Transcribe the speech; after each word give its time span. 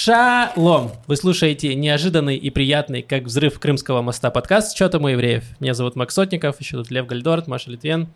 Шалом! 0.00 0.92
Вы 1.08 1.16
слушаете 1.16 1.74
неожиданный 1.74 2.36
и 2.36 2.50
приятный, 2.50 3.02
как 3.02 3.24
взрыв 3.24 3.58
Крымского 3.58 4.00
моста 4.00 4.30
подкаст 4.30 4.76
«Что 4.76 4.88
там 4.88 5.02
у 5.02 5.08
евреев?». 5.08 5.42
Меня 5.58 5.74
зовут 5.74 5.96
Макс 5.96 6.14
Сотников, 6.14 6.60
еще 6.60 6.76
тут 6.76 6.92
Лев 6.92 7.04
Гальдорт, 7.08 7.48
Маша 7.48 7.68
Литвен. 7.72 8.06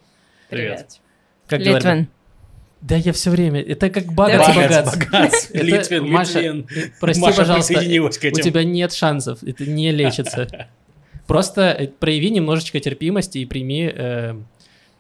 Привет. 0.48 1.00
Как 1.48 1.58
Литвин. 1.58 1.78
говорят? 1.80 2.08
Да 2.82 2.94
я 2.94 3.12
все 3.12 3.30
время, 3.30 3.60
это 3.60 3.90
как 3.90 4.12
багац 4.12 4.48
и 4.48 4.56
Багац, 4.56 4.84
багац. 4.94 4.96
багац. 4.96 5.50
Это- 5.50 5.64
Литвин, 5.64 6.08
Маша, 6.08 6.38
Литвин. 6.40 6.92
Прости, 7.00 7.20
Маша 7.20 7.36
пожалуйста, 7.36 7.74
у 7.80 7.80
тебя 8.40 8.62
нет 8.62 8.92
шансов, 8.92 9.42
это 9.42 9.66
не 9.66 9.90
лечится. 9.90 10.68
Просто 11.26 11.62
э, 11.76 11.88
прояви 11.88 12.30
немножечко 12.30 12.78
терпимости 12.78 13.38
и 13.38 13.44
прими 13.44 13.90
э, 13.92 14.36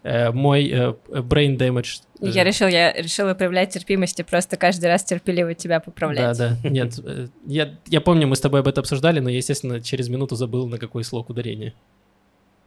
мой 0.04 0.68
э, 0.68 0.94
brain 1.08 1.56
damage. 1.56 2.02
Э, 2.20 2.28
Я 2.28 2.44
решил, 2.44 2.66
я 2.68 2.92
решила 2.92 3.34
проявлять 3.34 3.70
терпимость 3.70 4.18
и 4.20 4.22
просто 4.22 4.56
каждый 4.56 4.86
раз 4.86 5.04
терпеливо 5.04 5.54
тебя 5.54 5.78
поправлять. 5.80 6.36
Да, 6.36 6.56
да, 6.62 6.68
нет, 6.68 6.98
э, 7.04 7.28
я, 7.46 7.74
я 7.86 8.00
помню, 8.00 8.26
мы 8.26 8.34
с 8.36 8.40
тобой 8.40 8.60
об 8.60 8.68
этом 8.68 8.82
обсуждали, 8.82 9.20
но 9.20 9.30
я, 9.30 9.36
естественно, 9.36 9.80
через 9.80 10.08
минуту 10.08 10.34
забыл, 10.34 10.68
на 10.68 10.78
какой 10.78 11.04
слог 11.04 11.30
ударение. 11.30 11.74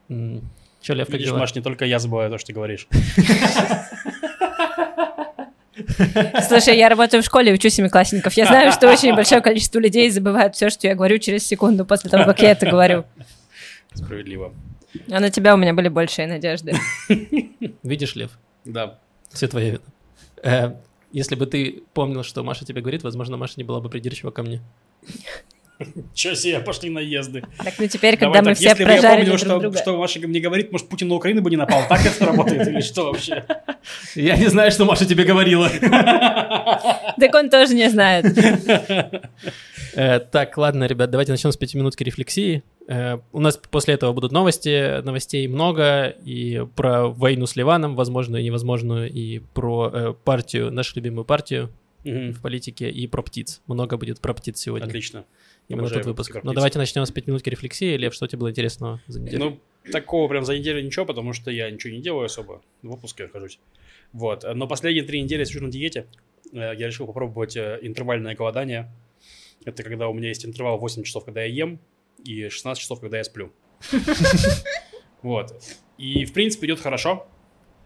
М, 0.09 0.49
Чё, 0.81 0.93
Лев, 0.93 1.07
как 1.07 1.13
Видишь, 1.15 1.29
дела? 1.29 1.39
Маш, 1.39 1.55
не 1.55 1.61
только 1.61 1.83
я 1.85 1.99
забываю 1.99 2.29
то, 2.29 2.37
что 2.37 2.47
ты 2.47 2.53
говоришь. 2.53 2.87
Слушай, 6.47 6.77
я 6.77 6.89
работаю 6.89 7.21
в 7.21 7.25
школе, 7.25 7.51
учу 7.53 7.69
семиклассников. 7.69 8.33
Я 8.33 8.45
знаю, 8.45 8.71
что 8.71 8.89
очень 8.89 9.13
большое 9.13 9.41
количество 9.41 9.79
людей 9.79 10.09
забывают 10.09 10.55
все, 10.55 10.69
что 10.69 10.87
я 10.87 10.95
говорю 10.95 11.17
через 11.17 11.45
секунду 11.45 11.85
после 11.85 12.09
того, 12.09 12.23
как 12.25 12.41
я 12.41 12.51
это 12.51 12.65
говорю. 12.69 13.05
Справедливо. 13.93 14.53
А 15.11 15.19
на 15.19 15.29
тебя 15.29 15.53
у 15.53 15.57
меня 15.57 15.73
были 15.73 15.87
большие 15.89 16.27
надежды. 16.27 16.73
Видишь, 17.83 18.15
Лев, 18.15 18.31
Да. 18.65 18.99
все 19.31 19.47
твоя 19.47 19.69
вина. 19.71 19.83
Э, 20.43 20.71
Если 21.11 21.35
бы 21.35 21.45
ты 21.45 21.83
помнил, 21.93 22.23
что 22.23 22.43
Маша 22.43 22.65
тебе 22.65 22.81
говорит, 22.81 23.03
возможно, 23.03 23.37
Маша 23.37 23.53
не 23.57 23.63
была 23.63 23.79
бы 23.79 23.89
придирчива 23.89 24.31
ко 24.31 24.43
мне. 24.43 24.61
Че 26.13 26.35
себе, 26.35 26.59
пошли 26.61 26.89
наезды. 26.89 27.43
Так, 27.57 27.73
ну 27.79 27.87
теперь, 27.87 28.15
когда 28.15 28.41
мы 28.41 28.53
все 28.53 28.69
если 28.69 28.85
бы 28.85 28.91
я 28.91 28.99
прожарили 29.01 29.37
помнил, 29.37 29.73
что 29.75 29.97
Маша 29.97 30.19
мне 30.21 30.39
говорит, 30.39 30.71
может, 30.71 30.87
Путин 30.87 31.09
на 31.09 31.15
Украину 31.15 31.41
бы 31.41 31.49
не 31.49 31.57
напал. 31.57 31.81
Так 31.89 32.05
это 32.05 32.25
работает 32.25 32.65
или 32.67 32.79
что 32.79 33.11
вообще? 33.11 33.43
Я 34.15 34.37
не 34.37 34.47
знаю, 34.47 34.71
что 34.71 34.85
Маша 34.85 35.05
тебе 35.05 35.25
говорила. 35.25 35.69
Так 37.19 37.33
он 37.33 37.49
тоже 37.49 37.75
не 37.75 37.89
знает. 37.89 38.25
Э, 39.95 40.19
Так, 40.19 40.57
ладно, 40.57 40.85
ребят, 40.85 41.09
давайте 41.09 41.31
начнем 41.31 41.51
с 41.51 41.57
пятиминутки 41.57 42.03
рефлексии. 42.03 42.63
Э, 42.87 43.17
У 43.31 43.39
нас 43.39 43.57
после 43.57 43.95
этого 43.95 44.13
будут 44.13 44.31
новости, 44.31 45.01
новостей 45.01 45.47
много, 45.47 46.07
и 46.09 46.65
про 46.75 47.07
войну 47.07 47.45
с 47.45 47.55
Ливаном, 47.55 47.95
возможную 47.95 48.41
и 48.41 48.45
невозможную, 48.45 49.11
и 49.11 49.39
про 49.39 49.89
э, 49.93 50.13
партию, 50.23 50.71
нашу 50.71 50.95
любимую 50.97 51.25
партию 51.25 51.69
Мгм. 52.03 52.33
в 52.33 52.41
политике, 52.41 52.89
и 52.91 53.07
про 53.07 53.23
птиц. 53.23 53.61
Много 53.65 53.97
будет 53.97 54.21
про 54.21 54.33
птиц 54.35 54.59
сегодня. 54.59 54.85
Отлично. 54.85 55.25
Именно 55.67 55.83
Обожаю 55.83 56.03
тот 56.03 56.09
выпуск. 56.11 56.37
Но 56.43 56.53
давайте 56.53 56.77
начнем 56.77 57.03
с 57.05 57.11
пятиминутки 57.11 57.49
рефлексии. 57.49 57.97
Лев, 57.97 58.13
что 58.13 58.27
тебе 58.27 58.39
было 58.41 58.51
интересного 58.51 59.01
за 59.07 59.19
неделю? 59.19 59.39
Ну, 59.85 59.91
такого 59.91 60.27
прям 60.27 60.45
за 60.45 60.55
неделю 60.55 60.83
ничего, 60.85 61.05
потому 61.07 61.33
что 61.33 61.49
я 61.49 61.71
ничего 61.71 61.91
не 61.93 62.01
делаю 62.01 62.25
особо. 62.25 62.61
В 62.83 62.91
отпуске 62.93 63.23
нахожусь. 63.23 63.59
Вот. 64.13 64.45
Но 64.53 64.67
последние 64.67 65.03
три 65.03 65.19
недели 65.23 65.39
я 65.39 65.45
сижу 65.45 65.63
на 65.65 65.71
диете. 65.71 66.05
Э, 66.53 66.73
Я 66.77 66.85
решил 66.85 67.07
попробовать 67.07 67.57
интервальное 67.57 68.35
голодание. 68.35 68.91
Это 69.65 69.81
когда 69.81 70.07
у 70.07 70.13
меня 70.13 70.27
есть 70.27 70.45
интервал 70.45 70.77
8 70.77 71.01
часов, 71.01 71.25
когда 71.25 71.41
я 71.41 71.47
ем, 71.47 71.79
и 72.25 72.49
16 72.49 72.81
часов, 72.81 72.99
когда 72.99 73.17
я 73.17 73.23
сплю. 73.23 73.53
Вот. 75.21 75.53
И, 75.97 76.25
в 76.25 76.33
принципе, 76.33 76.67
идет 76.67 76.79
хорошо. 76.79 77.27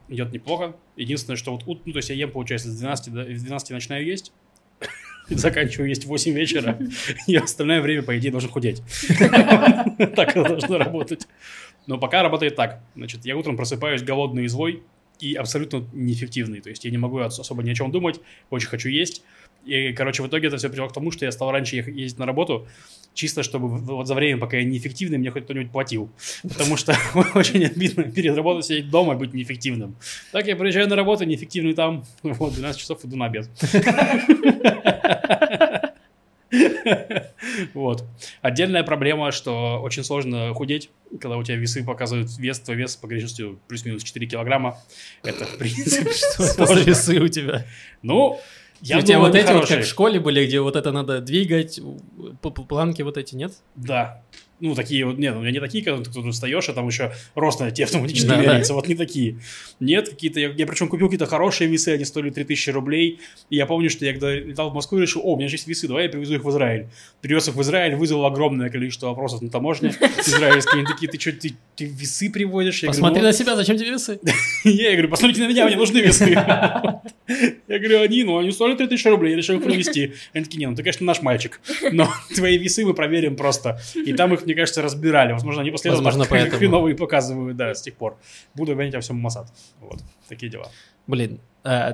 Идет 0.08 0.32
неплохо. 0.34 0.76
Единственное, 0.96 1.38
что 1.38 1.52
вот, 1.56 1.64
ну, 1.86 1.92
то 1.94 1.98
есть 1.98 2.10
я 2.10 2.16
ем, 2.16 2.32
получается, 2.32 2.70
с 2.72 2.78
12 2.78 3.14
до 3.14 3.24
с 3.24 3.44
12 3.44 3.70
начинаю 3.72 4.06
есть. 4.06 4.34
Заканчиваю 5.30 5.90
есть 5.90 6.06
в 6.06 6.08
8 6.08 6.34
вечера. 6.34 6.80
И 7.28 7.36
остальное 7.36 7.82
время, 7.82 8.02
по 8.02 8.18
идее, 8.18 8.32
должен 8.32 8.50
худеть. 8.50 8.82
Так 10.16 10.36
это 10.36 10.44
должно 10.44 10.78
работать. 10.78 11.28
Но 11.86 11.98
пока 11.98 12.24
работает 12.24 12.56
так. 12.56 12.82
Значит, 12.96 13.26
я 13.26 13.38
утром 13.38 13.58
просыпаюсь 13.58 14.02
голодный 14.02 14.46
и 14.46 14.48
злой 14.48 14.84
и 15.20 15.36
абсолютно 15.36 15.88
неэффективный. 15.94 16.62
То 16.62 16.70
есть 16.70 16.86
я 16.86 16.92
не 16.92 16.98
могу 16.98 17.20
ос- 17.20 17.40
особо 17.40 17.62
ни 17.64 17.70
о 17.70 17.76
чем 17.76 17.92
думать, 17.92 18.20
очень 18.50 18.70
хочу 18.70 18.90
есть. 18.90 19.24
И, 19.66 19.94
короче, 19.94 20.24
в 20.24 20.28
итоге 20.28 20.48
это 20.48 20.58
все 20.58 20.70
привело 20.70 20.88
к 20.88 20.94
тому, 20.94 21.12
что 21.12 21.26
я 21.26 21.32
стал 21.32 21.52
раньше 21.52 21.76
ездить 21.76 22.18
на 22.18 22.26
работу, 22.26 22.68
чисто 23.14 23.44
чтобы 23.44 23.68
вот 23.68 24.08
за 24.08 24.16
время, 24.16 24.40
пока 24.40 24.58
я 24.58 24.64
неэффективный, 24.64 25.18
мне 25.18 25.32
хоть 25.32 25.44
кто-нибудь 25.44 25.72
платил. 25.72 26.10
Потому 26.44 26.78
что 26.78 26.96
очень 27.36 27.66
обидно 27.66 28.04
перед 28.04 28.36
работой 28.36 28.64
сидеть 28.64 28.90
дома 28.90 29.14
и 29.14 29.18
быть 29.18 29.34
неэффективным. 29.34 29.96
Так 30.32 30.48
я 30.48 30.56
приезжаю 30.56 30.88
на 30.88 30.96
работу, 30.96 31.26
неэффективный 31.26 31.74
там, 31.74 32.04
вот, 32.24 32.54
12 32.54 32.80
часов 32.80 33.04
иду 33.06 33.18
на 33.18 33.26
обед. 33.26 33.50
Вот. 37.74 38.06
Отдельная 38.42 38.84
проблема, 38.84 39.32
что 39.32 39.82
очень 39.82 40.04
сложно 40.04 40.54
худеть, 40.54 40.90
когда 41.20 41.38
у 41.38 41.44
тебя 41.44 41.58
весы 41.58 41.84
показывают 41.84 42.30
вес, 42.38 42.60
твой 42.60 42.78
вес 42.78 42.94
с 42.94 42.96
погрешностью 42.96 43.60
плюс-минус 43.68 44.04
4 44.04 44.28
килограмма. 44.28 44.78
Это, 45.24 45.46
в 45.46 45.58
принципе, 45.58 46.12
Что 46.54 46.74
весы 46.74 47.20
у 47.20 47.28
тебя? 47.28 47.66
Ну, 48.02 48.40
я 48.82 48.98
у 48.98 49.02
тебя 49.02 49.20
вот 49.20 49.36
эти 49.36 49.46
вот 49.46 49.48
как 49.48 49.56
хорошие. 49.56 49.82
в 49.82 49.86
школе 49.86 50.20
были, 50.20 50.46
где 50.46 50.62
вот 50.62 50.76
это 50.76 50.92
надо 50.92 51.22
двигать, 51.22 51.80
планки 52.42 53.02
вот 53.02 53.18
эти, 53.18 53.36
нет? 53.36 53.54
Да. 53.76 54.22
Ну, 54.60 54.76
такие 54.76 55.06
вот, 55.06 55.18
нет, 55.18 55.36
у 55.36 55.40
меня 55.40 55.52
не 55.52 55.60
такие, 55.60 55.84
когда 55.84 56.04
ты 56.04 56.12
тут 56.12 56.34
встаешь, 56.34 56.68
а 56.70 56.74
там 56.74 56.88
еще 56.88 57.14
рост 57.36 57.60
на 57.60 57.72
тебе 57.72 57.86
автоматически 57.86 58.28
Да, 58.30 58.36
да. 58.36 58.42
меряется, 58.42 58.74
вот 58.74 58.88
не 58.88 58.96
такие. 58.96 59.40
Нет, 59.80 60.10
какие-то, 60.10 60.40
я, 60.40 60.50
я 60.50 60.68
причем 60.68 60.88
купил 60.90 61.08
какие-то 61.08 61.26
хорошие 61.26 61.70
весы, 61.70 61.90
они 61.90 62.06
стоили 62.06 62.30
3000 62.30 62.70
рублей, 62.72 63.20
и 63.50 63.56
я 63.56 63.66
помню, 63.66 63.90
что 63.90 64.06
я 64.06 64.12
когда 64.12 64.34
летал 64.34 64.70
в 64.70 64.74
Москву, 64.74 65.00
решил, 65.00 65.22
о, 65.24 65.34
у 65.34 65.38
меня 65.38 65.48
же 65.48 65.56
есть 65.56 65.68
весы, 65.68 65.88
давай 65.88 66.04
я 66.04 66.10
привезу 66.10 66.36
их 66.36 66.44
в 66.44 66.50
Израиль. 66.50 66.88
Привез 67.22 67.48
их 67.48 67.56
в 67.56 67.62
Израиль, 67.62 67.96
вызвал 67.96 68.26
огромное 68.26 68.70
количество 68.70 69.08
вопросов 69.08 69.42
на 69.42 69.50
таможне 69.50 69.90
израильские, 70.26 70.80
они 70.80 70.86
такие, 70.86 71.10
ты 71.10 71.20
что, 71.20 71.32
ты, 71.32 71.54
ты 71.76 71.86
весы 71.86 72.30
приводишь? 72.30 72.84
Я 72.84 72.88
говорю, 72.88 73.00
Посмотри 73.00 73.22
«Ну, 73.22 73.28
на 73.28 73.34
себя, 73.34 73.56
зачем 73.56 73.78
тебе 73.78 73.92
весы? 73.92 74.20
Я 74.66 74.92
говорю, 74.92 75.10
посмотрите 75.10 75.44
на 75.44 75.50
меня, 75.50 75.66
мне 75.66 75.76
нужны 75.76 76.00
весы. 76.00 76.30
Я 77.68 77.78
говорю, 77.80 78.02
они, 78.02 78.24
ну, 78.24 78.38
они 78.40 78.52
стоили 78.52 78.76
3000 78.76 79.08
рублей, 79.08 79.32
я 79.32 79.38
решил 79.38 79.58
их 79.58 79.64
привезти. 79.64 80.14
Они 80.34 80.44
такие, 80.44 80.58
не, 80.60 80.68
ну, 80.68 80.76
ты, 80.76 80.82
конечно, 80.82 81.06
наш 81.06 81.22
мальчик, 81.22 81.62
но 81.92 82.10
твои 82.36 82.58
весы 82.58 82.84
мы 82.86 82.94
проверим 82.94 83.36
просто. 83.36 83.80
И 83.94 84.14
там 84.14 84.34
их, 84.34 84.46
мне 84.50 84.56
кажется, 84.56 84.82
разбирали. 84.82 85.32
Возможно, 85.34 85.62
они 85.62 85.72
после 85.72 85.92
этого 85.92 86.04
Возможно, 86.04 86.24
так 86.24 86.32
поэтому. 86.32 86.58
хреновые 86.58 86.96
показывают, 86.96 87.56
да, 87.56 87.74
с 87.76 87.82
тех 87.82 87.94
пор. 87.96 88.18
Буду 88.56 88.76
гонять 88.76 88.96
о 88.96 89.00
всем 89.00 89.18
Масад. 89.18 89.48
Вот, 89.80 90.00
такие 90.28 90.52
дела. 90.52 90.70
Блин, 91.08 91.40
э, 91.64 91.94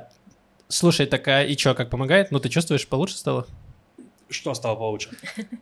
слушай, 0.69 1.05
такая, 1.05 1.45
и 1.45 1.55
чё, 1.55 1.75
как 1.75 1.89
помогает? 1.89 2.31
Ну, 2.31 2.39
ты 2.39 2.49
чувствуешь, 2.49 2.87
получше 2.87 3.17
стало? 3.17 3.45
Что 4.29 4.53
стало 4.53 4.75
получше? 4.75 5.09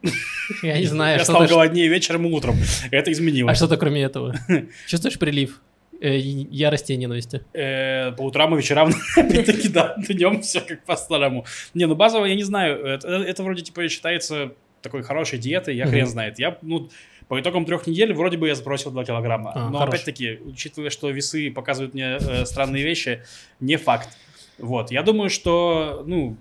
Я 0.64 0.80
не 0.80 0.86
знаю, 0.86 1.18
Я 1.18 1.24
что 1.24 1.34
стал 1.34 1.48
голоднее 1.48 1.88
вечером 1.90 2.28
и 2.28 2.32
утром. 2.32 2.56
Это 2.92 3.10
А 3.10 3.14
изменилось. 3.14 3.58
что-то 3.58 3.78
кроме 3.78 4.04
этого? 4.04 4.36
Чувствуешь 4.88 5.20
прилив 5.20 5.62
э, 6.00 6.18
ярости 6.18 6.94
и 6.94 6.98
ненависти? 6.98 7.42
Э, 7.54 8.12
по 8.14 8.22
утрам 8.22 8.54
и 8.56 8.58
вечерам, 8.58 8.92
опять-таки, 9.18 9.68
да, 9.70 9.96
днем 9.98 10.42
все 10.42 10.62
как 10.62 10.86
по-старому. 10.86 11.46
Не, 11.74 11.88
ну 11.88 11.96
базово, 11.96 12.26
я 12.26 12.36
не 12.36 12.44
знаю, 12.44 12.86
это, 12.86 13.08
это 13.10 13.44
вроде 13.44 13.64
типа 13.64 13.88
считается 13.90 14.54
такой 14.84 15.02
хорошей 15.02 15.40
диетой, 15.40 15.76
я 15.76 15.88
хрен 15.88 16.06
знает. 16.06 16.38
Я, 16.38 16.58
ну, 16.62 16.90
по 17.28 17.40
итогам 17.40 17.66
трех 17.66 17.88
недель 17.88 18.14
вроде 18.14 18.38
бы 18.38 18.48
я 18.48 18.56
сбросил 18.56 18.92
2 18.92 19.06
килограмма. 19.06 19.52
А, 19.56 19.70
Но 19.70 19.80
хорош. 19.80 19.96
опять-таки, 19.96 20.40
учитывая, 20.46 20.90
что 20.92 21.10
весы 21.10 21.50
показывают 21.52 21.94
мне 21.94 22.18
э, 22.20 22.46
странные 22.46 22.84
вещи, 22.84 23.24
не 23.60 23.78
факт. 23.78 24.10
Вот, 24.60 24.92
я 24.92 25.02
думаю, 25.02 25.30
что, 25.30 26.04
ну, 26.06 26.38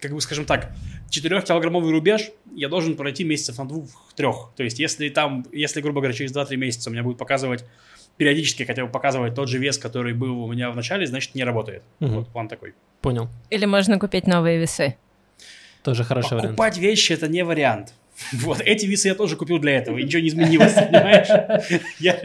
как 0.00 0.12
бы, 0.12 0.20
скажем 0.20 0.44
так, 0.44 0.72
4-килограммовый 1.10 1.90
рубеж 1.90 2.30
я 2.54 2.68
должен 2.68 2.96
пройти 2.96 3.22
месяцев 3.22 3.58
на 3.58 3.68
двух-трех. 3.68 4.50
То 4.56 4.64
есть, 4.64 4.78
если 4.78 5.08
там, 5.08 5.46
если, 5.52 5.80
грубо 5.80 6.00
говоря, 6.00 6.14
через 6.16 6.34
2-3 6.34 6.56
месяца 6.56 6.90
у 6.90 6.92
меня 6.92 7.02
будет 7.02 7.18
показывать 7.18 7.64
периодически 8.16 8.62
хотя 8.62 8.84
бы 8.84 8.90
показывать 8.90 9.34
тот 9.34 9.48
же 9.48 9.58
вес, 9.58 9.76
который 9.78 10.14
был 10.14 10.44
у 10.44 10.52
меня 10.52 10.70
в 10.70 10.76
начале, 10.76 11.06
значит, 11.06 11.34
не 11.34 11.44
работает. 11.44 11.82
Мгм. 12.00 12.14
Вот 12.16 12.28
план 12.28 12.48
такой. 12.48 12.74
Понял. 13.00 13.28
Или 13.50 13.66
можно 13.66 13.98
купить 13.98 14.26
новые 14.26 14.58
весы. 14.58 14.96
Тоже 15.84 16.02
хороший 16.02 16.32
вариант. 16.32 16.48
Покупать 16.48 16.78
вещи 16.78 17.12
это 17.12 17.28
не 17.28 17.44
вариант. 17.44 17.92
Вот 18.32 18.60
эти 18.60 18.86
весы 18.86 19.08
я 19.08 19.14
тоже 19.14 19.36
купил 19.36 19.58
для 19.58 19.76
этого, 19.76 19.98
и 19.98 20.04
ничего 20.04 20.22
не 20.22 20.28
изменилось, 20.28 20.72
понимаешь? 20.74 21.28
Я- 21.98 22.20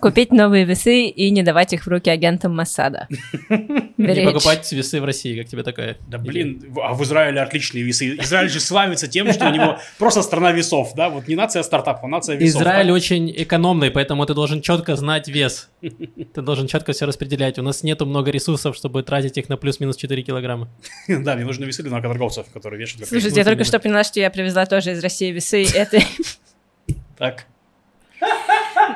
Купить 0.00 0.32
новые 0.32 0.64
весы 0.64 1.06
и 1.06 1.30
не 1.30 1.42
давать 1.42 1.72
их 1.72 1.86
в 1.86 1.88
руки 1.88 2.10
агентам 2.10 2.54
Массада. 2.54 3.08
Не 3.96 4.24
покупать 4.24 4.70
весы 4.72 5.00
в 5.00 5.04
России, 5.04 5.38
как 5.38 5.48
тебе 5.48 5.62
такая? 5.62 5.96
Да 6.08 6.18
блин, 6.18 6.62
а 6.82 6.92
в 6.94 7.02
Израиле 7.02 7.40
отличные 7.40 7.82
весы. 7.82 8.16
Израиль 8.16 8.48
же 8.48 8.60
славится 8.60 9.08
тем, 9.08 9.32
что 9.32 9.48
у 9.48 9.52
него 9.52 9.78
просто 9.98 10.22
страна 10.22 10.52
весов, 10.52 10.92
да? 10.94 11.08
Вот 11.08 11.28
не 11.28 11.34
нация 11.34 11.62
стартапов, 11.62 12.04
а 12.04 12.08
нация 12.08 12.36
весов. 12.36 12.60
Израиль 12.60 12.88
да? 12.88 12.92
очень 12.92 13.30
экономный, 13.30 13.90
поэтому 13.90 14.24
ты 14.26 14.34
должен 14.34 14.60
четко 14.60 14.96
знать 14.96 15.28
вес. 15.28 15.70
Ты 15.80 16.42
должен 16.42 16.66
четко 16.66 16.92
все 16.92 17.06
распределять. 17.06 17.58
У 17.58 17.62
нас 17.62 17.82
нету 17.82 18.06
много 18.06 18.30
ресурсов, 18.30 18.76
чтобы 18.76 19.02
тратить 19.02 19.38
их 19.38 19.48
на 19.48 19.56
плюс-минус 19.56 19.96
4 19.96 20.22
килограмма. 20.22 20.68
Да, 21.08 21.34
мне 21.34 21.44
нужны 21.44 21.64
весы 21.64 21.82
для 21.82 21.92
наркоторговцев, 21.92 22.46
которые 22.52 22.80
вешают. 22.80 23.08
Слушайте, 23.08 23.40
я 23.40 23.44
только 23.44 23.64
что 23.64 23.78
поняла, 23.78 24.04
что 24.04 24.20
я 24.20 24.30
привезла 24.30 24.66
тоже 24.66 24.85
из 24.92 25.02
России 25.02 25.30
весы. 25.32 25.64
Это... 25.74 25.98
Так. 27.18 27.46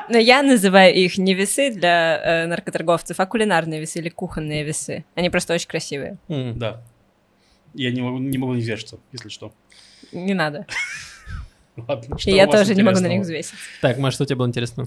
Но 0.09 0.17
я 0.17 0.43
называю 0.43 0.93
их 0.93 1.17
не 1.17 1.33
весы 1.33 1.71
для 1.71 2.21
э, 2.23 2.45
наркоторговцев, 2.47 3.19
а 3.19 3.25
кулинарные 3.25 3.79
весы 3.79 3.99
или 3.99 4.09
кухонные 4.09 4.63
весы. 4.63 5.05
Они 5.15 5.29
просто 5.29 5.53
очень 5.53 5.67
красивые. 5.67 6.17
М. 6.27 6.57
Да. 6.59 6.81
Я 7.73 7.91
не 7.91 8.01
могу 8.01 8.17
не, 8.19 8.37
могу 8.37 8.53
не 8.53 8.61
вешаться, 8.61 8.99
если 9.11 9.29
что. 9.29 9.53
Не 10.11 10.33
надо. 10.33 10.65
Ладно, 11.87 12.17
что 12.19 12.29
И 12.29 12.33
у 12.33 12.35
я 12.35 12.47
тоже 12.47 12.75
не 12.75 12.83
могу 12.83 12.99
на 12.99 13.07
них 13.07 13.21
взвесить. 13.21 13.55
Так, 13.81 13.97
Маш, 13.97 14.13
что 14.13 14.25
тебе 14.25 14.35
было 14.35 14.47
интересно? 14.47 14.85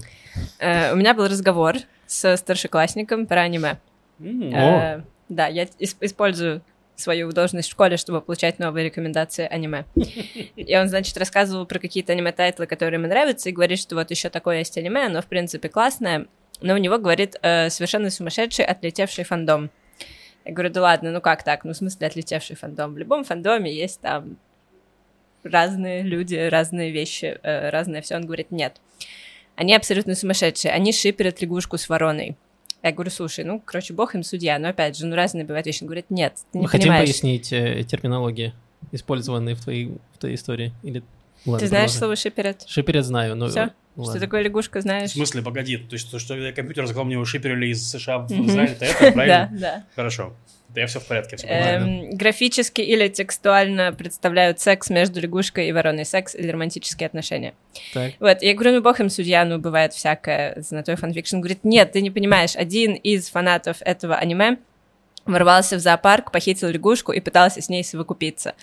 Э, 0.59 0.93
У 0.93 0.95
меня 0.95 1.13
был 1.13 1.27
разговор 1.27 1.75
со 2.05 2.37
старшеклассником 2.37 3.25
про 3.25 3.41
аниме. 3.41 3.79
М, 4.19 4.53
Э, 4.53 5.03
Да, 5.27 5.47
я 5.47 5.63
ис- 5.63 5.97
использую 6.01 6.61
свою 6.95 7.31
должность 7.31 7.67
в 7.67 7.71
школе, 7.71 7.97
чтобы 7.97 8.21
получать 8.21 8.59
новые 8.59 8.85
рекомендации 8.85 9.47
аниме. 9.47 9.85
И 10.55 10.77
он, 10.77 10.87
значит, 10.87 11.17
рассказывал 11.17 11.65
про 11.65 11.79
какие-то 11.79 12.13
аниме-тайтлы, 12.13 12.67
которые 12.67 12.99
ему 12.99 13.07
нравятся, 13.07 13.49
и 13.49 13.51
говорит, 13.51 13.79
что 13.79 13.95
вот 13.95 14.11
еще 14.11 14.29
такое 14.29 14.59
есть 14.59 14.77
аниме, 14.77 15.05
оно, 15.05 15.21
в 15.21 15.25
принципе, 15.25 15.69
классное, 15.69 16.27
но 16.61 16.73
у 16.73 16.77
него, 16.77 16.97
говорит, 16.97 17.35
э, 17.41 17.69
совершенно 17.69 18.09
сумасшедший 18.09 18.65
отлетевший 18.65 19.23
фандом. 19.23 19.69
Я 20.45 20.53
говорю, 20.53 20.69
да 20.69 20.81
ладно, 20.81 21.11
ну 21.11 21.21
как 21.21 21.43
так? 21.43 21.65
Ну, 21.65 21.73
в 21.73 21.77
смысле, 21.77 22.07
отлетевший 22.07 22.55
фандом? 22.55 22.93
В 22.93 22.97
любом 22.97 23.23
фандоме 23.23 23.73
есть 23.73 23.99
там 23.99 24.37
разные 25.43 26.03
люди, 26.03 26.35
разные 26.35 26.91
вещи, 26.91 27.37
э, 27.41 27.69
разное 27.69 28.01
все. 28.01 28.15
Он 28.15 28.25
говорит, 28.25 28.51
нет. 28.51 28.79
Они 29.55 29.75
абсолютно 29.75 30.15
сумасшедшие. 30.15 30.71
Они 30.71 30.91
шиперят 30.91 31.41
лягушку 31.41 31.77
с 31.77 31.89
вороной. 31.89 32.35
Я 32.85 32.91
говорю, 32.91 33.09
слушай, 33.09 33.43
ну, 33.43 33.59
короче, 33.65 33.93
бог 33.95 34.13
им 34.13 34.21
судья, 34.21 34.59
но 34.59 34.69
опять 34.69 34.95
же, 34.95 35.07
ну, 35.07 35.15
разные 35.15 35.43
бывают 35.43 35.65
вещи. 35.65 35.81
Он 35.81 35.87
говорит, 35.87 36.05
нет, 36.11 36.35
ты 36.51 36.59
не 36.59 36.63
Мы 36.65 36.69
хотим 36.69 36.83
понимаешь. 36.89 37.09
пояснить 37.09 37.51
э, 37.51 37.83
терминологии, 37.83 38.53
использованные 38.91 39.55
в 39.55 39.61
твоей, 39.61 39.97
в 40.13 40.19
твоей 40.19 40.35
истории. 40.35 40.71
Или... 40.83 41.01
Ладно, 41.47 41.59
Ты 41.59 41.67
знаешь 41.67 41.91
продолжай. 41.91 41.97
слово 41.99 42.15
шиперят? 42.15 42.63
Шиперет 42.67 43.03
знаю, 43.05 43.35
но... 43.35 43.47
Всё? 43.49 43.71
ну 43.95 44.03
Что 44.03 44.11
ладно. 44.11 44.19
такое 44.21 44.41
лягушка, 44.43 44.79
В 44.79 44.81
знаешь? 44.83 45.11
смысле, 45.11 45.41
погоди, 45.41 45.77
то 45.77 45.93
есть 45.93 46.11
то, 46.11 46.19
что 46.19 46.35
я 46.37 46.51
компьютер 46.53 46.85
сказал, 46.85 47.05
мне 47.05 47.13
его 47.13 47.25
шиперили 47.25 47.67
из 47.67 47.89
США 47.89 48.19
в. 48.19 48.31
Израиль, 48.31 48.71
это 48.79 48.85
это, 48.85 48.99
Да, 49.05 49.11
правильно? 49.11 49.49
да. 49.59 49.83
Хорошо. 49.95 50.35
Да 50.75 50.81
я 50.81 50.87
все 50.87 50.99
в 50.99 51.05
порядке, 51.05 51.37
все. 51.37 51.47
Эм, 51.47 52.09
графически 52.17 52.81
или 52.81 53.07
текстуально 53.07 53.93
представляют 53.93 54.59
секс 54.59 54.89
между 54.89 55.21
лягушкой 55.21 55.69
и 55.69 55.71
вороной, 55.71 56.03
секс 56.03 56.35
или 56.35 56.51
романтические 56.51 57.07
отношения. 57.07 57.53
Так. 57.93 58.11
Вот, 58.19 58.41
я 58.41 58.53
говорю, 58.53 58.73
ну 58.73 58.81
бог 58.81 58.99
им 58.99 59.09
судья, 59.09 59.45
ну 59.45 59.57
бывает 59.57 59.93
всякое, 59.93 60.55
знатный 60.57 60.97
фанфикшн. 60.97 61.37
Говорит, 61.37 61.63
нет, 61.63 61.93
ты 61.93 62.01
не 62.01 62.11
понимаешь, 62.11 62.57
один 62.57 62.93
из 62.93 63.29
фанатов 63.29 63.77
этого 63.79 64.17
аниме 64.17 64.57
ворвался 65.25 65.77
в 65.77 65.79
зоопарк, 65.79 66.31
похитил 66.31 66.67
лягушку 66.67 67.13
и 67.13 67.21
пытался 67.21 67.61
с 67.61 67.69
ней 67.69 67.81
совокупиться. 67.85 68.53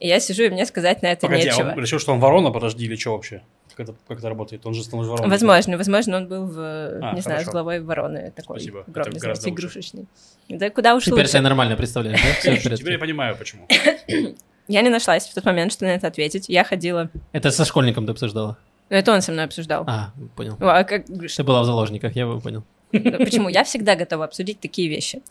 И 0.00 0.08
я 0.08 0.18
сижу, 0.20 0.44
и 0.44 0.48
мне 0.48 0.64
сказать 0.64 1.02
на 1.02 1.08
это 1.08 1.26
Погоди, 1.26 1.48
а 1.48 1.52
нечего. 1.52 1.72
он 1.72 1.78
решил, 1.78 1.98
что 1.98 2.12
он 2.14 2.18
ворона, 2.18 2.50
подожди, 2.50 2.86
или 2.86 2.96
что 2.96 3.12
вообще? 3.12 3.42
Как 3.76 3.88
это, 3.88 3.94
как 4.08 4.18
это 4.18 4.28
работает? 4.28 4.64
Он 4.66 4.74
же 4.74 4.82
становится 4.82 5.10
вороной. 5.12 5.30
Возможно, 5.30 5.76
возможно, 5.76 6.16
он 6.18 6.28
был 6.28 6.46
в, 6.46 6.58
А, 6.58 7.14
не 7.14 7.20
знаю, 7.20 7.40
с 7.40 7.44
хорошо. 7.44 7.50
главой 7.52 7.80
вороны 7.80 8.32
такой 8.34 8.58
Спасибо, 8.60 8.84
огромный, 8.86 9.20
знаете, 9.20 9.50
игрушечный. 9.50 10.06
Да 10.48 10.70
куда 10.70 10.94
уж 10.94 11.04
Теперь 11.04 11.18
лучше. 11.18 11.28
себя 11.28 11.42
нормально 11.42 11.76
представляешь, 11.76 12.20
да? 12.44 12.76
Теперь 12.76 12.92
я 12.92 12.98
понимаю, 12.98 13.36
почему. 13.36 13.66
Я 14.68 14.82
не 14.82 14.90
нашлась 14.90 15.26
в 15.26 15.34
тот 15.34 15.44
момент, 15.44 15.72
что 15.72 15.84
на 15.84 15.90
это 15.90 16.06
ответить. 16.06 16.48
Я 16.48 16.64
ходила... 16.64 17.10
Это 17.32 17.50
со 17.50 17.64
школьником 17.64 18.06
ты 18.06 18.12
обсуждала? 18.12 18.56
Ну, 18.90 18.96
это 18.96 19.12
он 19.12 19.22
со 19.22 19.32
мной 19.32 19.44
обсуждал. 19.46 19.84
А, 19.86 20.12
понял. 20.36 20.56
А 20.60 20.84
как... 20.84 21.06
Ты 21.06 21.42
была 21.42 21.62
в 21.62 21.66
заложниках, 21.66 22.14
я 22.14 22.26
понял. 22.26 22.62
Ну, 22.92 23.18
Почему? 23.18 23.48
Я 23.48 23.64
всегда 23.64 23.96
готова 23.96 24.24
обсудить 24.24 24.60
такие 24.60 24.88
вещи. 24.88 25.22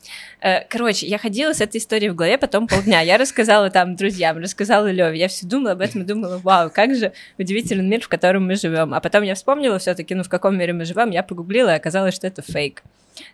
Э, 0.41 0.63
Короче, 0.67 1.05
я 1.07 1.17
ходила 1.17 1.53
с 1.53 1.61
этой 1.61 1.77
историей 1.77 2.09
в 2.09 2.15
голове 2.15 2.37
потом 2.37 2.67
полдня. 2.67 3.01
Я 3.01 3.17
рассказала 3.17 3.69
там 3.69 3.95
друзьям, 3.95 4.37
рассказала 4.37 4.91
Леве. 4.91 5.19
Я 5.19 5.27
все 5.27 5.45
думала 5.45 5.71
об 5.71 5.81
этом 5.81 6.01
и 6.01 6.05
думала, 6.05 6.37
вау, 6.37 6.71
как 6.71 6.95
же 6.95 7.13
удивительный 7.37 7.85
мир, 7.85 8.01
в 8.01 8.07
котором 8.07 8.47
мы 8.47 8.55
живем. 8.55 8.93
А 8.93 8.99
потом 8.99 9.23
я 9.23 9.35
вспомнила 9.35 9.79
все-таки, 9.79 10.15
ну, 10.15 10.23
в 10.23 10.29
каком 10.29 10.57
мире 10.57 10.73
мы 10.73 10.85
живем. 10.85 11.11
Я 11.11 11.23
погуглила, 11.23 11.69
и 11.69 11.77
оказалось, 11.77 12.15
что 12.15 12.27
это 12.27 12.41
фейк. 12.41 12.83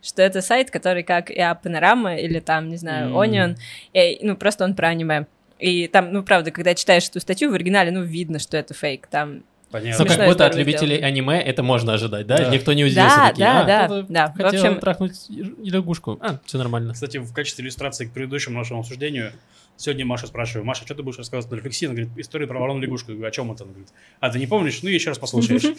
Что 0.01 0.21
это 0.21 0.41
сайт, 0.41 0.71
который 0.71 1.03
как 1.03 1.29
и 1.31 1.41
Панорама 1.63 2.17
или 2.17 2.39
там, 2.39 2.69
не 2.69 2.77
знаю. 2.77 3.13
Onion, 3.13 3.55
и, 3.93 4.19
ну, 4.21 4.35
просто 4.35 4.65
он 4.65 4.75
про 4.75 4.89
аниме. 4.89 5.27
И 5.59 5.87
там, 5.87 6.11
ну, 6.11 6.23
правда, 6.23 6.51
когда 6.51 6.75
читаешь 6.75 7.07
эту 7.07 7.19
статью 7.19 7.51
в 7.51 7.53
оригинале, 7.53 7.91
ну, 7.91 8.03
видно, 8.03 8.39
что 8.39 8.57
это 8.57 8.73
фейк. 8.73 9.07
Там 9.07 9.43
Ну, 9.69 9.73
Понятно. 9.73 9.97
как 9.97 10.07
Смешная 10.07 10.29
будто 10.29 10.45
от 10.45 10.55
любителей 10.55 10.95
сделана. 10.95 11.07
аниме 11.07 11.41
это 11.41 11.61
можно 11.61 11.93
ожидать, 11.93 12.25
да? 12.25 12.37
Да. 12.37 12.49
Никто 12.49 12.71
не 12.71 12.85
удивился. 12.85 13.15
Да, 13.17 13.27
такие, 13.29 13.45
да, 13.45 13.59
«А, 13.59 13.65
да, 13.89 14.05
да. 14.07 14.27
В 14.27 14.37
Хотел 14.41 14.65
общем- 14.65 14.79
трахнуть 14.79 15.29
и- 15.29 15.69
лягушку. 15.69 16.17
А, 16.21 16.39
все 16.45 16.57
нормально. 16.57 16.93
Кстати, 16.93 17.17
в 17.17 17.33
качестве 17.33 17.65
иллюстрации 17.65 18.05
к 18.05 18.13
предыдущему 18.13 18.57
нашему 18.57 18.79
обсуждению, 18.79 19.33
сегодня 19.75 20.05
Маша 20.05 20.27
спрашиваю, 20.27 20.63
Маша, 20.65 20.85
что 20.85 20.95
ты 20.95 21.03
будешь 21.03 21.17
рассказывать 21.17 21.51
на 21.51 21.57
рефлексии? 21.57 21.85
Она 21.85 21.95
говорит, 21.95 22.13
история 22.17 22.47
про 22.47 22.57
ворону 22.59 22.79
лягушку. 22.79 23.11
Я 23.11 23.15
говорю, 23.17 23.27
о 23.27 23.31
чем 23.31 23.51
это? 23.51 23.63
Она 23.65 23.73
говорит, 23.73 23.89
а 24.21 24.29
ты 24.29 24.39
не 24.39 24.47
помнишь? 24.47 24.79
Ну, 24.83 24.89
еще 24.89 25.09
раз 25.09 25.19
послушаешь. 25.19 25.63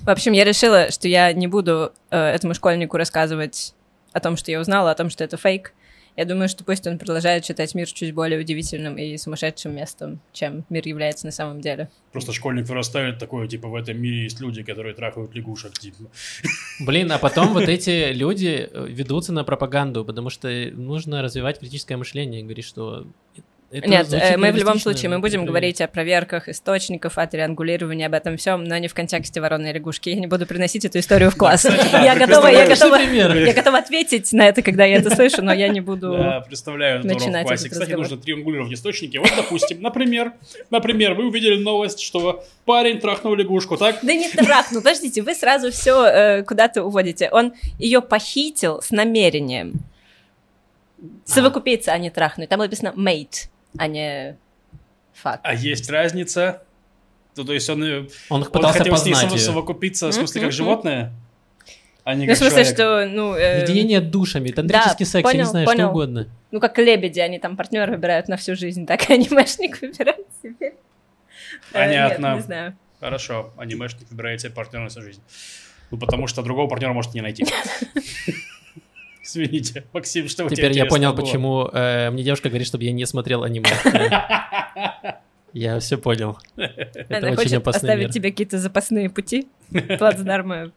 В 0.00 0.10
общем, 0.10 0.32
я 0.32 0.44
решила, 0.44 0.92
что 0.92 1.08
я 1.08 1.32
не 1.32 1.48
буду 1.48 1.92
э, 2.10 2.16
этому 2.16 2.54
школьнику 2.54 2.96
рассказывать 2.96 3.74
о 4.12 4.20
том, 4.20 4.36
что 4.36 4.52
я 4.52 4.60
узнала, 4.60 4.92
о 4.92 4.94
том, 4.94 5.10
что 5.10 5.24
это 5.24 5.36
фейк. 5.36 5.72
Я 6.16 6.24
думаю, 6.24 6.48
что 6.48 6.64
пусть 6.64 6.86
он 6.86 6.98
продолжает 6.98 7.44
считать 7.44 7.74
мир 7.74 7.86
чуть 7.86 8.14
более 8.14 8.40
удивительным 8.40 8.96
и 8.96 9.16
сумасшедшим 9.18 9.74
местом, 9.74 10.20
чем 10.32 10.64
мир 10.70 10.86
является 10.88 11.26
на 11.26 11.32
самом 11.32 11.60
деле. 11.60 11.90
Просто 12.12 12.32
школьник 12.32 12.66
вырастает 12.66 13.18
такой, 13.18 13.46
типа, 13.48 13.68
в 13.68 13.74
этом 13.74 14.00
мире 14.00 14.22
есть 14.24 14.40
люди, 14.40 14.62
которые 14.62 14.94
трахают 14.94 15.34
лягушек, 15.34 15.72
типа. 15.78 16.04
Блин, 16.80 17.12
а 17.12 17.18
потом 17.18 17.52
вот 17.52 17.62
эти 17.68 18.12
люди 18.12 18.68
э, 18.70 18.86
ведутся 18.88 19.32
на 19.32 19.44
пропаганду, 19.44 20.04
потому 20.04 20.30
что 20.30 20.48
нужно 20.72 21.22
развивать 21.22 21.58
критическое 21.58 21.96
мышление. 21.96 22.42
Говорит, 22.42 22.64
что 22.64 23.06
это 23.70 23.88
Нет, 23.88 24.12
э, 24.12 24.36
мы 24.36 24.52
в 24.52 24.56
любом 24.56 24.78
случае 24.78 25.10
мы 25.10 25.18
будем 25.18 25.44
говорить 25.44 25.80
о 25.80 25.88
проверках 25.88 26.48
источников, 26.48 27.18
о 27.18 27.26
триангулировании, 27.26 28.06
об 28.06 28.14
этом 28.14 28.36
всем, 28.36 28.62
но 28.62 28.78
не 28.78 28.86
в 28.86 28.94
контексте 28.94 29.40
вороны 29.40 29.70
и 29.70 29.72
лягушки. 29.72 30.08
Я 30.08 30.20
не 30.20 30.28
буду 30.28 30.46
приносить 30.46 30.84
эту 30.84 31.00
историю 31.00 31.30
в 31.32 31.36
класс. 31.36 31.64
Я 31.64 32.14
готова, 32.14 32.46
я 32.46 32.66
готова, 32.66 32.96
я 32.96 33.52
готова 33.52 33.78
ответить 33.78 34.32
на 34.32 34.46
это, 34.46 34.62
когда 34.62 34.84
я 34.84 34.98
это 34.98 35.14
слышу, 35.14 35.42
но 35.42 35.52
я 35.52 35.68
не 35.68 35.80
буду. 35.80 36.16
Представляю 36.46 37.02
в 37.02 37.06
начинать 37.06 37.46
классе. 37.46 37.68
Кстати, 37.68 37.92
нужно 37.92 38.16
триангулировать 38.16 38.72
источники. 38.72 39.16
Вот, 39.18 39.32
допустим, 39.36 39.82
например, 39.82 40.32
например, 40.70 41.14
вы 41.14 41.26
увидели 41.26 41.60
новость, 41.60 42.00
что 42.00 42.44
парень 42.64 43.00
трахнул 43.00 43.34
лягушку, 43.34 43.76
так? 43.76 43.98
Да 44.02 44.14
не 44.14 44.28
трахнул, 44.28 44.80
подождите, 44.80 45.22
вы 45.22 45.34
сразу 45.34 45.72
все 45.72 46.44
куда-то 46.46 46.84
уводите. 46.84 47.28
Он 47.32 47.52
ее 47.78 48.00
похитил 48.00 48.80
с 48.80 48.90
намерением. 48.90 49.80
Совокупиться, 51.24 51.92
а 51.92 51.98
не 51.98 52.10
трахнуть. 52.10 52.48
Там 52.48 52.60
написано 52.60 52.94
mate, 52.96 53.48
а 53.78 53.86
не 53.88 54.36
fuck. 55.22 55.40
А 55.42 55.54
есть 55.54 55.88
разница? 55.90 56.62
Ну, 57.36 57.44
то 57.44 57.52
есть 57.52 57.68
он, 57.68 57.82
э, 57.84 58.06
Он 58.30 58.42
он 58.42 58.50
пытался 58.50 58.78
хотел 58.78 58.96
с 58.96 59.04
ней 59.04 59.12
познать 59.12 59.28
само- 59.30 59.34
её. 59.36 59.44
совокупиться, 59.46 60.08
в 60.08 60.12
смысле, 60.12 60.40
как 60.42 60.52
животное? 60.52 61.12
А 62.04 62.14
не 62.14 62.20
Ну, 62.20 62.24
в 62.24 62.28
как 62.28 62.36
смысле, 62.38 62.64
человек. 62.74 62.74
что, 62.74 63.06
ну... 63.14 63.34
э, 63.34 63.62
Единение 63.62 64.00
душами, 64.00 64.50
тантрический 64.50 65.04
да, 65.04 65.10
секс, 65.10 65.12
я 65.12 65.18
не 65.32 65.38
понял, 65.38 65.44
знаю, 65.50 65.66
понял. 65.66 65.78
что 65.80 65.88
угодно. 65.90 66.28
Ну, 66.52 66.60
как 66.60 66.78
лебеди, 66.78 67.18
они 67.20 67.38
там 67.40 67.56
партнера 67.56 67.90
выбирают 67.90 68.28
на 68.28 68.36
всю 68.36 68.54
жизнь, 68.54 68.86
так 68.86 69.10
и 69.10 69.12
анимешник 69.14 69.80
выбирает 69.82 70.26
себе. 70.42 70.68
Э, 70.68 70.72
Понятно. 71.72 72.26
Нет, 72.28 72.36
не 72.36 72.42
знаю. 72.42 72.76
Хорошо, 73.00 73.52
анимешник 73.58 74.08
выбирает 74.10 74.40
себе 74.40 74.52
партнера 74.52 74.84
на 74.84 74.88
всю 74.88 75.02
жизнь. 75.02 75.20
Ну, 75.90 75.98
потому 75.98 76.26
что 76.28 76.42
другого 76.42 76.68
партнера 76.68 76.92
может 76.92 77.12
не 77.14 77.20
найти. 77.22 77.44
Извините, 79.26 79.84
Максим, 79.92 80.28
что 80.28 80.44
у 80.44 80.48
тебя 80.48 80.56
Теперь 80.56 80.72
я 80.72 80.86
понял, 80.86 81.12
было? 81.12 81.24
почему 81.24 81.68
э, 81.72 82.10
мне 82.10 82.22
девушка 82.22 82.48
говорит, 82.48 82.66
чтобы 82.66 82.84
я 82.84 82.92
не 82.92 83.04
смотрел 83.06 83.42
аниме. 83.42 83.68
Я 85.52 85.78
все 85.80 85.96
понял. 85.96 86.38
Это 86.56 87.16
Она 87.16 87.28
очень 87.28 87.36
хочет 87.36 87.66
оставить 87.66 88.10
тебе 88.12 88.30
какие-то 88.30 88.58
запасные 88.58 89.08
пути, 89.08 89.48
плацдармы. 89.98 90.72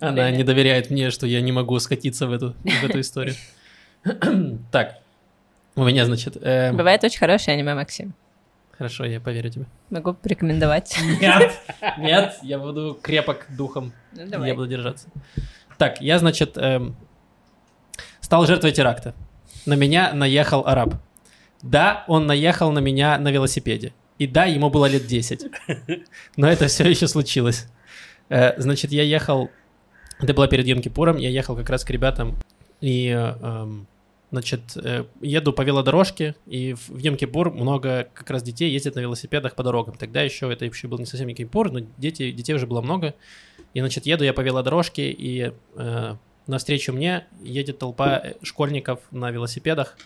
Она 0.00 0.30
не 0.30 0.42
доверяет 0.42 0.88
мне, 0.88 1.10
что 1.10 1.26
я 1.26 1.42
не 1.42 1.52
могу 1.52 1.78
скатиться 1.80 2.26
в 2.26 2.32
эту, 2.32 2.54
в 2.64 2.84
эту 2.84 3.00
историю. 3.00 3.34
Так, 4.72 5.00
у 5.76 5.84
меня, 5.84 6.06
значит... 6.06 6.38
эм, 6.40 6.78
Бывает 6.78 7.04
очень 7.04 7.18
хорошее 7.18 7.56
аниме, 7.56 7.74
Максим. 7.74 8.14
Хорошо, 8.72 9.04
я 9.04 9.20
поверю 9.20 9.50
тебе. 9.50 9.66
Могу 9.90 10.14
порекомендовать. 10.14 10.96
Нет, 11.20 11.52
нет, 11.98 12.38
я 12.42 12.58
буду 12.58 12.98
крепок 13.02 13.46
духом. 13.50 13.92
Ну, 14.12 14.26
давай. 14.28 14.48
Я 14.48 14.54
буду 14.54 14.66
держаться. 14.66 15.08
Так, 15.76 16.00
я, 16.00 16.18
значит, 16.18 16.56
эм, 16.56 16.96
стал 18.24 18.46
жертвой 18.46 18.72
теракта. 18.72 19.14
На 19.66 19.74
меня 19.74 20.14
наехал 20.14 20.66
араб. 20.66 20.94
Да, 21.60 22.04
он 22.08 22.26
наехал 22.26 22.72
на 22.72 22.78
меня 22.78 23.18
на 23.18 23.30
велосипеде. 23.30 23.92
И 24.18 24.26
да, 24.26 24.46
ему 24.46 24.70
было 24.70 24.86
лет 24.86 25.06
10. 25.06 25.44
Но 26.36 26.48
это 26.48 26.66
все 26.68 26.88
еще 26.88 27.06
случилось. 27.06 27.66
Э, 28.30 28.58
значит, 28.58 28.92
я 28.92 29.02
ехал... 29.02 29.50
Это 30.20 30.32
было 30.32 30.48
перед 30.48 30.66
Йом-Кипуром. 30.66 31.18
Я 31.18 31.28
ехал 31.28 31.54
как 31.54 31.68
раз 31.68 31.84
к 31.84 31.90
ребятам. 31.90 32.36
И, 32.80 33.08
эм, 33.08 33.86
значит, 34.30 34.62
э, 34.76 35.04
еду 35.20 35.52
по 35.52 35.60
велодорожке. 35.60 36.34
И 36.46 36.72
в 36.72 36.88
в 36.88 36.96
Йом-Кипур 36.96 37.50
много 37.50 38.08
как 38.14 38.30
раз 38.30 38.42
детей 38.42 38.70
ездят 38.70 38.94
на 38.94 39.00
велосипедах 39.00 39.54
по 39.54 39.62
дорогам. 39.62 39.96
Тогда 39.96 40.22
еще 40.22 40.50
это 40.50 40.64
еще 40.64 40.88
был 40.88 40.98
не 40.98 41.06
совсем 41.06 41.28
Йом-Кипур, 41.28 41.70
но 41.70 41.80
дети, 41.98 42.30
детей 42.30 42.54
уже 42.54 42.66
было 42.66 42.80
много. 42.80 43.14
И, 43.74 43.80
значит, 43.80 44.06
еду 44.06 44.24
я 44.24 44.32
по 44.32 44.40
велодорожке, 44.40 45.10
и 45.10 45.52
э, 45.76 46.14
навстречу 46.46 46.92
мне 46.92 47.26
едет 47.42 47.78
толпа 47.78 48.22
школьников 48.42 49.00
на 49.10 49.30
велосипедах. 49.30 49.96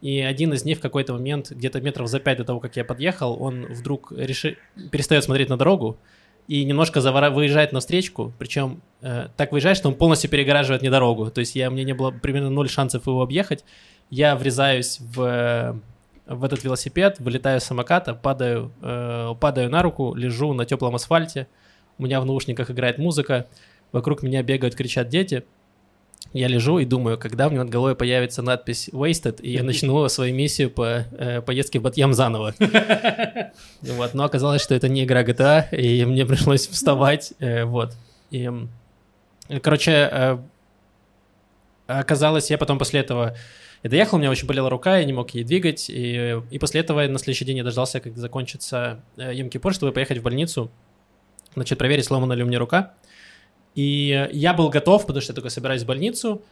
И 0.00 0.20
один 0.20 0.52
из 0.52 0.64
них 0.64 0.78
в 0.78 0.80
какой-то 0.80 1.14
момент, 1.14 1.50
где-то 1.50 1.80
метров 1.80 2.08
за 2.08 2.20
пять 2.20 2.38
до 2.38 2.44
того, 2.44 2.60
как 2.60 2.76
я 2.76 2.84
подъехал, 2.84 3.42
он 3.42 3.66
вдруг 3.66 4.12
реши... 4.12 4.58
перестает 4.90 5.24
смотреть 5.24 5.48
на 5.48 5.56
дорогу 5.56 5.98
и 6.46 6.64
немножко 6.64 7.00
завора... 7.00 7.30
выезжает 7.30 7.72
на 7.72 7.80
встречку, 7.80 8.32
причем 8.38 8.82
э, 9.00 9.28
так 9.36 9.52
выезжает, 9.52 9.76
что 9.76 9.88
он 9.88 9.94
полностью 9.94 10.28
перегораживает 10.30 10.82
мне 10.82 10.90
дорогу. 10.90 11.30
То 11.30 11.40
есть 11.40 11.56
я, 11.56 11.68
меня 11.68 11.84
не 11.84 11.94
было 11.94 12.10
примерно 12.10 12.50
ноль 12.50 12.68
шансов 12.68 13.06
его 13.06 13.22
объехать. 13.22 13.64
Я 14.10 14.36
врезаюсь 14.36 14.98
в, 15.00 15.80
в 16.26 16.44
этот 16.44 16.64
велосипед, 16.64 17.18
вылетаю 17.18 17.60
с 17.60 17.64
самоката, 17.64 18.14
падаю, 18.14 18.72
э, 18.82 19.34
падаю 19.40 19.70
на 19.70 19.82
руку, 19.82 20.14
лежу 20.14 20.52
на 20.52 20.66
теплом 20.66 20.94
асфальте. 20.94 21.46
У 21.96 22.02
меня 22.02 22.20
в 22.20 22.26
наушниках 22.26 22.70
играет 22.70 22.98
музыка, 22.98 23.46
вокруг 23.92 24.22
меня 24.22 24.42
бегают, 24.42 24.74
кричат 24.74 25.08
дети. 25.08 25.44
Я 26.32 26.48
лежу 26.48 26.78
и 26.78 26.84
думаю, 26.84 27.16
когда 27.16 27.46
у 27.46 27.50
меня 27.50 27.62
над 27.62 27.70
головой 27.70 27.94
появится 27.94 28.42
надпись 28.42 28.88
«Wasted», 28.92 29.40
и 29.40 29.52
я 29.52 29.62
начну 29.62 30.08
свою 30.08 30.34
миссию 30.34 30.68
по 30.68 31.04
э, 31.12 31.40
поездке 31.42 31.78
в 31.78 31.82
Батьям 31.82 32.12
заново. 32.12 32.54
Вот, 33.82 34.14
но 34.14 34.24
оказалось, 34.24 34.60
что 34.60 34.74
это 34.74 34.88
не 34.88 35.04
игра 35.04 35.22
GTA, 35.22 35.70
и 35.70 36.04
мне 36.04 36.26
пришлось 36.26 36.66
вставать, 36.66 37.34
э, 37.38 37.64
вот. 37.64 37.92
И, 38.32 38.50
короче, 39.62 39.92
э, 39.92 40.38
оказалось, 41.86 42.50
я 42.50 42.58
потом 42.58 42.78
после 42.78 43.00
этого 43.00 43.36
я 43.84 43.90
доехал, 43.90 44.16
у 44.16 44.18
меня 44.18 44.30
очень 44.30 44.48
болела 44.48 44.70
рука, 44.70 44.96
я 44.98 45.04
не 45.04 45.12
мог 45.12 45.30
ей 45.34 45.44
двигать, 45.44 45.90
и, 45.90 46.40
и 46.50 46.58
после 46.58 46.80
этого 46.80 47.06
на 47.06 47.18
следующий 47.18 47.44
день 47.44 47.58
я 47.58 47.64
дождался, 47.64 48.00
когда 48.00 48.18
закончится 48.18 49.02
э, 49.16 49.34
Йом-Кипур, 49.34 49.72
чтобы 49.72 49.92
поехать 49.92 50.18
в 50.18 50.22
больницу, 50.22 50.70
значит, 51.54 51.78
проверить, 51.78 52.06
сломана 52.06 52.32
ли 52.32 52.42
у 52.42 52.46
меня 52.46 52.58
рука. 52.58 52.94
И 53.74 54.28
я 54.32 54.54
был 54.54 54.68
готов, 54.68 55.06
потому 55.06 55.20
что 55.20 55.32
я 55.32 55.34
только 55.34 55.50
собираюсь 55.50 55.82
в 55.82 55.86
больницу, 55.86 56.42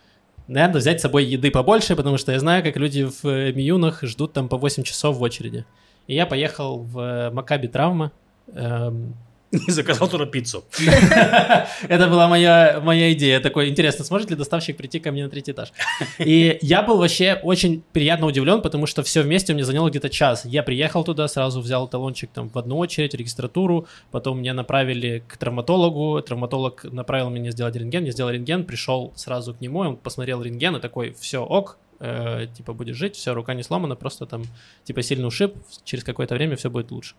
надо 0.49 0.79
взять 0.79 0.99
с 0.99 1.02
собой 1.02 1.25
еды 1.25 1.50
побольше, 1.50 1.95
потому 1.95 2.19
что 2.19 2.33
я 2.33 2.41
знаю, 2.41 2.62
как 2.62 2.76
люди 2.76 3.05
в 3.05 3.25
э, 3.25 3.52
Миюнах 3.52 4.02
ждут 4.02 4.33
там 4.33 4.49
по 4.49 4.57
8 4.57 4.83
часов 4.83 5.17
в 5.17 5.23
очереди. 5.23 5.64
И 6.09 6.14
я 6.14 6.26
поехал 6.26 6.79
в 6.79 6.99
э, 6.99 7.31
Макаби 7.31 7.69
Травма, 7.69 8.11
эм, 8.49 9.14
И 9.68 9.71
заказал 9.71 10.09
туда 10.09 10.25
пиццу. 10.25 10.64
Это 11.88 12.09
была 12.09 12.26
моя, 12.26 12.80
моя 12.82 13.12
идея. 13.12 13.38
Такой, 13.38 13.68
интересно, 13.68 14.02
сможет 14.02 14.30
ли 14.30 14.37
доставщик 14.37 14.78
прийти 14.78 14.99
ко 14.99 15.12
мне 15.12 15.25
на 15.25 15.30
третий 15.30 15.52
этаж? 15.52 15.73
И 16.18 16.59
я 16.62 16.82
был 16.82 16.97
вообще 16.97 17.38
очень 17.42 17.82
приятно 17.92 18.26
удивлен, 18.26 18.62
потому 18.62 18.87
что 18.87 19.02
все 19.02 19.21
вместе 19.21 19.52
мне 19.52 19.64
заняло 19.64 19.90
где-то 19.90 20.09
час. 20.09 20.47
Я 20.47 20.62
приехал 20.62 21.04
туда, 21.04 21.28
сразу 21.28 21.61
взял 21.61 21.87
талончик 21.87 22.30
там 22.32 22.49
в 22.49 22.56
одну 22.56 22.78
очередь, 22.78 23.12
регистратуру, 23.12 23.87
потом 24.11 24.38
меня 24.38 24.54
направили 24.54 25.23
к 25.28 25.37
травматологу, 25.37 26.23
травматолог 26.23 26.85
направил 26.85 27.28
меня 27.28 27.50
сделать 27.50 27.76
рентген, 27.76 28.04
я 28.04 28.12
сделал 28.12 28.30
рентген, 28.30 28.64
пришел 28.64 29.12
сразу 29.16 29.52
к 29.52 29.61
нему, 29.61 29.80
он 29.80 29.97
посмотрел 29.99 30.40
рентген 30.42 30.76
и 30.76 30.80
такой, 30.80 31.14
все, 31.21 31.44
ок, 31.44 31.76
э, 32.02 32.47
типа 32.54 32.75
будешь 32.75 32.97
жить, 32.97 33.16
все, 33.16 33.32
рука 33.32 33.54
не 33.54 33.62
сломана, 33.62 33.97
просто 33.97 34.26
там 34.26 34.42
типа 34.85 35.02
сильный 35.02 35.26
ушиб, 35.26 35.54
через 35.85 36.04
какое-то 36.04 36.35
время 36.35 36.56
все 36.56 36.68
будет 36.68 36.90
лучше. 36.90 37.14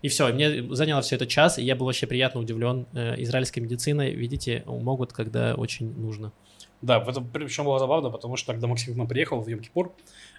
И 0.00 0.08
все, 0.08 0.32
мне 0.32 0.74
заняло 0.74 1.02
все 1.02 1.16
это 1.16 1.26
час, 1.26 1.58
и 1.58 1.62
я 1.62 1.74
был 1.76 1.86
вообще 1.86 2.06
приятно 2.06 2.40
удивлен 2.40 2.86
э, 2.94 3.20
израильской 3.22 3.62
медициной. 3.62 4.14
Видите, 4.14 4.62
могут, 4.66 5.12
когда 5.12 5.54
очень 5.54 5.92
нужно. 5.98 6.32
Да, 6.80 7.00
в 7.00 7.08
этом 7.08 7.28
причем 7.28 7.64
было 7.64 7.78
забавно, 7.78 8.10
потому 8.10 8.36
что 8.36 8.52
когда 8.52 8.68
Максим 8.68 8.94
к 8.94 8.96
нам 8.96 9.08
приехал 9.08 9.40
в 9.40 9.48
Йом-Кипур, 9.48 9.90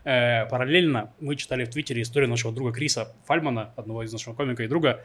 э, 0.05 0.45
параллельно 0.45 1.11
мы 1.19 1.35
читали 1.35 1.65
в 1.65 1.69
Твиттере 1.69 2.01
историю 2.01 2.29
нашего 2.29 2.53
друга 2.53 2.71
Криса 2.71 3.13
Фальмана, 3.25 3.73
одного 3.75 4.03
из 4.03 4.13
нашего 4.13 4.33
комика 4.33 4.63
и 4.63 4.67
друга. 4.67 5.03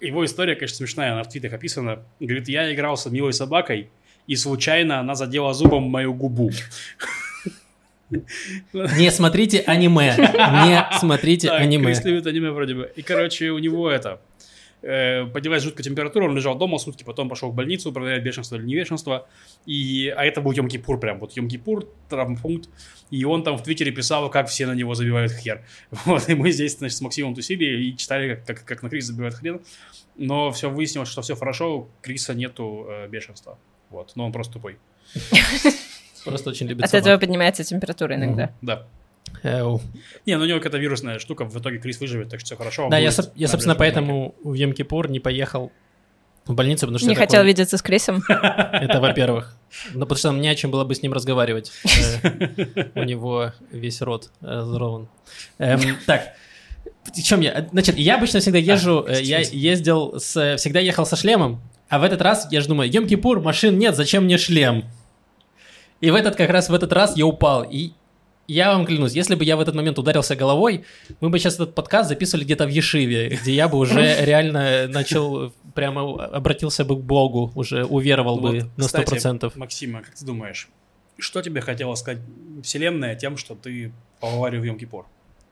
Его 0.00 0.24
история, 0.24 0.56
конечно, 0.56 0.76
смешная, 0.76 1.12
она 1.12 1.22
в 1.22 1.28
твитах 1.28 1.52
описана. 1.52 2.02
Говорит, 2.20 2.48
я 2.48 2.74
играл 2.74 2.96
с 2.96 3.06
милой 3.06 3.32
собакой, 3.32 3.90
и 4.26 4.34
случайно 4.34 4.98
она 4.98 5.14
задела 5.14 5.54
зубом 5.54 5.84
мою 5.84 6.12
губу. 6.12 6.50
Не 8.10 9.10
смотрите 9.10 9.60
аниме. 9.60 10.14
Не 10.16 10.86
смотрите 10.98 11.48
Так, 11.48 11.60
аниме. 11.60 11.86
Крис 11.86 12.04
любит 12.04 12.26
аниме 12.26 12.50
вроде 12.50 12.74
бы. 12.74 12.92
И, 12.96 13.02
короче, 13.02 13.50
у 13.50 13.58
него 13.58 13.90
это... 13.90 14.20
э, 14.82 15.24
Поднялась 15.26 15.62
жуткая 15.62 15.82
температура, 15.84 16.24
он 16.28 16.36
лежал 16.36 16.56
дома 16.56 16.78
сутки, 16.78 17.02
потом 17.02 17.28
пошел 17.28 17.50
в 17.50 17.54
больницу 17.54 17.92
проверять 17.92 18.22
бешенство 18.22 18.56
или 18.56 18.64
не 18.64 18.74
бешенство. 18.76 19.26
И, 19.66 20.12
а 20.16 20.24
это 20.24 20.40
был 20.40 20.52
Йом-Кипур 20.52 20.98
прям, 21.00 21.18
вот 21.18 21.36
Йом-Кипур, 21.36 21.88
травмпункт. 22.08 22.68
И 23.10 23.24
он 23.24 23.42
там 23.42 23.56
в 23.56 23.62
Твиттере 23.62 23.90
писал, 23.92 24.30
как 24.30 24.48
все 24.48 24.66
на 24.66 24.74
него 24.74 24.94
забивают 24.94 25.32
хер. 25.32 25.64
Вот, 26.04 26.28
и 26.28 26.34
мы 26.34 26.52
здесь, 26.52 26.78
значит, 26.78 26.96
с 26.96 27.00
Максимом 27.00 27.34
тусили 27.34 27.64
и 27.64 27.96
читали, 27.96 28.34
как, 28.36 28.46
как, 28.46 28.64
как 28.64 28.82
на 28.82 28.88
Криса 28.88 29.08
забивают 29.08 29.34
хрен. 29.34 29.60
Но 30.16 30.50
все 30.52 30.70
выяснилось, 30.70 31.08
что 31.08 31.22
все 31.22 31.34
хорошо, 31.36 31.78
у 31.78 31.88
Криса 32.02 32.34
нету 32.34 32.86
э, 32.88 33.08
бешенства. 33.08 33.58
Вот, 33.90 34.12
но 34.14 34.26
он 34.26 34.32
просто 34.32 34.54
тупой. 34.54 34.76
Просто 36.30 36.50
очень 36.50 36.66
любит 36.66 36.84
От 36.84 36.90
собак. 36.90 37.06
этого 37.06 37.18
поднимается 37.18 37.64
температура 37.64 38.14
иногда. 38.14 38.50
Да. 38.62 38.86
Эу. 39.42 39.80
Не, 40.24 40.36
ну 40.36 40.44
у 40.44 40.46
него 40.46 40.58
какая-то 40.58 40.78
вирусная 40.78 41.18
штука, 41.18 41.44
в 41.44 41.56
итоге 41.58 41.78
Крис 41.78 42.00
выживет, 42.00 42.28
так 42.30 42.40
что 42.40 42.46
все 42.46 42.56
хорошо. 42.56 42.84
он 42.84 42.90
Да, 42.90 42.98
я, 42.98 43.10
соб- 43.10 43.30
я, 43.34 43.48
собственно, 43.48 43.74
поэтому 43.74 44.34
в 44.42 44.54
Йом-Кипур 44.54 45.08
не 45.10 45.20
поехал 45.20 45.72
в 46.46 46.54
больницу, 46.54 46.82
потому 46.86 46.98
что 46.98 47.08
Не 47.08 47.14
я 47.14 47.18
хотел 47.18 47.40
такой- 47.40 47.48
видеться 47.48 47.76
с 47.76 47.82
Крисом. 47.82 48.22
Это, 48.28 49.00
во-первых. 49.00 49.56
Ну, 49.94 50.00
потому 50.00 50.16
что 50.18 50.32
мне 50.32 50.50
о 50.50 50.54
чем 50.54 50.70
было 50.70 50.84
бы 50.84 50.94
с 50.94 51.02
ним 51.02 51.12
разговаривать. 51.12 51.72
Э, 52.22 52.84
У 52.94 53.02
него 53.02 53.52
весь 53.72 54.00
рот 54.00 54.30
э, 54.42 54.60
взорван. 54.60 55.08
Эм, 55.58 55.80
Так, 56.06 56.34
в 57.04 57.22
чем 57.22 57.40
я? 57.40 57.66
Значит, 57.72 57.98
я 57.98 58.16
обычно 58.16 58.38
всегда 58.40 58.58
езжу, 58.58 59.04
э, 59.08 59.22
я 59.22 59.40
ездил. 59.40 60.18
Всегда 60.18 60.78
ехал 60.80 61.04
со 61.04 61.16
шлемом, 61.16 61.60
а 61.88 61.98
в 61.98 62.04
этот 62.04 62.22
раз 62.22 62.46
я 62.52 62.60
же 62.60 62.68
думаю, 62.68 62.90
Йом-Кипур, 62.90 63.40
машин 63.42 63.76
нет, 63.78 63.96
зачем 63.96 64.24
мне 64.24 64.38
шлем? 64.38 64.84
И 66.00 66.10
в 66.10 66.14
этот, 66.14 66.36
как 66.36 66.50
раз 66.50 66.68
в 66.68 66.74
этот 66.74 66.92
раз 66.92 67.16
я 67.16 67.26
упал. 67.26 67.62
И 67.62 67.92
я 68.48 68.72
вам 68.72 68.86
клянусь, 68.86 69.12
если 69.12 69.34
бы 69.34 69.44
я 69.44 69.56
в 69.56 69.60
этот 69.60 69.74
момент 69.74 69.98
ударился 69.98 70.36
головой, 70.36 70.84
мы 71.20 71.30
бы 71.30 71.38
сейчас 71.38 71.54
этот 71.54 71.74
подкаст 71.74 72.08
записывали 72.08 72.44
где-то 72.44 72.66
в 72.66 72.68
Ешиве, 72.68 73.38
где 73.42 73.54
я 73.54 73.68
бы 73.68 73.78
уже 73.78 74.16
реально 74.24 74.86
начал, 74.88 75.52
прямо 75.74 76.24
обратился 76.26 76.84
бы 76.84 76.96
к 76.96 77.00
Богу, 77.00 77.52
уже 77.54 77.84
уверовал 77.84 78.38
бы 78.38 78.60
Вот, 78.60 78.76
на 78.76 78.84
сто 78.84 78.98
кстати, 78.98 79.10
процентов. 79.10 79.56
Максима, 79.56 80.02
как 80.02 80.14
ты 80.14 80.24
думаешь, 80.24 80.68
что 81.18 81.42
тебе 81.42 81.60
хотела 81.60 81.94
сказать 81.94 82.22
Вселенная 82.62 83.14
тем, 83.16 83.36
что 83.36 83.54
ты 83.54 83.92
поварил 84.20 84.60
в 84.60 84.64
Йом-Кипур? 84.64 85.04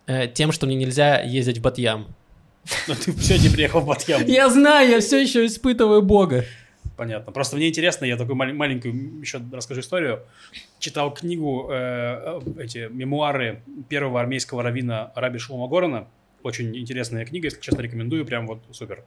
Э, 0.07 0.29
Тем, 0.29 0.53
что 0.53 0.67
мне 0.67 0.77
нельзя 0.77 1.21
ездить 1.21 1.59
в 1.59 1.63
Батьям. 1.63 2.15
Но 2.89 2.95
ты 2.95 3.13
сегодня 3.13 3.51
приехал 3.51 3.81
в 3.81 3.87
Батьям. 3.87 4.23
Я 4.27 4.49
знаю, 4.49 4.91
я 4.91 5.01
все 5.01 5.21
еще 5.21 5.45
испытываю 5.47 6.03
Бога. 6.03 6.45
Понятно. 6.97 7.33
Просто 7.33 7.57
мне 7.57 7.69
интересно, 7.69 8.05
я 8.05 8.17
такую 8.17 8.37
маль- 8.37 8.53
маленькую 8.53 9.21
еще 9.21 9.41
расскажу 9.53 9.81
историю. 9.81 10.21
Читал 10.79 11.13
книгу, 11.13 11.69
э, 11.71 12.41
э, 12.47 12.63
эти 12.63 12.89
мемуары 12.89 13.63
первого 13.89 14.21
армейского 14.21 14.63
раввина 14.63 15.13
Раби 15.17 15.39
Шлома 15.39 15.67
Горана. 15.67 16.07
Очень 16.43 16.77
интересная 16.77 17.25
книга, 17.25 17.47
если 17.47 17.61
честно, 17.61 17.81
рекомендую, 17.81 18.25
прям 18.25 18.47
вот 18.47 18.63
супер. 18.71 19.05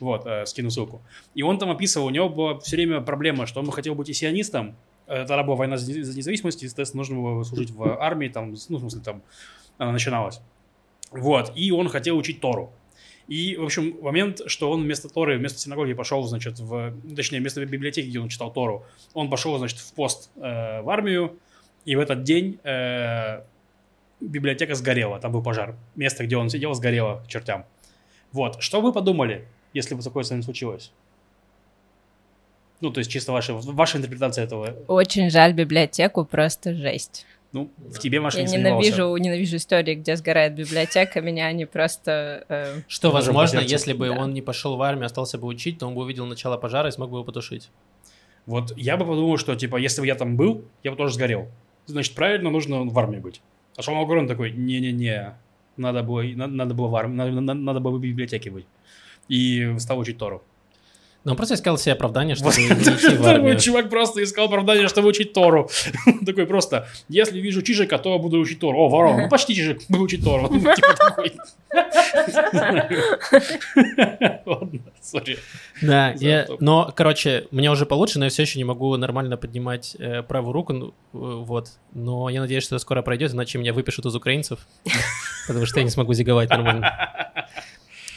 Вот, 0.00 0.26
э, 0.26 0.46
скину 0.46 0.70
ссылку. 0.70 1.00
И 1.34 1.42
он 1.42 1.58
там 1.58 1.70
описывал, 1.70 2.06
у 2.06 2.10
него 2.10 2.28
была 2.28 2.58
все 2.58 2.76
время 2.76 3.00
проблема, 3.00 3.46
что 3.46 3.60
он 3.60 3.70
хотел 3.70 3.94
быть 3.94 4.08
и 4.08 4.12
сионистом. 4.12 4.74
Тогда 5.06 5.42
была 5.42 5.56
война 5.56 5.76
за 5.76 5.86
за 6.04 6.16
независимость, 6.16 6.62
естественно, 6.62 7.00
нужно 7.00 7.16
было 7.20 7.42
служить 7.42 7.70
в 7.70 8.00
армии, 8.00 8.28
там, 8.28 8.54
ну, 8.68 8.76
в 8.78 8.80
смысле, 8.80 9.00
там, 9.04 9.22
она 9.76 9.92
начиналась. 9.92 10.40
Вот, 11.10 11.52
и 11.54 11.70
он 11.72 11.88
хотел 11.88 12.16
учить 12.16 12.40
Тору. 12.40 12.72
И, 13.28 13.56
в 13.56 13.64
общем, 13.64 13.96
момент, 14.02 14.40
что 14.46 14.70
он 14.70 14.82
вместо 14.82 15.08
Торы, 15.08 15.38
вместо 15.38 15.58
синагоги 15.58 15.94
пошел, 15.94 16.22
значит, 16.24 16.58
в... 16.58 16.92
Точнее, 17.14 17.40
вместо 17.40 17.64
библиотеки, 17.64 18.08
где 18.08 18.20
он 18.20 18.28
читал 18.28 18.52
Тору, 18.52 18.84
он 19.14 19.30
пошел, 19.30 19.56
значит, 19.58 19.78
в 19.78 19.92
пост 19.94 20.30
э, 20.36 20.82
в 20.82 20.90
армию, 20.90 21.38
и 21.84 21.96
в 21.96 22.00
этот 22.00 22.24
день 22.24 22.58
э, 22.64 23.42
библиотека 24.20 24.74
сгорела, 24.74 25.18
там 25.18 25.32
был 25.32 25.42
пожар. 25.42 25.76
Место, 25.94 26.24
где 26.24 26.36
он 26.36 26.50
сидел, 26.50 26.74
сгорело 26.74 27.22
к 27.24 27.28
чертям. 27.28 27.64
Вот, 28.32 28.62
что 28.62 28.80
вы 28.80 28.92
подумали, 28.92 29.46
если 29.72 29.94
бы 29.94 30.02
такое 30.02 30.24
с 30.24 30.30
вами 30.30 30.42
случилось? 30.42 30.92
Ну, 32.80 32.90
то 32.90 32.98
есть 32.98 33.10
чисто 33.10 33.32
ваша, 33.32 33.54
ваша 33.54 33.98
интерпретация 33.98 34.44
этого. 34.44 34.74
Очень 34.88 35.30
жаль 35.30 35.52
библиотеку, 35.52 36.24
просто 36.24 36.74
жесть. 36.74 37.26
Ну, 37.52 37.70
в 37.76 37.98
тебе, 37.98 38.20
Маша, 38.20 38.38
Я 38.38 38.44
не 38.44 38.48
сомневался. 38.48 38.88
ненавижу, 38.90 39.16
ненавижу 39.18 39.56
истории, 39.56 39.94
где 39.94 40.16
сгорает 40.16 40.54
библиотека, 40.54 41.20
меня 41.20 41.46
они 41.46 41.66
просто... 41.66 42.46
э, 42.48 42.80
Что, 42.88 43.10
возможно, 43.10 43.60
если 43.60 43.92
бы 43.92 44.08
Да. 44.08 44.14
он 44.14 44.32
не 44.32 44.40
пошел 44.40 44.76
в 44.76 44.82
армию, 44.82 45.04
остался 45.06 45.36
бы 45.36 45.46
учить, 45.46 45.78
то 45.78 45.86
он 45.86 45.94
бы 45.94 46.00
увидел 46.02 46.24
начало 46.24 46.56
пожара 46.56 46.88
и 46.88 46.92
смог 46.92 47.10
бы 47.10 47.16
его 47.18 47.24
потушить. 47.24 47.70
Вот 48.46 48.72
я 48.76 48.96
бы 48.96 49.04
подумал, 49.04 49.36
что, 49.36 49.54
типа, 49.54 49.76
если 49.76 50.00
бы 50.00 50.06
я 50.06 50.14
там 50.14 50.36
был, 50.36 50.64
я 50.82 50.90
бы 50.92 50.96
тоже 50.96 51.14
сгорел. 51.14 51.48
Значит, 51.86 52.14
правильно, 52.14 52.50
нужно 52.50 52.84
в 52.84 52.98
армии 52.98 53.18
быть. 53.18 53.42
А 53.76 53.82
Шон 53.82 54.02
Горн 54.06 54.26
такой, 54.26 54.52
не-не-не, 54.52 55.34
надо 55.76 56.02
было, 56.02 56.22
надо, 56.22 56.52
надо 56.54 56.74
было 56.74 56.88
в 56.88 56.96
армии, 56.96 57.16
надо, 57.16 57.30
надо, 57.32 57.54
надо 57.60 57.80
было 57.80 57.98
в 57.98 58.00
библиотеке 58.00 58.50
быть. 58.50 58.66
И 59.28 59.74
стал 59.78 59.98
учить 59.98 60.16
Тору. 60.18 60.42
Но 61.24 61.32
он 61.32 61.36
просто 61.36 61.54
искал 61.54 61.78
себе 61.78 61.92
оправдание, 61.92 62.34
чтобы 62.34 62.54
не 62.56 62.66
идти 62.68 63.14
в 63.14 63.26
армию. 63.26 63.58
Чувак 63.58 63.88
просто 63.88 64.22
искал 64.22 64.46
оправдание, 64.46 64.88
чтобы 64.88 65.08
учить 65.08 65.32
Тору. 65.32 65.70
Такой 66.26 66.46
просто, 66.46 66.88
если 67.08 67.40
вижу 67.40 67.62
чижика, 67.62 67.98
то 67.98 68.18
буду 68.18 68.38
учить 68.38 68.58
Тору. 68.58 68.78
О, 68.78 68.88
ворон, 68.88 69.22
ну 69.22 69.28
почти 69.28 69.54
чижик, 69.54 69.82
буду 69.88 70.04
учить 70.04 70.24
Тору. 70.24 70.48
Типа 70.48 70.94
такой. 70.96 71.32
Да, 75.80 76.14
но, 76.60 76.92
короче, 76.94 77.46
мне 77.50 77.70
уже 77.70 77.86
получше, 77.86 78.18
но 78.18 78.26
я 78.26 78.30
все 78.30 78.42
еще 78.42 78.58
не 78.58 78.64
могу 78.64 78.96
нормально 78.96 79.36
поднимать 79.36 79.96
э, 79.98 80.22
правую 80.22 80.52
руку, 80.52 80.72
ну, 80.72 80.88
э, 80.88 80.92
вот. 81.12 81.68
Но 81.92 82.28
я 82.28 82.40
надеюсь, 82.40 82.64
что 82.64 82.76
это 82.76 82.82
скоро 82.82 83.02
пройдет, 83.02 83.32
иначе 83.32 83.58
меня 83.58 83.72
выпишут 83.72 84.06
из 84.06 84.14
украинцев, 84.14 84.60
потому 85.46 85.66
что 85.66 85.80
я 85.80 85.84
не 85.84 85.90
смогу 85.90 86.14
зиговать 86.14 86.50
нормально. 86.50 87.12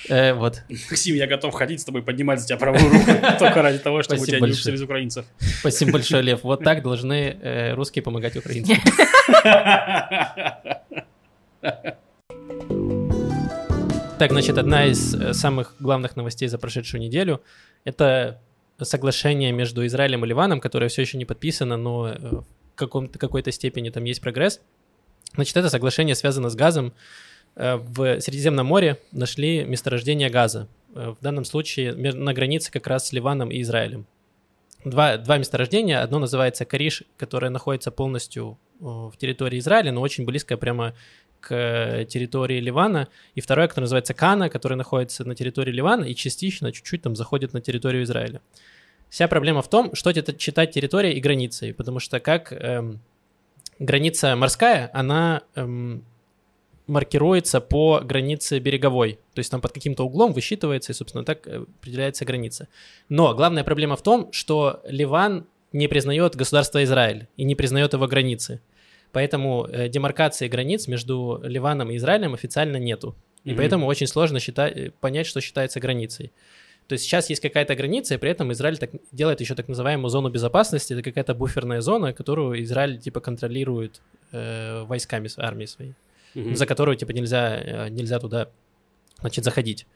Э, 0.09 0.33
вот. 0.33 0.61
Максим, 0.89 1.15
я 1.15 1.27
готов 1.27 1.53
ходить 1.53 1.81
с 1.81 1.85
тобой, 1.85 2.01
поднимать 2.03 2.39
за 2.39 2.47
тебя 2.47 2.57
правую 2.57 2.89
руку, 2.89 3.05
только 3.39 3.61
ради 3.61 3.79
того, 3.79 4.03
чтобы 4.03 4.21
у 4.21 4.23
Спасибо 4.23 4.25
тебя 4.25 4.37
не 4.37 4.41
большое. 4.41 4.49
выпустили 4.49 4.75
из 4.75 4.81
украинцев. 4.81 5.25
Спасибо 5.59 5.91
большое, 5.93 6.21
Лев. 6.21 6.43
Вот 6.43 6.63
так 6.63 6.83
должны 6.83 7.37
э, 7.41 7.73
русские 7.73 8.03
помогать 8.03 8.35
украинцам. 8.35 8.77
Так, 14.17 14.31
значит, 14.31 14.57
одна 14.57 14.85
из 14.85 15.13
э, 15.13 15.33
самых 15.33 15.75
главных 15.77 16.15
новостей 16.15 16.47
за 16.47 16.57
прошедшую 16.57 17.01
неделю— 17.01 17.41
это 17.83 18.39
соглашение 18.81 19.51
между 19.51 19.85
Израилем 19.85 20.23
и 20.23 20.27
Ливаном, 20.29 20.61
которое 20.61 20.87
все 20.87 21.01
еще 21.01 21.17
не 21.17 21.25
подписано, 21.25 21.75
но 21.75 22.07
э, 22.07 22.17
в 22.17 22.45
каком-то, 22.75 23.19
какой-то 23.19 23.51
степени 23.51 23.89
там 23.89 24.05
есть 24.05 24.21
прогресс. 24.21 24.61
Значит, 25.33 25.57
это 25.57 25.69
соглашение 25.69 26.15
связано 26.15 26.49
с 26.49 26.55
газом. 26.55 26.93
Э, 27.55 27.75
В 27.75 28.19
Средиземном 28.19 28.65
море 28.65 28.99
нашли 29.11 29.63
месторождение 29.63 30.29
газа. 30.29 30.67
Э, 30.93 31.13
В 31.19 31.23
данном 31.23 31.45
случае 31.45 31.93
на 31.93 32.33
границе 32.33 32.71
как 32.71 32.87
раз 32.87 33.07
с 33.07 33.13
Ливаном 33.13 33.51
и 33.51 33.61
Израилем. 33.61 34.05
Два, 34.83 35.17
два 35.17 35.37
месторождения. 35.37 36.01
Одно 36.01 36.19
называется 36.19 36.65
Кариш, 36.65 37.03
которое 37.17 37.49
находится 37.49 37.89
полностью 37.91 38.59
в 38.79 39.13
территории 39.17 39.57
Израиля, 39.59 39.91
но 39.91 40.01
очень 40.01 40.25
близко 40.25 40.57
прямо 40.57 40.93
к 41.39 42.05
территории 42.05 42.59
Ливана. 42.59 43.07
И 43.35 43.41
второе, 43.41 43.67
которое 43.67 43.85
называется 43.85 44.13
Кана, 44.13 44.49
которое 44.49 44.75
находится 44.75 45.23
на 45.25 45.33
территории 45.33 45.71
Ливана 45.71 46.03
и 46.03 46.13
частично, 46.13 46.71
чуть-чуть 46.71 47.01
там 47.01 47.15
заходит 47.15 47.53
на 47.53 47.61
территорию 47.61 48.03
Израиля. 48.03 48.41
Вся 49.09 49.27
проблема 49.27 49.61
в 49.61 49.69
том, 49.69 49.95
что 49.95 50.09
это 50.09 50.33
читать 50.33 50.71
территория 50.71 51.13
и 51.13 51.21
границей, 51.21 51.73
потому 51.73 51.99
что 51.99 52.19
как 52.19 52.51
эм, 52.51 52.99
граница 53.79 54.35
морская, 54.35 54.89
она 54.93 55.43
эм, 55.55 56.03
маркируется 56.87 57.61
по 57.61 57.99
границе 58.01 58.59
береговой. 58.59 59.19
То 59.33 59.39
есть 59.39 59.51
там 59.51 59.61
под 59.61 59.71
каким-то 59.71 60.03
углом 60.03 60.33
высчитывается, 60.33 60.91
и, 60.91 60.95
собственно, 60.95 61.23
так 61.23 61.47
э, 61.47 61.65
определяется 61.79 62.25
граница. 62.25 62.67
Но 63.09 63.33
главная 63.33 63.63
проблема 63.63 63.95
в 63.95 64.03
том, 64.03 64.31
что 64.31 64.81
Ливан 64.87 65.45
не 65.71 65.87
признает 65.87 66.35
государство 66.35 66.83
Израиль 66.83 67.27
и 67.37 67.43
не 67.43 67.55
признает 67.55 67.93
его 67.93 68.07
границы. 68.07 68.61
Поэтому 69.11 69.65
э, 69.65 69.89
демаркации 69.89 70.47
границ 70.47 70.87
между 70.87 71.41
Ливаном 71.43 71.91
и 71.91 71.97
Израилем 71.97 72.33
официально 72.33 72.77
нету. 72.77 73.15
И 73.43 73.49
Мгм. 73.49 73.57
поэтому 73.57 73.87
очень 73.87 74.07
сложно 74.07 74.39
считать, 74.39 74.77
э, 74.77 74.91
понять, 75.01 75.27
что 75.27 75.41
считается 75.41 75.79
границей. 75.79 76.31
То 76.87 76.93
есть 76.93 77.05
сейчас 77.05 77.29
есть 77.29 77.41
какая-то 77.41 77.75
граница, 77.75 78.13
и 78.13 78.17
при 78.17 78.29
этом 78.29 78.51
Израиль 78.51 78.77
так, 78.77 78.91
делает 79.11 79.41
еще 79.41 79.55
так 79.55 79.67
называемую 79.67 80.09
зону 80.09 80.29
безопасности. 80.29 80.93
Это 80.93 81.01
какая-то 81.01 81.33
буферная 81.33 81.81
зона, 81.81 82.13
которую 82.13 82.61
Израиль 82.63 82.99
типа 82.99 83.21
контролирует 83.21 84.01
э, 84.31 84.83
войсками 84.83 85.29
армии 85.37 85.65
своей 85.65 85.93
Мгм. 86.35 86.55
за 86.55 86.65
которую, 86.65 86.97
типа, 86.97 87.11
нельзя, 87.11 87.57
э, 87.57 87.89
нельзя 87.89 88.19
туда, 88.19 88.49
значит, 89.21 89.43
заходить. 89.43 89.87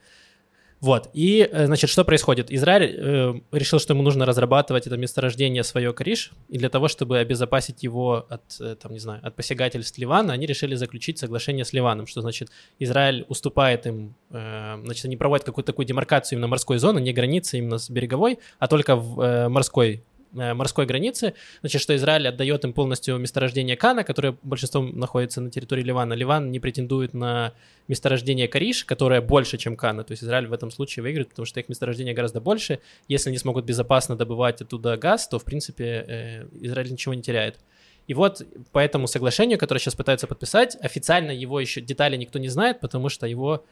Вот, 0.80 1.10
и, 1.12 1.46
э, 1.50 1.66
значит, 1.66 1.90
что 1.90 2.04
происходит? 2.04 2.50
Израиль 2.50 2.96
э, 2.96 3.34
решил, 3.52 3.78
что 3.78 3.92
ему 3.92 4.02
нужно 4.02 4.24
разрабатывать 4.24 4.86
это 4.86 4.96
месторождение 4.96 5.62
свое 5.62 5.92
Кариш, 5.92 6.32
и 6.48 6.56
для 6.56 6.70
того, 6.70 6.88
чтобы 6.88 7.18
обезопасить 7.18 7.82
его 7.82 8.26
от, 8.30 8.42
э, 8.60 8.76
там, 8.80 8.92
не 8.92 8.98
знаю, 8.98 9.20
от 9.22 9.36
посягательств 9.36 9.98
Ливана, 9.98 10.32
они 10.32 10.46
решили 10.46 10.74
заключить 10.76 11.18
соглашение 11.18 11.66
с 11.66 11.74
Ливаном, 11.74 12.06
что, 12.06 12.22
значит, 12.22 12.48
Израиль 12.78 13.26
уступает 13.28 13.86
им, 13.86 14.14
э, 14.30 14.80
значит, 14.82 15.04
они 15.04 15.18
проводят 15.18 15.44
какую-то 15.44 15.70
такую 15.70 15.84
демаркацию 15.84 16.38
именно 16.38 16.48
морской 16.48 16.78
зоны, 16.78 16.98
не 16.98 17.12
границы 17.12 17.58
именно 17.58 17.76
с 17.76 17.90
береговой, 17.90 18.38
а 18.58 18.66
только 18.66 18.96
в 18.96 19.20
э, 19.20 19.48
морской 19.50 20.02
морской 20.32 20.86
границы, 20.86 21.34
значит, 21.60 21.80
что 21.80 21.94
Израиль 21.96 22.28
отдает 22.28 22.64
им 22.64 22.72
полностью 22.72 23.18
месторождение 23.18 23.76
Кана, 23.76 24.04
которое 24.04 24.36
большинством 24.42 24.98
находится 24.98 25.40
на 25.40 25.50
территории 25.50 25.82
Ливана. 25.82 26.14
Ливан 26.14 26.50
не 26.50 26.60
претендует 26.60 27.14
на 27.14 27.52
месторождение 27.88 28.48
Кариш, 28.48 28.84
которое 28.84 29.20
больше, 29.20 29.58
чем 29.58 29.76
Кана. 29.76 30.04
То 30.04 30.12
есть 30.12 30.22
Израиль 30.22 30.46
в 30.46 30.52
этом 30.52 30.70
случае 30.70 31.02
выиграет, 31.02 31.30
потому 31.30 31.46
что 31.46 31.60
их 31.60 31.68
месторождение 31.68 32.14
гораздо 32.14 32.40
больше. 32.40 32.80
Если 33.08 33.30
они 33.30 33.38
смогут 33.38 33.64
безопасно 33.64 34.16
добывать 34.16 34.62
оттуда 34.62 34.96
газ, 34.96 35.28
то, 35.28 35.38
в 35.38 35.44
принципе, 35.44 36.04
э, 36.06 36.46
Израиль 36.60 36.92
ничего 36.92 37.14
не 37.14 37.22
теряет. 37.22 37.58
И 38.06 38.14
вот 38.14 38.42
по 38.72 38.78
этому 38.78 39.06
соглашению, 39.06 39.58
которое 39.58 39.80
сейчас 39.80 39.94
пытаются 39.94 40.26
подписать, 40.26 40.76
официально 40.80 41.30
его 41.30 41.60
еще 41.60 41.80
детали 41.80 42.16
никто 42.16 42.38
не 42.38 42.48
знает, 42.48 42.80
потому 42.80 43.08
что 43.08 43.26
его 43.26 43.64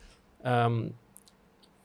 эм, 0.43 0.95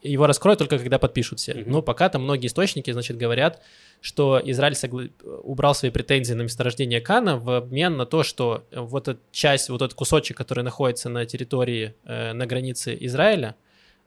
его 0.04 0.26
раскроют 0.26 0.58
только 0.58 0.78
когда 0.78 0.98
подпишут 0.98 1.40
все. 1.40 1.54
Мгм. 1.54 1.70
Но 1.72 1.82
пока 1.82 2.08
там 2.08 2.22
многие 2.22 2.46
источники, 2.46 2.90
значит, 2.90 3.16
говорят, 3.16 3.62
что 4.00 4.40
Израиль 4.44 4.74
согла- 4.74 5.10
убрал 5.42 5.74
свои 5.74 5.90
претензии 5.90 6.34
на 6.34 6.42
месторождение 6.42 7.00
Кана 7.00 7.38
в 7.38 7.50
обмен 7.50 7.96
на 7.96 8.06
то, 8.06 8.22
что 8.22 8.64
вот 8.70 9.08
эта 9.08 9.20
часть, 9.32 9.70
вот 9.70 9.82
этот 9.82 9.94
кусочек, 9.94 10.36
который 10.36 10.62
находится 10.62 11.08
на 11.08 11.24
территории, 11.24 11.94
э, 12.04 12.32
на 12.34 12.46
границе 12.46 12.96
Израиля, 13.00 13.56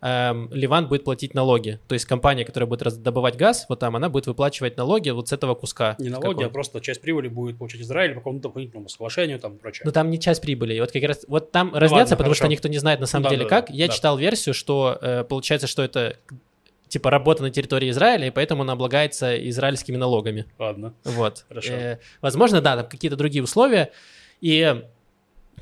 эм, 0.02 0.50
Ливан 0.52 0.88
будет 0.88 1.04
платить 1.04 1.34
налоги. 1.34 1.80
То 1.88 1.94
есть 1.94 2.06
компания, 2.06 2.46
которая 2.46 2.68
будет 2.68 3.02
добывать 3.02 3.36
газ, 3.36 3.66
вот 3.70 3.80
там, 3.80 3.96
она 3.96 4.10
будет 4.10 4.28
выплачивать 4.28 4.78
налоги 4.78 5.10
вот 5.10 5.30
с 5.30 5.34
этого 5.34 5.56
куска. 5.56 5.96
Не 6.00 6.10
налоги, 6.10 6.44
а 6.44 6.50
просто 6.50 6.80
часть 6.82 7.02
прибыли 7.02 7.28
будет 7.28 7.58
получить 7.58 7.82
Израиль 7.82 8.14
по 8.14 8.20
какому-то 8.20 8.44
дополнительному 8.44 8.90
соглашению 8.90 9.40
там 9.40 9.56
и 9.56 9.58
прочее. 9.58 9.84
Ну 9.86 9.92
там 9.92 10.10
не 10.10 10.20
часть 10.20 10.42
прибыли. 10.42 10.76
И 10.76 10.80
вот 10.80 10.92
как 10.92 11.04
раз 11.04 11.26
вот 11.28 11.52
там 11.52 11.74
разнятся, 11.74 11.96
ладно, 12.14 12.18
потому 12.18 12.36
что 12.36 12.44
хорошо. 12.44 12.52
никто 12.52 12.68
не 12.68 12.78
знает 12.78 13.00
на 13.00 13.06
самом 13.06 13.24
Да, 13.24 13.30
деле 13.32 13.44
да, 13.44 13.50
как. 13.50 13.68
да, 13.68 13.74
Я 13.74 13.88
да. 13.88 13.94
читал 13.94 14.18
версию, 14.18 14.54
что 14.54 14.98
э, 15.02 15.24
получается, 15.24 15.68
что 15.68 15.84
это 15.84 16.18
типа 16.88 17.10
работа 17.10 17.44
на 17.44 17.50
территории 17.50 17.90
Израиля, 17.90 18.28
и 18.28 18.32
поэтому 18.32 18.62
она 18.64 18.74
облагается 18.74 19.36
израильскими 19.50 19.98
налогами. 19.98 20.46
Ладно. 20.58 20.94
Вот. 21.04 21.46
Хорошо. 21.50 21.74
Э, 21.74 22.00
возможно, 22.22 22.62
да, 22.62 22.78
там 22.78 22.88
какие-то 22.88 23.18
другие 23.18 23.44
условия. 23.44 23.92
И 24.40 24.84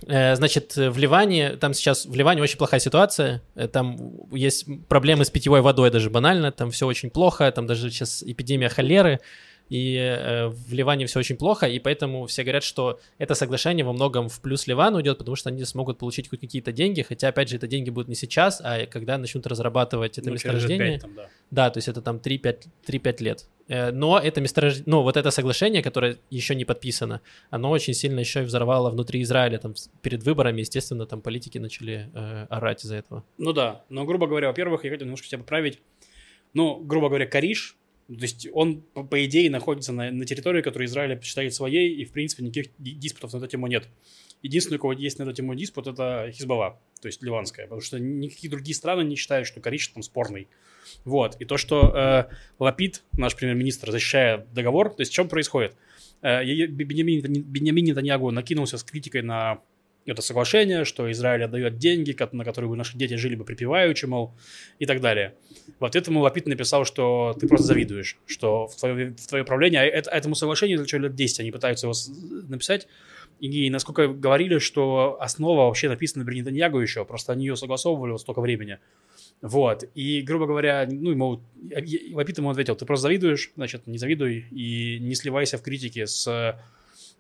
Значит, 0.02 0.76
в 0.76 0.98
Ливане, 0.98 1.56
там 1.58 1.74
сейчас, 1.74 2.06
в 2.06 2.14
Ливане 2.14 2.42
очень 2.42 2.58
плохая 2.58 2.80
ситуация, 2.80 3.42
Э, 3.56 3.68
там 3.68 3.98
есть 4.32 4.66
проблемы 4.88 5.26
с 5.26 5.30
питьевой 5.30 5.62
водой 5.62 5.90
даже 5.92 6.10
банально, 6.10 6.52
там 6.52 6.72
все 6.72 6.86
очень 6.86 7.10
плохо, 7.10 7.52
там 7.52 7.66
даже 7.66 7.90
сейчас 7.90 8.24
эпидемия 8.24 8.70
холеры, 8.70 9.20
и 9.70 9.96
э, 9.98 10.48
в 10.48 10.74
Ливане 10.74 11.06
все 11.08 11.20
очень 11.20 11.38
плохо, 11.38 11.66
и 11.68 11.80
поэтому 11.80 12.28
все 12.28 12.44
говорят, 12.44 12.64
что 12.64 13.00
это 13.18 13.34
соглашение 13.34 13.84
во 13.86 13.94
многом 13.94 14.30
в 14.30 14.40
плюс 14.42 14.68
Ливану 14.68 15.02
идет, 15.02 15.18
потому 15.18 15.36
что 15.36 15.50
они 15.50 15.64
смогут 15.66 15.98
получить 15.98 16.30
хоть 16.30 16.42
какие-то 16.42 16.72
деньги, 16.72 17.02
хотя, 17.02 17.30
опять 17.30 17.50
же, 17.50 17.56
это 17.56 17.68
деньги 17.68 17.90
будут 17.90 18.08
не 18.10 18.16
сейчас, 18.16 18.62
а 18.64 18.86
когда 18.86 19.18
начнут 19.18 19.48
разрабатывать 19.48 20.18
это 20.20 20.28
Ну, 20.28 20.34
месторождение. 20.34 20.94
пять 20.94 21.02
там, 21.02 21.16
да. 21.16 21.28
Да, 21.52 21.70
то 21.72 21.78
есть 21.78 21.88
это 21.88 22.02
там 22.02 22.18
3-5, 22.18 22.68
3-5 22.88 23.24
лет. 23.24 23.46
Э, 23.68 23.92
Но 23.92 24.20
это 24.20 24.42
месторождение, 24.42 24.84
ну 24.88 25.02
вот 25.02 25.18
это 25.18 25.32
соглашение, 25.32 25.82
которое 25.82 26.18
еще 26.30 26.56
не 26.56 26.66
подписано, 26.66 27.22
оно 27.50 27.70
очень 27.72 27.94
сильно 27.94 28.20
еще 28.20 28.42
и 28.42 28.46
взорвало 28.46 28.90
внутри 28.90 29.22
Израиля. 29.22 29.58
Там 29.58 29.74
перед 30.02 30.24
выборами, 30.24 30.62
естественно, 30.62 31.06
там 31.06 31.22
политики 31.22 31.58
начали 31.58 32.10
э, 32.14 32.46
орать 32.50 32.84
из-за 32.86 32.96
этого. 32.98 33.24
Ну 33.38 33.54
да, 33.54 33.84
но, 33.90 34.06
грубо 34.06 34.28
говоря, 34.28 34.48
во-первых, 34.48 34.84
я 34.84 34.92
хотел 34.92 35.06
немножко 35.06 35.28
тебя 35.28 35.40
поправить. 35.40 35.80
Ну, 36.54 36.80
грубо 36.80 37.10
говоря, 37.10 37.26
Кариш, 37.26 37.76
то 38.08 38.14
есть 38.14 38.48
он, 38.54 38.82
по, 38.82 39.04
по 39.04 39.26
идее, 39.26 39.50
находится 39.50 39.92
на, 39.92 40.12
на 40.12 40.26
территории, 40.26 40.62
которую 40.62 40.88
Израиль 40.88 41.20
считает 41.22 41.54
своей, 41.54 41.96
и, 41.96 42.06
в 42.06 42.12
принципе, 42.12 42.44
никаких 42.44 42.72
ди- 42.78 42.94
диспутов 42.94 43.34
на 43.34 43.38
эту 43.40 43.48
тему 43.48 43.68
нет. 43.68 43.88
Единственный, 44.44 44.78
у 44.78 44.80
кого 44.82 44.94
есть 44.94 45.18
на 45.18 45.24
эту 45.24 45.34
тему 45.34 45.56
диспут, 45.56 45.88
это 45.88 46.30
Хизбалла, 46.32 46.80
то 47.02 47.08
есть 47.08 47.24
ливанская, 47.24 47.66
потому 47.66 47.82
что 47.82 48.00
никакие 48.00 48.52
другие 48.52 48.76
страны 48.76 49.04
не 49.04 49.16
считают, 49.16 49.48
что 49.48 49.60
Кариш 49.60 49.88
там 49.88 50.04
спорный. 50.04 50.48
Вот, 51.04 51.36
и 51.40 51.46
то, 51.46 51.58
что 51.58 51.92
э, 51.96 52.26
Лапид, 52.60 53.04
наш 53.18 53.36
премьер-министр, 53.36 53.92
защищая 53.92 54.46
договор, 54.54 54.90
то 54.90 55.02
есть 55.02 55.12
чем 55.12 55.28
происходит? 55.28 55.76
Э, 56.22 56.44
Беньямин, 56.44 57.44
Беньямин 57.44 57.86
Нетаньягу 57.86 58.32
накинулся 58.32 58.78
с 58.78 58.84
критикой 58.84 59.22
на 59.22 59.60
это 60.06 60.22
соглашение, 60.22 60.86
что 60.86 61.12
Израиль 61.12 61.44
отдает 61.44 61.78
деньги, 61.78 62.16
на 62.32 62.44
которые 62.44 62.70
бы 62.70 62.76
наши 62.76 62.98
дети 62.98 63.16
жили 63.16 63.36
бы 63.36 63.44
припеваючи, 63.44 64.06
мол, 64.06 64.34
и 64.78 64.86
так 64.86 65.02
далее. 65.02 65.34
В 65.80 65.86
ответ 65.86 66.08
ему 66.08 66.22
Лапид 66.22 66.46
написал, 66.46 66.86
что 66.86 67.36
ты 67.40 67.48
просто 67.48 67.68
завидуешь, 67.68 68.18
что 68.28 68.68
в 68.68 68.76
твое, 68.76 69.16
в 69.18 69.28
твое 69.28 69.44
правление, 69.44 69.82
а 69.82 69.86
это- 69.86 70.12
этому 70.12 70.36
соглашению 70.36 70.86
за 70.86 70.98
лет 70.98 71.16
10 71.16 71.40
они 71.40 71.52
пытаются 71.52 71.88
его 71.88 71.96
написать, 72.48 72.88
и 73.40 73.70
насколько 73.70 74.08
говорили, 74.08 74.60
что 74.60 75.18
основа 75.20 75.66
вообще 75.66 75.90
написана 75.90 76.24
при 76.24 76.40
Нетаньягу 76.40 76.80
еще, 76.80 77.04
просто 77.04 77.34
они 77.34 77.46
ее 77.46 77.56
согласовывали 77.56 78.12
вот 78.12 78.22
столько 78.22 78.42
времени. 78.42 78.78
Вот, 79.42 79.84
и, 79.94 80.22
грубо 80.22 80.48
говоря, 80.48 80.88
ну, 80.90 81.12
ему, 81.12 81.42
Лапид 82.14 82.38
ему 82.38 82.50
ответил, 82.50 82.76
ты 82.76 82.86
просто 82.86 83.04
завидуешь, 83.04 83.52
значит, 83.56 83.86
не 83.86 83.98
завидуй 83.98 84.46
и 84.50 84.98
не 85.00 85.14
сливайся 85.14 85.58
в 85.58 85.62
критике 85.62 86.08
с 86.08 86.60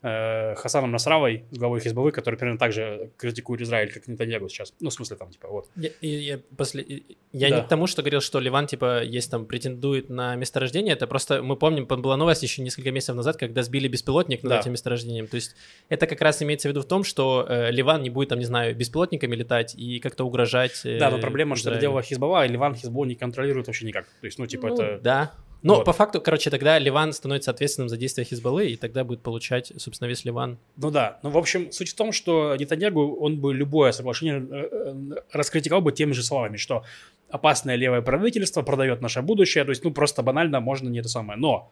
э, 0.01 0.55
Хасаном 0.55 0.91
Насравой, 0.91 1.45
главой 1.51 1.79
Хизбаллы, 1.79 2.12
который 2.12 2.36
примерно 2.36 2.60
так 2.60 2.71
же 2.73 3.10
критикует 3.17 3.62
Израиль, 3.62 3.91
как 3.91 4.08
Нетаньягу 4.08 4.49
сейчас. 4.49 4.73
Ну, 4.79 4.89
в 4.89 4.93
смысле, 4.93 5.15
там, 5.17 5.31
типа, 5.31 5.47
вот. 5.47 5.67
Я, 5.75 5.89
и- 6.01 6.08
я 6.08 6.39
после- 6.58 6.84
и- 6.84 7.17
я 7.34 7.49
Да. 7.49 7.55
не 7.58 7.62
к 7.63 7.67
тому, 7.67 7.88
что 7.88 8.01
говорил, 8.01 8.21
что 8.21 8.39
Ливан, 8.39 8.67
типа, 8.67 9.03
есть 9.03 9.31
там, 9.31 9.45
претендует 9.45 10.10
на 10.10 10.36
месторождение. 10.36 10.93
Это 10.93 11.08
просто, 11.08 11.41
мы 11.41 11.55
помним, 11.55 11.86
была 11.86 12.17
новость 12.17 12.43
еще 12.43 12.62
несколько 12.62 12.91
месяцев 12.91 13.15
назад, 13.15 13.38
когда 13.38 13.63
сбили 13.63 13.88
беспилотник 13.88 14.43
над 14.43 14.49
Да. 14.51 14.60
этим 14.60 14.71
месторождением. 14.73 15.27
То 15.27 15.36
есть 15.36 15.55
это 15.89 16.08
как 16.08 16.21
раз 16.21 16.41
имеется 16.43 16.67
в 16.67 16.71
виду 16.71 16.81
в 16.81 16.86
том, 16.86 17.03
что 17.03 17.45
э, 17.49 17.71
Ливан 17.71 18.03
не 18.03 18.10
будет, 18.10 18.29
там, 18.29 18.39
не 18.39 18.45
знаю, 18.45 18.75
беспилотниками 18.75 19.36
летать 19.36 19.75
и 19.75 19.99
как-то 19.99 20.23
угрожать 20.25 20.81
э, 20.86 20.99
Да, 20.99 21.10
но 21.10 21.19
проблема, 21.19 21.55
что 21.55 21.69
это 21.69 21.77
Израилю. 21.77 21.81
делала 21.81 22.01
Хизбалла, 22.03 22.41
а 22.41 22.47
Ливан 22.47 22.75
Хизбаллу 22.75 23.05
не 23.05 23.15
контролирует 23.15 23.67
вообще 23.67 23.86
никак. 23.86 24.05
То 24.21 24.25
есть, 24.27 24.38
ну, 24.39 24.45
типа, 24.45 24.67
Ну, 24.67 24.73
это... 24.75 24.99
Да. 25.03 25.31
Но 25.62 25.76
Вот. 25.76 25.86
по 25.86 25.94
факту, 25.94 26.22
короче, 26.22 26.50
тогда 26.50 26.78
Ливан 26.78 27.12
становится 27.12 27.52
ответственным 27.52 27.89
за 27.89 27.98
действия 27.98 28.24
Хизбаллы, 28.24 28.68
и 28.68 28.76
тогда 28.76 29.04
будет 29.04 29.22
получать, 29.22 29.72
собственно, 29.78 30.08
весь 30.08 30.24
Ливан. 30.26 30.58
Ну 30.78 30.91
да, 30.91 31.20
ну 31.24 31.30
в 31.30 31.38
общем, 31.38 31.72
суть 31.72 31.89
в 31.89 31.96
том, 31.96 32.12
что 32.12 32.56
Нетаньягу, 32.56 33.15
он 33.15 33.39
бы 33.39 33.54
любое 33.54 33.91
соглашение 33.91 34.46
э, 34.50 34.70
э, 34.72 35.15
раскритиковал 35.32 35.82
бы 35.82 35.91
теми 35.91 36.12
же 36.12 36.24
словами, 36.24 36.58
что 36.58 36.84
опасное 37.30 37.76
левое 37.76 38.02
правительство 38.02 38.62
продает 38.62 39.02
наше 39.02 39.22
будущее, 39.22 39.63
то 39.63 39.72
есть, 39.72 39.84
ну, 39.84 39.91
просто 39.91 40.22
банально 40.24 40.60
можно 40.60 40.89
не 40.89 41.00
это 41.00 41.10
самое. 41.10 41.39
Но 41.39 41.72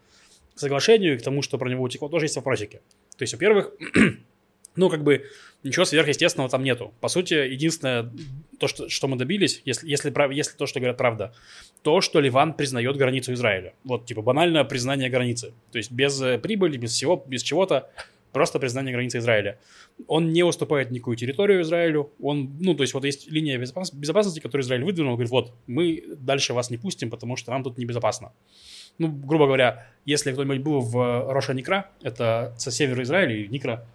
к 0.55 0.59
соглашению 0.59 1.15
и 1.15 1.17
к 1.17 1.21
тому, 1.21 1.41
что 1.41 1.57
про 1.57 1.69
него 1.69 1.83
утекло, 1.83 2.09
тоже 2.09 2.25
есть 2.25 2.35
вопросики. 2.35 2.81
То 3.17 3.23
есть, 3.23 3.33
во-первых, 3.33 3.71
ну, 4.75 4.89
как 4.89 5.03
бы, 5.03 5.25
ничего 5.63 5.85
сверхъестественного 5.85 6.49
там 6.49 6.63
нету. 6.63 6.93
По 6.99 7.07
сути, 7.07 7.33
единственное, 7.33 8.11
то, 8.59 8.67
что, 8.67 8.89
что 8.89 9.07
мы 9.07 9.17
добились, 9.17 9.61
если, 9.65 9.87
если, 9.87 10.33
если 10.33 10.57
то, 10.57 10.65
что 10.65 10.79
говорят 10.79 10.97
правда, 10.97 11.33
то, 11.81 12.01
что 12.01 12.19
Ливан 12.19 12.53
признает 12.53 12.97
границу 12.97 13.33
Израиля. 13.33 13.73
Вот, 13.83 14.05
типа, 14.05 14.21
банальное 14.21 14.63
признание 14.63 15.09
границы. 15.09 15.53
То 15.71 15.77
есть, 15.77 15.91
без 15.91 16.21
э, 16.21 16.37
прибыли, 16.37 16.77
без 16.77 16.91
всего, 16.91 17.23
без 17.27 17.43
чего-то, 17.43 17.89
просто 18.33 18.59
признание 18.59 18.93
границы 18.93 19.19
Израиля. 19.19 19.59
Он 20.07 20.33
не 20.33 20.43
уступает 20.43 20.91
никакую 20.91 21.15
территорию 21.15 21.61
Израилю. 21.61 22.11
Он, 22.19 22.57
ну, 22.59 22.73
то 22.73 22.81
есть, 22.83 22.93
вот 22.93 23.05
есть 23.05 23.31
линия 23.31 23.57
безопас- 23.57 23.93
безопасности, 23.95 24.39
которую 24.39 24.63
Израиль 24.63 24.83
выдвинул, 24.83 25.13
говорит, 25.13 25.31
вот, 25.31 25.53
мы 25.67 26.03
дальше 26.17 26.53
вас 26.53 26.69
не 26.71 26.77
пустим, 26.77 27.09
потому 27.09 27.35
что 27.35 27.51
нам 27.51 27.63
тут 27.63 27.77
небезопасно. 27.77 28.33
Ну, 28.97 29.07
грубо 29.07 29.45
говоря, 29.45 29.87
если 30.05 30.31
кто-нибудь 30.33 30.59
был 30.59 30.81
в 30.81 31.31
Роша 31.31 31.53
Никра, 31.53 31.89
это 32.01 32.53
со 32.57 32.71
севера 32.71 33.01
Израиля 33.03 33.47
Никра, 33.47 33.87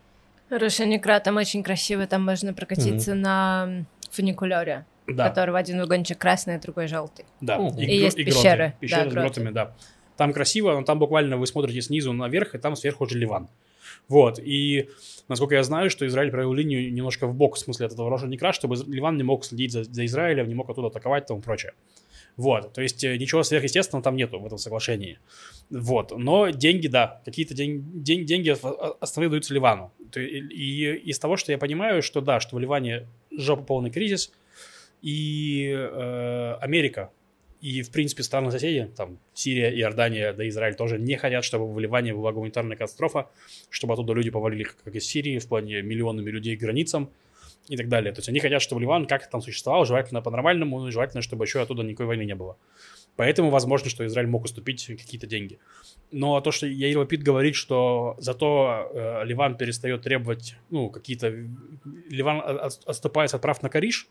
Рошаникра, 0.50 1.20
там 1.20 1.36
очень 1.36 1.62
красиво, 1.62 2.06
там 2.06 2.24
можно 2.24 2.54
прокатиться 2.54 3.14
на 3.14 3.84
фуникулере, 4.10 4.86
да, 5.06 5.28
которого 5.28 5.58
один 5.58 5.78
вагончик 5.80 6.18
красный, 6.18 6.56
а 6.56 6.60
другой 6.60 6.86
желтый. 6.88 7.24
Да, 7.40 7.58
О. 7.58 7.68
И 7.78 7.86
гро- 7.86 7.90
есть 7.90 8.16
гроты. 8.16 8.30
пещеры, 8.30 8.74
Пещеры 8.80 9.04
да, 9.04 9.10
с 9.10 9.12
гроты. 9.12 9.26
гротами, 9.28 9.50
да. 9.54 9.74
Там 10.16 10.32
красиво, 10.32 10.72
но 10.72 10.82
там 10.82 10.98
буквально 10.98 11.36
вы 11.36 11.46
смотрите 11.46 11.80
снизу 11.80 12.12
наверх, 12.12 12.54
и 12.54 12.58
там 12.58 12.76
сверху 12.76 13.04
уже 13.04 13.18
Ливан. 13.18 13.48
Вот, 14.08 14.38
и 14.38 14.88
насколько 15.28 15.54
я 15.54 15.62
знаю, 15.62 15.90
что 15.90 16.06
Израиль 16.06 16.30
провел 16.30 16.52
линию 16.54 16.92
немножко 16.92 17.26
в 17.26 17.34
бок, 17.34 17.56
в 17.56 17.58
смысле 17.58 17.86
от 17.86 17.92
этого 17.92 18.26
Никра, 18.26 18.52
чтобы 18.52 18.76
Ливан 18.86 19.16
не 19.16 19.22
мог 19.22 19.44
следить 19.44 19.72
за, 19.72 19.84
за 19.84 20.04
Израилем, 20.06 20.48
не 20.48 20.54
мог 20.54 20.68
оттуда 20.70 20.88
атаковать 20.88 21.24
и 21.24 21.26
тому 21.28 21.40
прочее. 21.40 21.72
Вот, 22.38 22.72
то 22.72 22.80
есть 22.80 23.02
э, 23.02 23.16
ничего 23.18 23.42
сверхъестественного 23.42 24.04
там 24.04 24.14
нету 24.14 24.38
в 24.38 24.46
этом 24.46 24.58
соглашении. 24.58 25.18
Вот, 25.70 26.16
но 26.16 26.50
деньги, 26.50 26.86
да, 26.86 27.20
какие-то 27.24 27.52
день, 27.52 27.82
день- 28.02 28.24
деньги 28.24 28.50
о- 28.50 28.96
основные 29.00 29.28
даются 29.28 29.52
Ливану. 29.52 29.92
И, 30.14 30.20
и 30.20 31.10
из 31.10 31.18
того, 31.18 31.36
что 31.36 31.50
я 31.50 31.58
понимаю, 31.58 32.00
что 32.00 32.20
да, 32.20 32.38
что 32.38 32.54
в 32.54 32.60
Ливане 32.60 33.08
жопа 33.36 33.64
полный 33.64 33.90
кризис, 33.90 34.32
и 35.02 35.68
э, 35.76 36.54
Америка, 36.60 37.10
и, 37.60 37.82
в 37.82 37.90
принципе, 37.90 38.22
страны-соседи, 38.22 38.88
там, 38.96 39.18
Сирия, 39.34 39.76
Иордания, 39.76 40.32
да 40.32 40.48
Израиль 40.48 40.76
тоже 40.76 40.96
не 40.96 41.16
хотят, 41.16 41.44
чтобы 41.44 41.72
в 41.72 41.80
Ливане 41.80 42.14
была 42.14 42.30
гуманитарная 42.30 42.76
катастрофа, 42.76 43.28
чтобы 43.68 43.94
оттуда 43.94 44.12
люди 44.12 44.30
повалили, 44.30 44.62
как 44.84 44.94
из 44.94 45.04
Сирии, 45.06 45.40
в 45.40 45.48
плане 45.48 45.82
миллионами 45.82 46.30
людей 46.30 46.56
к 46.56 46.60
границам 46.60 47.10
и 47.68 47.76
так 47.76 47.88
далее. 47.88 48.12
То 48.12 48.18
есть 48.18 48.28
они 48.28 48.40
хотят, 48.40 48.62
чтобы 48.62 48.80
Ливан 48.80 49.06
как-то 49.06 49.30
там 49.30 49.40
существовал, 49.40 49.84
желательно 49.84 50.22
по-нормальному, 50.22 50.80
ну 50.80 50.88
и 50.88 50.90
желательно, 50.90 51.22
чтобы 51.22 51.44
еще 51.44 51.60
оттуда 51.60 51.82
никакой 51.82 52.06
войны 52.06 52.24
не 52.24 52.34
было. 52.34 52.56
Поэтому 53.16 53.50
возможно, 53.50 53.90
что 53.90 54.06
Израиль 54.06 54.28
мог 54.28 54.44
уступить 54.44 54.86
какие-то 54.86 55.26
деньги. 55.26 55.58
Но 56.12 56.40
то, 56.40 56.52
что 56.52 56.66
Яир 56.66 56.98
Лапид 56.98 57.22
говорит, 57.22 57.54
что 57.56 58.16
зато 58.18 58.90
э, 58.92 59.24
Ливан 59.24 59.56
перестает 59.56 60.02
требовать, 60.02 60.56
ну, 60.70 60.88
какие-то... 60.88 61.28
Ливан 62.10 62.38
от- 62.38 62.60
от- 62.60 62.84
отступает 62.86 63.34
от 63.34 63.42
прав 63.42 63.62
на 63.62 63.68
Кариш, 63.68 64.08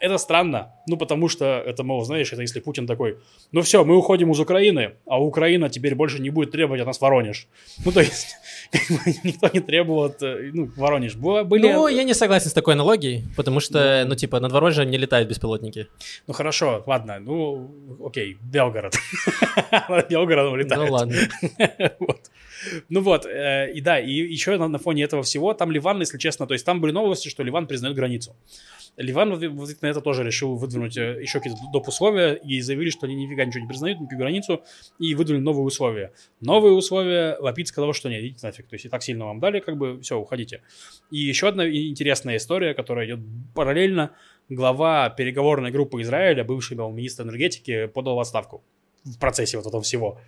это 0.00 0.18
странно, 0.18 0.72
ну, 0.86 0.96
потому 0.96 1.28
что 1.28 1.44
это, 1.44 1.82
мол, 1.84 2.04
знаешь, 2.04 2.32
это 2.32 2.42
если 2.42 2.60
Путин 2.60 2.86
такой, 2.86 3.18
ну 3.52 3.62
все, 3.62 3.84
мы 3.84 3.96
уходим 3.96 4.30
из 4.32 4.40
Украины, 4.40 4.94
а 5.06 5.22
Украина 5.22 5.68
теперь 5.68 5.94
больше 5.94 6.20
не 6.20 6.30
будет 6.30 6.50
требовать 6.50 6.80
от 6.80 6.86
нас 6.86 7.00
Воронеж. 7.00 7.46
Ну, 7.84 7.92
то 7.92 8.00
есть, 8.00 8.36
никто 9.24 9.48
не 9.52 9.60
требовал 9.60 10.04
от, 10.04 10.22
э, 10.22 10.50
ну, 10.52 10.70
Воронеж. 10.76 11.16
Были... 11.16 11.72
Ну, 11.72 11.88
я 11.88 12.04
не 12.04 12.14
согласен 12.14 12.50
с 12.50 12.52
такой 12.52 12.74
аналогией, 12.74 13.24
потому 13.36 13.60
что, 13.60 14.04
ну, 14.06 14.14
типа, 14.14 14.40
над 14.40 14.52
Воронежем 14.52 14.90
не 14.90 14.98
летают 14.98 15.28
беспилотники. 15.28 15.88
Ну, 16.26 16.34
хорошо, 16.34 16.82
ладно, 16.86 17.18
ну, 17.20 17.70
окей, 18.04 18.36
Белгород. 18.42 18.94
Над 19.88 20.08
Белгородом 20.10 20.56
летает. 20.56 20.88
Ну, 20.88 20.92
ладно. 20.92 21.16
Вот. 21.98 22.20
Ну 22.88 23.00
вот, 23.00 23.26
э, 23.26 23.72
и 23.72 23.80
да, 23.80 23.98
и 23.98 24.12
еще 24.12 24.56
на, 24.56 24.78
фоне 24.78 25.04
этого 25.04 25.22
всего, 25.22 25.54
там 25.54 25.70
Ливан, 25.70 26.00
если 26.00 26.18
честно, 26.18 26.46
то 26.46 26.54
есть 26.54 26.64
там 26.64 26.80
были 26.80 26.92
новости, 26.92 27.28
что 27.28 27.42
Ливан 27.42 27.66
признает 27.66 27.96
границу. 27.96 28.36
Ливан 28.96 29.30
вот, 29.30 29.44
вот 29.44 29.82
на 29.82 29.86
это 29.86 30.00
тоже 30.00 30.22
решил 30.22 30.54
выдвинуть 30.54 30.96
э, 30.96 31.20
еще 31.20 31.38
какие-то 31.38 31.60
доп. 31.72 31.88
условия 31.88 32.34
и 32.34 32.60
заявили, 32.60 32.90
что 32.90 33.06
они 33.06 33.14
нифига 33.14 33.44
ничего 33.44 33.62
не 33.62 33.68
признают, 33.68 33.98
никакую 34.00 34.18
границу, 34.18 34.62
и 34.98 35.14
выдвинули 35.14 35.42
новые 35.42 35.64
условия. 35.64 36.12
Новые 36.40 36.74
условия, 36.74 37.36
Лапид 37.40 37.68
сказал, 37.68 37.92
что 37.92 38.08
не, 38.08 38.20
идите 38.20 38.46
нафиг, 38.46 38.66
то 38.66 38.74
есть 38.74 38.84
и 38.84 38.88
так 38.88 39.02
сильно 39.02 39.26
вам 39.26 39.40
дали, 39.40 39.60
как 39.60 39.76
бы, 39.76 40.00
все, 40.00 40.18
уходите. 40.18 40.62
И 41.10 41.18
еще 41.18 41.48
одна 41.48 41.68
интересная 41.68 42.36
история, 42.36 42.74
которая 42.74 43.06
идет 43.06 43.20
параллельно, 43.54 44.12
глава 44.48 45.10
переговорной 45.10 45.70
группы 45.70 46.00
Израиля, 46.02 46.44
бывший 46.44 46.76
министр 46.76 47.24
энергетики, 47.24 47.86
подал 47.86 48.16
в 48.16 48.20
отставку 48.20 48.62
в 49.04 49.18
процессе 49.18 49.56
вот 49.56 49.66
этого 49.66 49.82
всего. 49.82 50.18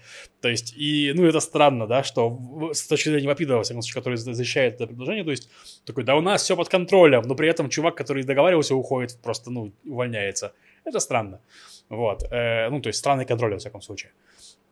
То 0.40 0.48
есть, 0.48 0.74
и, 0.76 1.12
ну, 1.14 1.24
это 1.24 1.40
странно, 1.40 1.86
да, 1.86 2.02
что 2.02 2.38
с 2.72 2.86
точки 2.86 3.08
зрения 3.08 3.28
Вапидова, 3.28 3.58
во 3.58 3.62
всяком 3.62 3.82
случае, 3.82 4.00
который 4.00 4.16
за- 4.16 4.34
защищает 4.34 4.74
это 4.74 4.86
предложение, 4.86 5.24
то 5.24 5.30
есть, 5.30 5.48
такой, 5.84 6.04
да 6.04 6.14
у 6.14 6.20
нас 6.20 6.42
все 6.42 6.56
под 6.56 6.68
контролем, 6.68 7.22
но 7.22 7.34
при 7.34 7.48
этом 7.48 7.68
чувак, 7.70 7.94
который 7.94 8.22
договаривался, 8.22 8.74
уходит, 8.74 9.18
просто, 9.22 9.50
ну, 9.50 9.72
увольняется. 9.84 10.52
Это 10.84 11.00
странно. 11.00 11.40
Вот. 11.88 12.24
Э, 12.30 12.68
ну, 12.70 12.80
то 12.80 12.88
есть, 12.88 12.98
странный 12.98 13.24
контроль, 13.24 13.52
во 13.52 13.58
всяком 13.58 13.80
случае. 13.80 14.12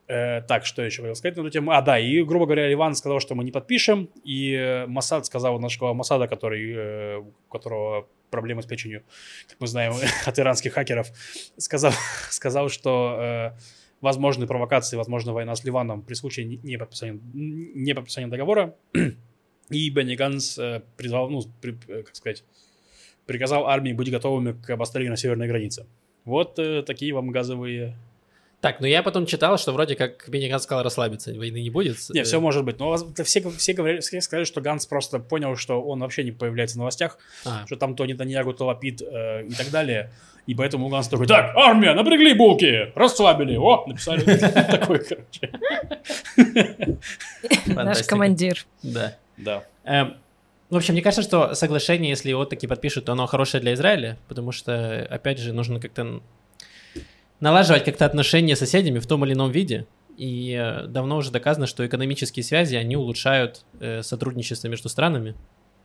Э, 0.07 0.43
так, 0.43 0.67
что 0.67 0.83
еще 0.83 1.01
хотел 1.01 1.15
сказать 1.15 1.37
на 1.37 1.41
эту 1.41 1.51
тему? 1.51 1.71
А, 1.71 1.81
да, 1.81 1.99
и, 1.99 2.23
грубо 2.23 2.45
говоря, 2.45 2.69
Ливан 2.69 2.95
сказал, 2.95 3.21
что 3.21 3.35
мы 3.35 3.43
не 3.43 3.53
подпишем, 3.53 4.11
и 4.23 4.53
э, 4.53 4.87
Масад 4.87 5.25
сказал, 5.25 5.59
наш 5.59 5.79
глава 5.79 5.95
Масада, 5.95 6.29
который, 6.29 6.75
э, 6.75 7.19
у 7.21 7.33
которого 7.51 8.07
проблемы 8.31 8.63
с 8.63 8.67
печенью, 8.67 9.03
как 9.49 9.61
мы 9.61 9.67
знаем, 9.67 9.95
от 10.27 10.39
иранских 10.39 10.75
хакеров, 10.75 11.09
сказал, 11.57 11.93
сказал 12.31 12.69
что 12.69 13.17
э, 13.19 13.51
возможны 14.05 14.47
провокации, 14.47 14.97
возможно, 14.97 15.33
война 15.33 15.55
с 15.55 15.65
Ливаном 15.65 16.03
при 16.03 16.15
случае 16.15 16.47
не- 16.47 16.61
не 16.63 16.79
подписания, 16.79 17.19
не 17.33 17.95
подписания 17.95 18.29
договора. 18.29 18.75
И 19.71 19.91
Бенни 19.91 20.15
Ганс 20.15 20.59
э, 20.59 20.83
призвал, 20.97 21.31
ну, 21.31 21.41
при- 21.63 21.77
э, 21.89 22.03
как 22.03 22.15
сказать, 22.15 22.45
приказал 23.27 23.67
армии 23.67 23.95
быть 23.95 24.11
готовыми 24.11 24.53
к 24.53 24.71
обострению 24.71 25.11
на 25.13 25.17
северной 25.17 25.49
границе. 25.49 25.87
Вот 26.25 26.59
э, 26.59 26.83
такие 26.83 27.13
вам 27.15 27.31
газовые... 27.31 27.97
Так, 28.65 28.81
ну 28.81 28.87
я 28.87 29.03
потом 29.03 29.27
читал, 29.27 29.59
что 29.59 29.73
вроде 29.73 29.95
как 29.95 30.27
Бенни 30.27 30.51
сказал 30.57 30.83
расслабиться, 30.83 31.35
войны 31.35 31.61
не 31.61 31.69
будет. 31.69 31.99
Не, 32.09 32.21
Э, 32.21 32.25
все 32.25 32.41
может 32.41 32.65
быть. 32.65 32.79
Но 32.79 32.97
все, 33.23 33.51
все, 33.51 33.75
говорили, 33.75 34.01
все 34.01 34.23
сказали, 34.23 34.47
что 34.47 34.63
Ганс 34.63 34.87
просто 34.87 35.19
понял, 35.19 35.55
что 35.55 35.83
он 35.83 36.01
вообще 36.01 36.25
не 36.25 36.33
появляется 36.33 36.77
в 36.77 36.79
новостях, 36.79 37.19
а, 37.45 37.67
что 37.67 37.77
там 37.77 37.95
Тони 37.95 38.15
Таньягу, 38.15 38.55
то 38.55 38.65
Лапид 38.65 39.03
э, 39.03 39.45
и 39.49 39.53
так 39.53 39.71
далее. 39.71 40.13
И 40.47 40.55
поэтому 40.55 40.89
Ганс 40.89 41.09
такой, 41.09 41.27
так, 41.27 41.55
армия, 41.55 41.93
напрягли 41.93 42.33
булки, 42.33 42.91
расслабили, 42.95 43.55
о, 43.57 43.85
написали. 43.87 44.25
Такой, 44.71 45.01
короче. 45.05 45.51
Наш 47.67 48.03
командир. 48.05 48.65
Да. 48.83 49.19
Да. 49.37 49.65
Эм, 49.85 50.15
в 50.71 50.77
общем, 50.77 50.95
мне 50.95 51.03
кажется, 51.03 51.23
что 51.23 51.55
соглашение, 51.55 52.09
если 52.09 52.31
его 52.31 52.47
таки 52.47 52.67
подпишут, 52.67 53.05
то 53.05 53.13
оно 53.13 53.27
хорошее 53.27 53.61
для 53.61 53.75
Израиля, 53.75 54.17
потому 54.27 54.53
что, 54.53 55.07
опять 55.11 55.39
же, 55.39 55.53
нужно 55.53 55.81
как-то 55.81 56.23
налаживать 57.45 57.85
как-то 57.85 58.07
отношения 58.07 58.57
с 58.57 58.61
соседями 58.61 58.99
в 58.99 59.07
том 59.07 59.23
или 59.27 59.35
ином 59.35 59.51
виде. 59.51 59.87
И 60.17 60.59
э, 60.59 60.87
давно 60.87 61.19
уже 61.19 61.31
доказано, 61.31 61.67
что 61.67 61.87
экономические 61.87 62.43
связи, 62.43 62.75
они 62.75 62.97
улучшают 62.97 63.67
э, 63.81 64.03
сотрудничество 64.03 64.69
между 64.69 64.89
странами. 64.89 65.35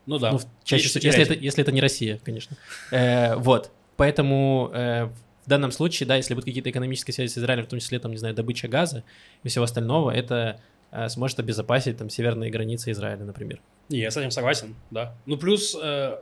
Ну 0.06 0.20
да. 0.20 0.32
Ну, 0.32 0.40
чаще 0.64 0.88
всего, 0.88 1.02
если 1.04 1.22
это, 1.22 1.34
если 1.34 1.62
это 1.62 1.74
не 1.74 1.82
Россия, 1.82 2.18
конечно. 2.24 2.56
Э, 2.92 3.36
вот. 3.36 3.72
Поэтому 3.98 4.72
э, 4.74 5.10
в 5.46 5.50
данном 5.50 5.72
случае, 5.72 6.08
да, 6.08 6.16
если 6.16 6.34
будут 6.34 6.46
какие-то 6.46 6.70
экономические 6.70 7.14
связи 7.14 7.34
с 7.34 7.38
Израилем, 7.38 7.66
в 7.66 7.68
том 7.68 7.80
числе, 7.80 8.00
там, 8.00 8.12
не 8.12 8.18
знаю, 8.18 8.34
добыча 8.34 8.70
газа 8.70 9.04
и 9.44 9.50
всего 9.50 9.66
остального, 9.66 10.12
это 10.12 10.62
э, 10.92 11.10
сможет 11.10 11.40
обезопасить 11.40 11.98
там 11.98 12.10
северные 12.10 12.50
границы 12.52 12.92
Израиля, 12.92 13.26
например. 13.26 13.60
Я 13.90 14.12
с 14.12 14.16
этим 14.16 14.32
согласен, 14.32 14.76
да. 14.92 15.14
Ну, 15.26 15.36
плюс 15.36 15.76
э, 15.82 16.20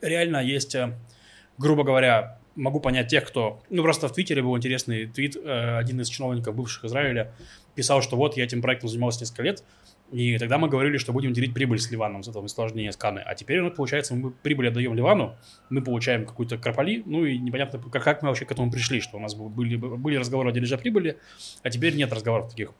реально 0.00 0.42
есть, 0.42 0.74
э, 0.74 0.96
грубо 1.58 1.84
говоря, 1.84 2.37
могу 2.58 2.80
понять 2.80 3.08
тех, 3.08 3.24
кто... 3.24 3.62
Ну, 3.70 3.82
просто 3.82 4.08
в 4.08 4.12
Твиттере 4.12 4.42
был 4.42 4.56
интересный 4.56 5.06
твит, 5.06 5.36
э, 5.36 5.78
один 5.78 6.00
из 6.00 6.08
чиновников 6.08 6.54
бывших 6.54 6.84
Израиля 6.84 7.32
писал, 7.74 8.02
что 8.02 8.16
вот 8.16 8.36
я 8.36 8.44
этим 8.44 8.60
проектом 8.60 8.88
занимался 8.88 9.20
несколько 9.20 9.42
лет, 9.42 9.62
и 10.10 10.38
тогда 10.38 10.58
мы 10.58 10.68
говорили, 10.68 10.96
что 10.96 11.12
будем 11.12 11.32
делить 11.32 11.52
прибыль 11.52 11.78
с 11.78 11.90
Ливаном, 11.90 12.22
с 12.22 12.28
этого 12.28 12.42
месторождения 12.42 12.90
сканы. 12.92 13.20
А 13.20 13.34
теперь, 13.34 13.60
ну, 13.60 13.70
получается, 13.70 14.14
мы 14.14 14.30
прибыль 14.30 14.68
отдаем 14.68 14.94
Ливану, 14.94 15.36
мы 15.70 15.82
получаем 15.82 16.24
какую-то 16.24 16.56
крополи, 16.56 17.02
ну, 17.04 17.24
и 17.24 17.38
непонятно, 17.38 17.78
как, 17.78 18.02
как 18.02 18.22
мы 18.22 18.28
вообще 18.28 18.46
к 18.46 18.52
этому 18.52 18.70
пришли, 18.70 19.00
что 19.00 19.18
у 19.18 19.20
нас 19.20 19.34
был- 19.34 19.50
были, 19.50 19.76
были 19.76 20.16
разговоры 20.16 20.50
о 20.50 20.52
дележе 20.52 20.78
прибыли, 20.78 21.18
а 21.62 21.70
теперь 21.70 21.94
нет 21.94 22.12
разговоров 22.12 22.50
таких. 22.50 22.70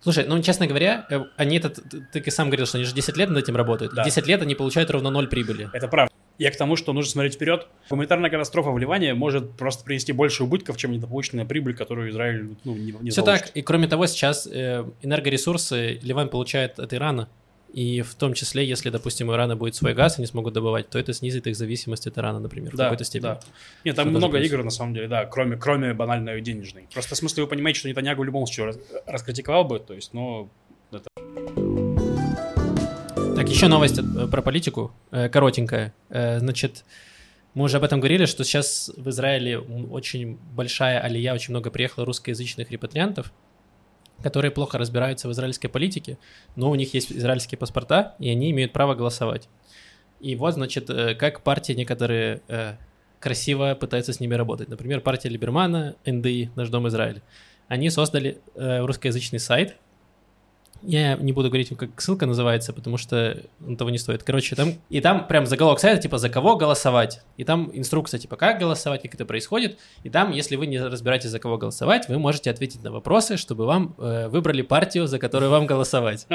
Слушай, 0.00 0.26
ну, 0.28 0.40
честно 0.42 0.66
говоря, 0.66 1.06
э, 1.10 1.20
они 1.36 1.58
это, 1.58 1.70
ты, 1.70 2.30
сам 2.30 2.48
говорил, 2.48 2.66
что 2.66 2.78
они 2.78 2.84
же 2.84 2.94
10 2.94 3.16
лет 3.16 3.28
над 3.28 3.42
этим 3.42 3.56
работают. 3.56 3.92
Да. 3.94 4.04
10 4.04 4.26
лет 4.26 4.42
они 4.42 4.54
получают 4.54 4.90
ровно 4.90 5.10
ноль 5.10 5.28
прибыли. 5.28 5.68
Это 5.72 5.88
правда. 5.88 6.12
Я 6.38 6.50
к 6.50 6.56
тому, 6.56 6.76
что 6.76 6.92
нужно 6.92 7.10
смотреть 7.10 7.34
вперед. 7.34 7.66
Гуманитарная 7.88 8.28
катастрофа 8.30 8.70
в 8.70 8.78
Ливане 8.78 9.14
может 9.14 9.52
просто 9.52 9.84
принести 9.84 10.12
больше 10.12 10.44
убытков, 10.44 10.76
чем 10.76 10.92
недополученная 10.92 11.46
прибыль, 11.46 11.74
которую 11.74 12.10
Израиль 12.10 12.56
ну, 12.64 12.74
не, 12.74 12.92
не 13.00 13.10
Все 13.10 13.22
получит. 13.24 13.46
так. 13.46 13.56
И 13.56 13.62
кроме 13.62 13.88
того, 13.88 14.06
сейчас 14.06 14.46
э, 14.46 14.84
энергоресурсы 15.02 15.98
Ливан 16.02 16.28
получает 16.28 16.78
от 16.78 16.92
Ирана. 16.92 17.28
И 17.72 18.00
в 18.00 18.14
том 18.14 18.32
числе, 18.32 18.66
если, 18.66 18.88
допустим, 18.90 19.28
у 19.28 19.34
Ирана 19.34 19.54
будет 19.56 19.74
свой 19.74 19.92
газ, 19.92 20.18
они 20.18 20.26
смогут 20.26 20.54
добывать, 20.54 20.88
то 20.88 20.98
это 20.98 21.12
снизит 21.12 21.46
их 21.46 21.56
зависимость 21.56 22.06
от 22.06 22.16
Ирана, 22.16 22.38
например, 22.38 22.72
в 22.72 22.76
Да, 22.76 22.84
какой-то 22.84 23.04
степени. 23.04 23.28
да. 23.28 23.40
Нет, 23.84 23.96
там 23.96 24.08
Что 24.08 24.18
много 24.18 24.38
игр, 24.38 24.62
на 24.62 24.70
самом 24.70 24.94
деле, 24.94 25.08
да, 25.08 25.26
кроме, 25.26 25.56
кроме 25.56 25.92
банальной 25.92 26.40
денежной. 26.40 26.86
Просто 26.92 27.14
в 27.14 27.18
смысле 27.18 27.42
вы 27.42 27.48
понимаете, 27.50 27.80
что 27.80 27.88
Нетаньягу 27.88 28.22
в 28.22 28.24
любом 28.24 28.46
случае 28.46 28.76
раскритиковал 29.06 29.64
бы, 29.64 29.78
то 29.78 29.92
есть, 29.94 30.14
ну, 30.14 30.48
Так, 33.36 33.50
еще 33.50 33.68
новость 33.68 33.98
э, 33.98 34.26
про 34.28 34.40
политику, 34.40 34.94
э, 35.10 35.28
коротенькая. 35.28 35.92
Э, 36.08 36.38
Значит, 36.38 36.86
мы 37.52 37.64
уже 37.64 37.76
об 37.76 37.84
этом 37.84 38.00
говорили, 38.00 38.24
что 38.24 38.44
сейчас 38.44 38.90
в 38.96 39.10
Израиле 39.10 39.58
очень 39.58 40.38
большая 40.54 41.00
алия, 41.00 41.34
очень 41.34 41.50
много 41.50 41.70
приехало 41.70 42.06
русскоязычных 42.06 42.70
репатриантов, 42.70 43.34
которые 44.22 44.50
плохо 44.52 44.78
разбираются 44.78 45.28
в 45.28 45.32
израильской 45.32 45.68
политике, 45.68 46.16
но 46.56 46.70
у 46.70 46.74
них 46.76 46.94
есть 46.94 47.12
израильские 47.12 47.58
паспорта, 47.58 48.14
и 48.18 48.30
они 48.30 48.52
имеют 48.52 48.72
право 48.72 48.94
голосовать. 48.94 49.50
И 50.18 50.34
вот, 50.34 50.54
значит, 50.54 50.90
как 51.18 51.42
партии 51.42 51.74
некоторые 51.74 52.40
красиво 53.20 53.74
пытаются 53.74 54.14
с 54.14 54.20
ними 54.20 54.34
работать. 54.34 54.68
Например, 54.70 55.02
партия 55.02 55.28
Либермана, 55.28 55.96
НДИ, 56.06 56.52
Наш 56.56 56.70
Дом 56.70 56.88
Израиль. 56.88 57.20
Они 57.68 57.90
создали 57.90 58.38
русскоязычный 58.54 59.40
сайт, 59.40 59.76
я 60.82 61.16
не 61.16 61.32
буду 61.32 61.48
говорить, 61.48 61.72
как 61.76 62.00
ссылка 62.00 62.26
называется, 62.26 62.72
потому 62.72 62.96
что 62.96 63.42
он 63.66 63.76
того 63.76 63.90
не 63.90 63.98
стоит. 63.98 64.22
Короче, 64.22 64.54
там... 64.54 64.74
И 64.88 65.00
там 65.00 65.26
прям 65.26 65.46
заголовок 65.46 65.80
сайта, 65.80 66.00
типа, 66.00 66.18
за 66.18 66.28
кого 66.28 66.56
голосовать. 66.56 67.22
И 67.36 67.44
там 67.44 67.70
инструкция, 67.72 68.20
типа, 68.20 68.36
как 68.36 68.58
голосовать, 68.58 69.02
как 69.02 69.14
это 69.14 69.24
происходит. 69.24 69.78
И 70.04 70.10
там, 70.10 70.30
если 70.30 70.56
вы 70.56 70.66
не 70.66 70.80
разбираетесь, 70.80 71.30
за 71.30 71.38
кого 71.38 71.58
голосовать, 71.58 72.08
вы 72.08 72.18
можете 72.18 72.50
ответить 72.50 72.82
на 72.82 72.92
вопросы, 72.92 73.36
чтобы 73.36 73.66
вам 73.66 73.94
э, 73.98 74.28
выбрали 74.28 74.62
партию, 74.62 75.06
за 75.06 75.18
которую 75.18 75.50
вам 75.50 75.66
голосовать. 75.66 76.26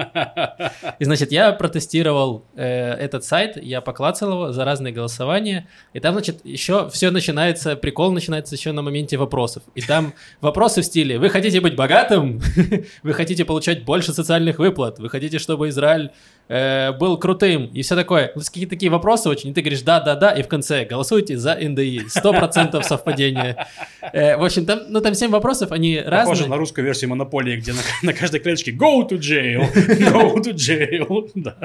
И, 1.00 1.06
значит, 1.06 1.32
я 1.32 1.54
протестировал 1.54 2.46
э, 2.56 2.66
этот 2.66 3.24
сайт, 3.24 3.58
я 3.62 3.82
поклацал 3.82 4.32
его 4.32 4.52
за 4.52 4.66
разные 4.66 4.94
голосования. 4.94 5.68
И 5.94 6.00
там, 6.00 6.14
значит, 6.14 6.46
еще 6.46 6.90
все 6.90 7.12
начинается, 7.12 7.76
прикол 7.76 8.12
начинается 8.12 8.56
еще 8.56 8.72
на 8.72 8.82
моменте 8.82 9.18
вопросов. 9.18 9.64
И 9.76 9.82
там 9.82 10.14
вопросы 10.42 10.82
в 10.82 10.86
стиле, 10.86 11.20
вы 11.20 11.30
хотите 11.30 11.62
быть 11.62 11.76
богатым? 11.76 12.42
Вы 13.04 13.14
хотите 13.14 13.46
получать 13.46 13.84
больше 13.84 14.14
социальных 14.14 14.31
выплат? 14.40 15.00
Вы 15.00 15.10
хотите, 15.10 15.40
чтобы 15.40 15.70
Израиль 15.70 16.12
э, 16.48 16.92
был 16.94 17.18
крутым? 17.18 17.66
И 17.68 17.82
все 17.82 17.96
такое. 17.96 18.32
Есть 18.36 18.50
какие-то 18.50 18.72
такие 18.72 18.92
вопросы 18.92 19.30
очень. 19.30 19.50
И 19.50 19.54
ты 19.54 19.62
говоришь, 19.62 19.82
да-да-да, 19.82 20.32
и 20.32 20.44
в 20.44 20.48
конце 20.48 20.86
голосуйте 20.86 21.38
за 21.38 21.56
НДИ. 21.56 22.08
Сто 22.10 22.32
процентов 22.34 22.86
совпадение. 22.86 23.68
Э, 24.14 24.38
в 24.38 24.44
общем, 24.44 24.66
там, 24.66 24.80
ну, 24.90 25.02
там 25.02 25.14
7 25.14 25.32
вопросов, 25.32 25.72
они 25.72 25.98
разные. 26.00 26.34
похоже 26.34 26.50
на 26.50 26.58
русскую 26.58 26.86
версию 26.86 27.10
Монополии, 27.12 27.58
где 27.58 27.74
на, 27.74 27.80
на 28.02 28.14
каждой 28.14 28.40
клеточке 28.40 28.72
go 28.72 29.08
to 29.08 29.18
jail, 29.18 29.72
go 30.12 30.36
to 30.42 30.54
jail, 30.54 31.30
да. 31.36 31.58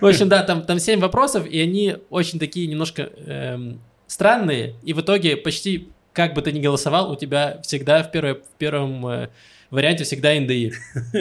В 0.00 0.06
общем, 0.06 0.28
да, 0.28 0.42
там, 0.42 0.62
там 0.62 0.78
7 0.78 1.00
вопросов, 1.00 1.46
и 1.46 1.60
они 1.60 1.96
очень 2.10 2.38
такие 2.38 2.66
немножко 2.66 3.10
эм, 3.26 3.80
странные, 4.06 4.74
и 4.82 4.92
в 4.92 5.00
итоге 5.00 5.36
почти 5.36 5.88
как 6.18 6.34
бы 6.34 6.42
ты 6.42 6.50
ни 6.50 6.60
голосовал, 6.60 7.12
у 7.12 7.16
тебя 7.16 7.60
всегда 7.62 8.02
в, 8.02 8.10
первой- 8.10 8.34
в 8.34 8.58
первом 8.58 9.06
э, 9.06 9.28
варианте 9.76 10.04
всегда 10.04 10.34
НДИ 10.34 10.72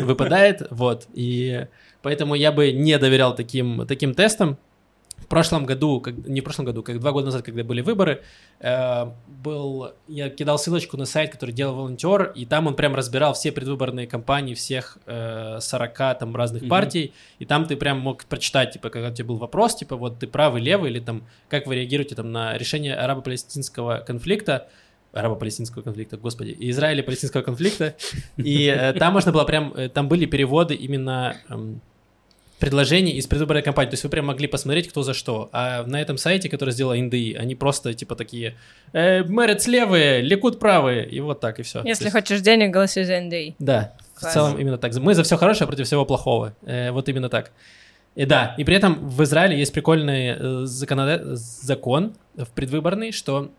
выпадает, 0.02 0.68
вот, 0.70 1.08
и 1.14 1.68
поэтому 2.02 2.36
я 2.36 2.52
бы 2.52 2.72
не 2.72 2.98
доверял 2.98 3.36
таким, 3.36 3.86
таким 3.88 4.14
тестам. 4.14 4.58
В 5.18 5.26
прошлом 5.26 5.66
году, 5.66 6.00
как, 6.00 6.16
не 6.28 6.42
в 6.42 6.44
прошлом 6.44 6.66
году, 6.66 6.84
как 6.84 7.00
два 7.00 7.12
года 7.12 7.26
назад, 7.26 7.42
когда 7.42 7.64
были 7.64 7.82
выборы, 7.82 8.22
э, 8.60 9.06
был, 9.28 9.92
я 10.08 10.30
кидал 10.30 10.60
ссылочку 10.60 10.96
на 10.96 11.06
сайт, 11.06 11.32
который 11.32 11.52
делал 11.52 11.76
волонтер, 11.76 12.32
и 12.36 12.46
там 12.46 12.68
он 12.68 12.76
прям 12.76 12.96
разбирал 12.96 13.34
все 13.34 13.52
предвыборные 13.52 14.06
кампании 14.08 14.54
всех 14.54 15.00
э, 15.08 15.58
40 15.60 16.20
там 16.20 16.36
разных 16.36 16.62
Мгм. 16.62 16.70
партий, 16.70 17.14
и 17.40 17.46
там 17.46 17.66
ты 17.66 17.76
прям 17.76 18.00
мог 18.00 18.26
прочитать, 18.26 18.74
типа, 18.74 18.90
когда 18.90 19.10
у 19.10 19.12
тебя 19.14 19.26
был 19.26 19.38
вопрос, 19.38 19.76
типа, 19.76 19.96
вот 19.98 20.20
ты 20.20 20.28
правый, 20.28 20.62
левый, 20.62 20.92
или 20.92 21.00
там, 21.00 21.24
как 21.50 21.66
вы 21.66 21.76
реагируете 21.76 22.14
там 22.14 22.32
на 22.32 22.56
решение 22.56 22.96
арабо-палестинского 22.96 24.04
конфликта, 24.06 24.70
арабо-палестинского 25.18 25.82
конфликта, 25.82 26.18
господи, 26.18 26.52
и 26.52 26.70
Израиля-палестинского 26.72 27.42
конфликта, 27.42 27.96
и 28.38 28.66
э, 28.68 28.94
там 28.94 29.14
можно 29.14 29.32
было 29.32 29.44
прям, 29.44 29.74
э, 29.74 29.90
там 29.90 30.08
были 30.08 30.26
переводы 30.26 30.76
именно 30.76 31.38
эм, 31.50 31.82
предложений 32.60 33.14
из 33.18 33.28
предвыборной 33.28 33.62
кампании, 33.62 33.92
то 33.92 33.94
есть 33.94 34.04
вы 34.04 34.10
прям 34.10 34.26
могли 34.26 34.48
посмотреть, 34.48 34.90
кто 34.90 35.04
за 35.04 35.14
что, 35.14 35.50
а 35.52 35.84
на 35.84 36.02
этом 36.02 36.18
сайте, 36.18 36.50
который 36.50 36.72
сделал 36.72 36.96
НДИ, 36.96 37.36
они 37.36 37.56
просто, 37.56 37.94
типа, 37.94 38.16
такие, 38.16 38.56
э, 38.94 39.24
Мэрец 39.24 39.68
левые, 39.68 40.22
Ликут 40.22 40.60
правые, 40.60 41.08
и 41.08 41.20
вот 41.20 41.40
так, 41.40 41.60
и 41.60 41.64
все. 41.64 41.82
Если 41.84 42.10
хочешь 42.10 42.42
денег, 42.42 42.72
голосуй 42.72 43.04
за 43.04 43.20
НДИ. 43.20 43.56
Да, 43.60 43.94
в 44.16 44.22
целом 44.22 44.58
именно 44.58 44.78
так. 44.78 44.96
Мы 44.96 45.14
за 45.14 45.24
все 45.24 45.38
хорошее 45.38 45.68
против 45.68 45.86
всего 45.86 46.06
плохого. 46.06 46.56
Э, 46.64 46.92
вот 46.92 47.08
именно 47.10 47.30
так. 47.30 47.52
И 48.16 48.26
да, 48.26 48.56
и 48.58 48.64
при 48.64 48.76
этом 48.76 49.08
в 49.08 49.22
Израиле 49.24 49.60
есть 49.60 49.72
прикольный 49.72 50.36
э, 50.36 50.66
закон 50.66 52.16
в 52.36 52.48
предвыборный, 52.48 53.12
что 53.12 53.52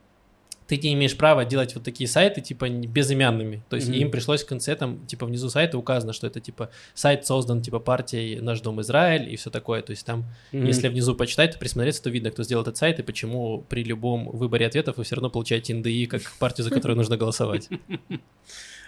ты 0.68 0.76
не 0.76 0.92
имеешь 0.92 1.16
права 1.16 1.44
делать 1.46 1.74
вот 1.74 1.82
такие 1.82 2.06
сайты, 2.06 2.42
типа, 2.42 2.68
безымянными. 2.68 3.62
То 3.70 3.76
есть 3.76 3.88
Мгм. 3.88 3.98
им 3.98 4.10
пришлось 4.10 4.44
в 4.44 4.46
конце, 4.46 4.76
там, 4.76 5.06
типа, 5.06 5.24
внизу 5.24 5.48
сайта 5.48 5.78
указано, 5.78 6.12
что 6.12 6.26
это, 6.26 6.40
типа, 6.40 6.70
сайт 6.94 7.26
создан, 7.26 7.62
типа, 7.62 7.78
партией 7.78 8.40
«Наш 8.40 8.60
Дом 8.60 8.80
Израиль» 8.82 9.32
и 9.32 9.36
все 9.36 9.50
такое. 9.50 9.80
То 9.80 9.92
есть 9.92 10.04
там, 10.04 10.26
если 10.52 10.88
внизу 10.88 11.14
почитать, 11.14 11.52
то 11.52 11.58
присмотреться, 11.58 12.02
то 12.02 12.10
видно, 12.10 12.30
кто 12.30 12.42
сделал 12.42 12.62
этот 12.62 12.76
сайт 12.76 12.98
и 12.98 13.02
почему 13.02 13.64
при 13.68 13.82
любом 13.82 14.28
выборе 14.30 14.66
ответов 14.66 14.98
вы 14.98 15.04
все 15.04 15.16
равно 15.16 15.30
получаете 15.30 15.74
НДИ 15.74 16.04
как 16.06 16.22
партию, 16.38 16.64
за 16.64 16.70
которую 16.70 16.96
нужно 16.96 17.16
голосовать. 17.16 17.68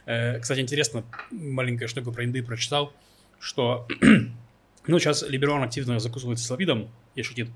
Э, 0.06 0.40
Кстати, 0.40 0.60
интересно, 0.60 1.04
маленькая 1.30 1.86
штука 1.86 2.10
про 2.10 2.24
инды 2.24 2.42
прочитал, 2.42 2.90
что, 3.38 3.86
ну, 4.86 4.98
сейчас 4.98 5.22
Либерон 5.28 5.62
активно 5.62 5.98
закусывается 6.00 6.46
с 6.46 6.50
Лавидом 6.50 6.88
и 7.14 7.22
шутит, 7.22 7.48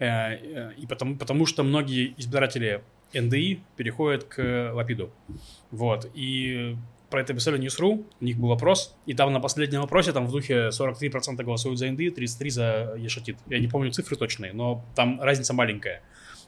Э, 0.00 0.32
э, 0.32 0.72
и 0.78 0.86
потому, 0.86 1.16
потому 1.16 1.44
что 1.44 1.62
многие 1.62 2.14
избиратели 2.16 2.82
НДИ 3.14 3.60
переходят 3.76 4.24
к 4.24 4.70
Лапиду. 4.72 5.10
Вот, 5.70 6.10
и 6.14 6.76
про 7.10 7.20
это 7.20 7.34
писали 7.34 7.58
News.ru, 7.58 8.04
у 8.20 8.24
них 8.24 8.38
был 8.38 8.48
вопрос, 8.48 8.94
и 9.04 9.14
там 9.14 9.32
на 9.32 9.40
последнем 9.40 9.80
вопросе, 9.80 10.12
там 10.12 10.26
в 10.26 10.32
духе 10.32 10.68
43% 10.68 11.42
голосуют 11.42 11.78
за 11.78 11.90
НДИ, 11.90 12.08
33% 12.08 12.50
за 12.50 12.94
Ешатит. 12.96 13.36
Я 13.48 13.58
не 13.58 13.66
помню 13.66 13.90
цифры 13.90 14.16
точные, 14.16 14.52
но 14.52 14.84
там 14.94 15.20
разница 15.20 15.52
маленькая. 15.52 16.02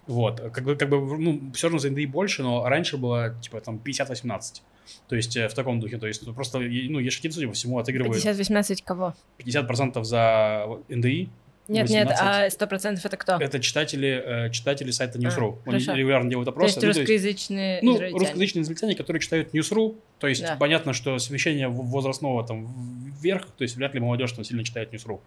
Вот, 0.07 0.40
как 0.40 0.64
бы, 0.64 0.77
как 0.77 0.88
бы, 0.88 1.18
ну, 1.18 1.53
все 1.55 1.66
равно 1.66 1.79
за 1.79 1.90
НДИ 1.90 2.07
больше, 2.07 2.42
но 2.42 2.64
раньше 2.68 2.96
было, 2.96 3.37
типа, 3.40 3.61
там, 3.61 3.81
50-18. 3.85 4.62
То 5.09 5.16
есть 5.16 5.37
э, 5.37 5.48
в 5.48 5.55
таком 5.55 5.81
духе, 5.81 5.98
то 5.98 6.07
есть 6.07 6.25
просто, 6.35 6.59
ну, 6.59 6.98
Ешатит, 6.98 7.35
судя 7.35 7.48
по 7.48 7.55
всему, 7.55 7.79
отыгрывает 7.79 8.25
50-18 8.25 8.83
кого? 8.85 9.14
50% 9.38 10.03
за 10.05 10.66
НДИ. 10.88 11.29
Нет, 11.68 11.88
нет, 11.88 12.09
18. 12.09 12.61
а 12.61 12.66
100% 12.66 13.01
это 13.05 13.16
кто? 13.16 13.37
Это 13.37 13.61
читатели, 13.61 14.22
э, 14.46 14.51
читатели 14.51 14.90
сайта 14.90 15.18
А, 15.18 15.22
News.ru. 15.22 15.59
Они 15.64 15.79
хорошо. 15.85 15.94
регулярно 15.94 16.29
делают 16.29 16.48
опросы. 16.48 16.75
Ну, 16.77 16.81
то 16.81 16.87
есть- 16.88 16.98
русскоязычные 17.01 17.79
ну, 17.83 17.94
израильтяне. 17.94 18.20
русскоязычные 18.20 18.62
израильтяне, 18.62 18.94
которые 18.96 19.20
читают 19.20 19.55
News.ru, 19.55 19.96
то 20.18 20.27
есть 20.27 20.42
Да. 20.42 20.57
понятно, 20.57 20.92
что 20.92 21.18
смещение 21.18 21.68
в- 21.68 21.90
возрастного 21.90 22.44
там 22.46 23.14
вверх, 23.20 23.46
то 23.57 23.62
есть 23.62 23.77
вряд 23.77 23.94
ли 23.94 24.01
молодежь 24.01 24.33
там 24.33 24.44
сильно 24.44 24.64
читает 24.64 24.92
News.ru. 24.92 25.20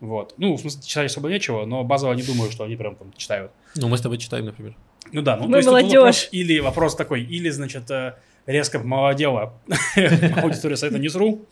Вот. 0.00 0.34
Ну, 0.36 0.54
в 0.56 0.60
смысле, 0.60 0.82
читать 0.82 1.10
особо 1.10 1.28
нечего, 1.30 1.64
но 1.64 1.82
базово 1.82 2.12
не 2.12 2.22
думаю, 2.22 2.50
что 2.50 2.64
они 2.64 2.76
прям 2.76 2.94
там 2.96 3.12
читают. 3.16 3.50
Ну, 3.76 3.88
мы 3.88 3.96
с 3.96 4.00
тобой 4.02 4.18
читаем, 4.18 4.44
например. 4.44 4.74
Ну 5.12 5.22
да, 5.22 5.36
ну 5.36 5.44
Мы 5.46 5.52
то 5.52 5.56
есть 5.56 5.66
молодежь. 5.68 5.92
вопрос- 5.94 6.28
или 6.32 6.58
вопрос 6.60 6.94
такой, 6.94 7.22
или, 7.22 7.48
значит, 7.48 7.90
э, 7.90 8.14
резко 8.46 8.78
помолодела 8.78 9.54
аудитория 10.42 10.76
сайта 10.76 10.96
News.ru, 10.98 11.44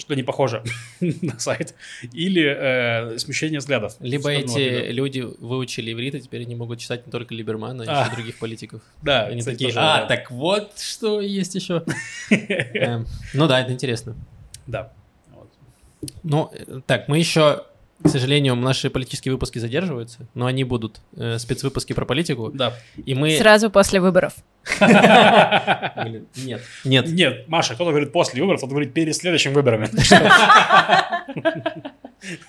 что 0.00 0.14
не 0.14 0.22
похоже 0.22 0.62
на 1.00 1.38
сайт, 1.38 1.74
или 2.12 2.42
э, 2.44 3.18
смещение 3.18 3.60
взглядов. 3.60 3.94
Либо 4.00 4.30
эти 4.30 4.48
Лапида. 4.50 4.90
люди 4.92 5.20
выучили 5.38 5.92
иврит, 5.92 6.14
и 6.16 6.20
теперь 6.20 6.42
они 6.42 6.54
могут 6.54 6.78
читать 6.80 7.06
не 7.06 7.12
только 7.12 7.34
Либермана, 7.34 7.84
а 7.86 8.02
А. 8.02 8.04
еще 8.06 8.14
других 8.16 8.38
политиков. 8.38 8.80
Да, 9.02 9.26
Они 9.26 9.40
кстати, 9.40 9.54
такие, 9.56 9.68
тоже 9.70 9.80
а, 9.80 9.92
вариант. 9.94 10.08
так 10.08 10.30
вот, 10.30 10.78
что 10.78 11.20
есть 11.20 11.54
еще. 11.54 11.84
Эм, 12.30 13.06
Ну 13.34 13.46
да, 13.46 13.60
это 13.60 13.72
интересно. 13.72 14.16
Да. 14.66 14.92
Вот. 15.32 15.50
Ну, 16.22 16.50
э, 16.52 16.80
так, 16.86 17.08
мы 17.08 17.18
еще, 17.18 17.64
к 18.02 18.08
сожалению, 18.08 18.56
наши 18.56 18.88
политические 18.90 19.32
выпуски 19.32 19.58
задерживаются, 19.58 20.26
но 20.34 20.46
они 20.46 20.64
будут, 20.64 21.00
э, 21.16 21.38
спецвыпуски 21.38 21.92
про 21.92 22.04
политику, 22.04 22.50
Да. 22.52 22.74
и 23.04 23.14
мы... 23.14 23.36
Сразу 23.36 23.70
после 23.70 24.00
выборов. 24.00 24.34
Нет, 24.80 26.62
нет, 26.84 27.06
Нет, 27.08 27.48
Маша, 27.48 27.74
кто-то 27.74 27.90
говорит 27.90 28.12
после 28.12 28.40
выборов, 28.40 28.60
кто-то 28.60 28.72
говорит 28.72 28.92
перед 28.92 29.16
следующими 29.16 29.54
выборами. 29.54 29.88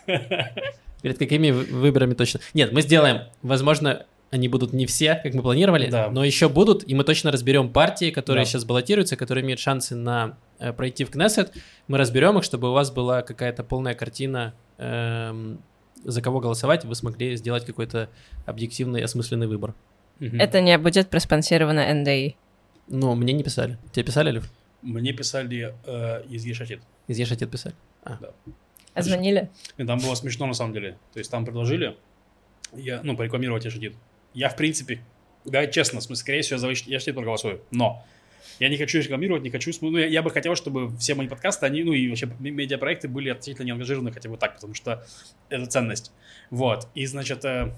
перед 1.02 1.18
какими 1.18 1.52
вы- 1.52 1.64
выборами 1.66 2.14
точно. 2.14 2.40
Нет, 2.54 2.72
мы 2.72 2.82
сделаем, 2.82 3.24
возможно, 3.42 4.06
они 4.30 4.48
будут 4.48 4.72
не 4.74 4.86
все, 4.86 5.16
как 5.16 5.34
мы 5.34 5.42
планировали, 5.42 5.90
Да. 5.90 6.10
но 6.10 6.24
еще 6.24 6.48
будут, 6.48 6.88
и 6.88 6.96
мы 6.96 7.04
точно 7.04 7.32
разберем 7.32 7.70
партии, 7.70 8.12
которые 8.12 8.46
Да. 8.46 8.50
сейчас 8.50 8.66
баллотируются, 8.66 9.16
которые 9.18 9.44
имеют 9.44 9.60
шансы 9.60 9.96
на 9.96 10.38
э, 10.60 10.74
пройти 10.74 11.04
в 11.06 11.12
Кнессет. 11.12 11.54
Мы 11.88 11.98
разберем 11.98 12.38
их, 12.38 12.44
чтобы 12.44 12.70
у 12.70 12.74
вас 12.74 12.92
была 12.92 13.24
какая-то 13.24 13.64
полная 13.64 13.94
картина, 13.96 14.54
эм, 14.78 15.60
за 16.04 16.22
кого 16.22 16.40
голосовать, 16.40 16.86
и 16.86 16.88
вы 16.88 16.96
смогли 16.96 17.36
сделать 17.36 17.66
какой-то 17.66 18.10
объективный, 18.46 19.04
осмысленный 19.04 19.48
выбор. 19.48 19.74
Это 20.22 20.62
не 20.62 20.78
будет 20.78 21.10
проспонсировано 21.10 21.94
НДИ. 21.94 22.36
Но 22.88 23.16
мне 23.16 23.34
не 23.34 23.44
писали. 23.44 23.78
Тебе 23.92 24.06
писали, 24.06 24.32
Лев? 24.32 24.52
Мне 24.82 25.14
писали 25.14 25.74
э, 25.86 26.24
из 26.30 26.46
Ешатит. 26.46 26.82
Из 27.08 27.18
Ешатит 27.18 27.50
писали? 27.50 27.76
А. 28.04 28.18
Да. 28.22 28.32
А 28.94 29.02
звонили? 29.02 29.50
И 29.78 29.86
там 29.86 30.00
было 30.00 30.16
смешно 30.16 30.46
на 30.48 30.54
самом 30.54 30.74
деле. 30.74 30.98
То 31.14 31.20
есть 31.20 31.32
там 31.32 31.46
предложили, 31.46 31.96
я, 32.74 33.02
ну, 33.04 33.16
порекламировать 33.16 33.66
Эшедит. 33.66 33.96
Я, 34.34 34.50
в 34.50 34.56
принципе, 34.56 35.02
да, 35.46 35.66
честно, 35.68 36.00
в 36.00 36.04
смысле, 36.04 36.22
скорее 36.22 36.42
всего, 36.42 36.56
я 36.56 36.60
за 36.60 36.74
Эшедит 36.74 37.16
проголосую. 37.16 37.62
Но 37.72 38.04
я 38.60 38.70
не 38.70 38.78
хочу 38.78 39.00
рекламировать, 39.00 39.44
не 39.44 39.50
хочу... 39.50 39.72
Ну, 39.82 39.98
я, 39.98 40.08
я 40.08 40.22
бы 40.22 40.30
хотел, 40.30 40.56
чтобы 40.56 40.96
все 40.98 41.16
мои 41.16 41.28
подкасты, 41.28 41.66
они, 41.66 41.84
ну, 41.84 41.94
и 41.94 42.10
вообще 42.10 42.30
медиапроекты 42.40 43.08
были 43.08 43.30
относительно 43.30 43.66
не 43.66 43.72
ангажированы 43.72 44.12
хотя 44.12 44.30
бы 44.30 44.38
так, 44.38 44.56
потому 44.56 44.74
что 44.74 45.06
это 45.50 45.66
ценность. 45.68 46.12
Вот. 46.50 46.88
И, 46.94 47.06
значит, 47.06 47.46
э, 47.46 47.74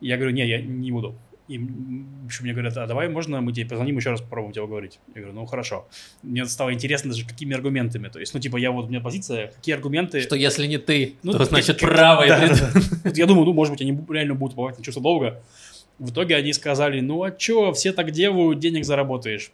я 0.00 0.16
говорю, 0.16 0.32
не, 0.32 0.46
я 0.46 0.60
не 0.60 0.92
буду. 0.92 1.18
И, 1.52 1.58
в 1.58 2.24
общем, 2.26 2.44
мне 2.44 2.52
говорят, 2.52 2.76
а 2.78 2.86
давай, 2.86 3.08
можно 3.08 3.40
мы 3.40 3.52
тебе 3.52 3.66
позвоним 3.66 3.96
еще 3.96 4.10
раз, 4.10 4.20
попробуем 4.22 4.52
тебя 4.52 4.64
уговорить? 4.64 5.00
Я 5.14 5.20
говорю, 5.20 5.34
ну, 5.38 5.44
хорошо. 5.46 5.86
Мне 6.22 6.46
стало 6.46 6.72
интересно 6.72 7.10
даже, 7.10 7.26
какими 7.26 7.54
аргументами. 7.54 8.08
То 8.08 8.18
есть, 8.20 8.32
ну, 8.32 8.40
типа, 8.40 8.56
я 8.56 8.70
вот, 8.70 8.86
у 8.86 8.88
меня 8.88 9.00
позиция, 9.00 9.48
какие 9.48 9.74
аргументы... 9.74 10.20
Что 10.22 10.34
если 10.36 10.66
не 10.66 10.78
ты, 10.78 11.16
Ну, 11.22 11.32
то 11.32 11.44
значит 11.44 11.78
как- 11.80 11.90
правый. 11.90 12.28
да, 12.28 12.48
да. 12.48 12.70
Вот 13.04 13.16
Я 13.18 13.26
думаю, 13.26 13.44
ну, 13.44 13.52
может 13.52 13.72
быть, 13.72 13.82
они 13.82 13.98
реально 14.08 14.34
будут 14.34 14.54
уповать 14.54 14.78
на 14.78 14.84
чувство 14.84 15.02
долга. 15.02 15.42
В 15.98 16.10
итоге 16.10 16.36
они 16.36 16.52
сказали, 16.54 17.00
ну, 17.00 17.22
а 17.22 17.30
чё, 17.30 17.72
все 17.72 17.92
так 17.92 18.10
делают, 18.12 18.58
денег 18.58 18.84
заработаешь. 18.84 19.52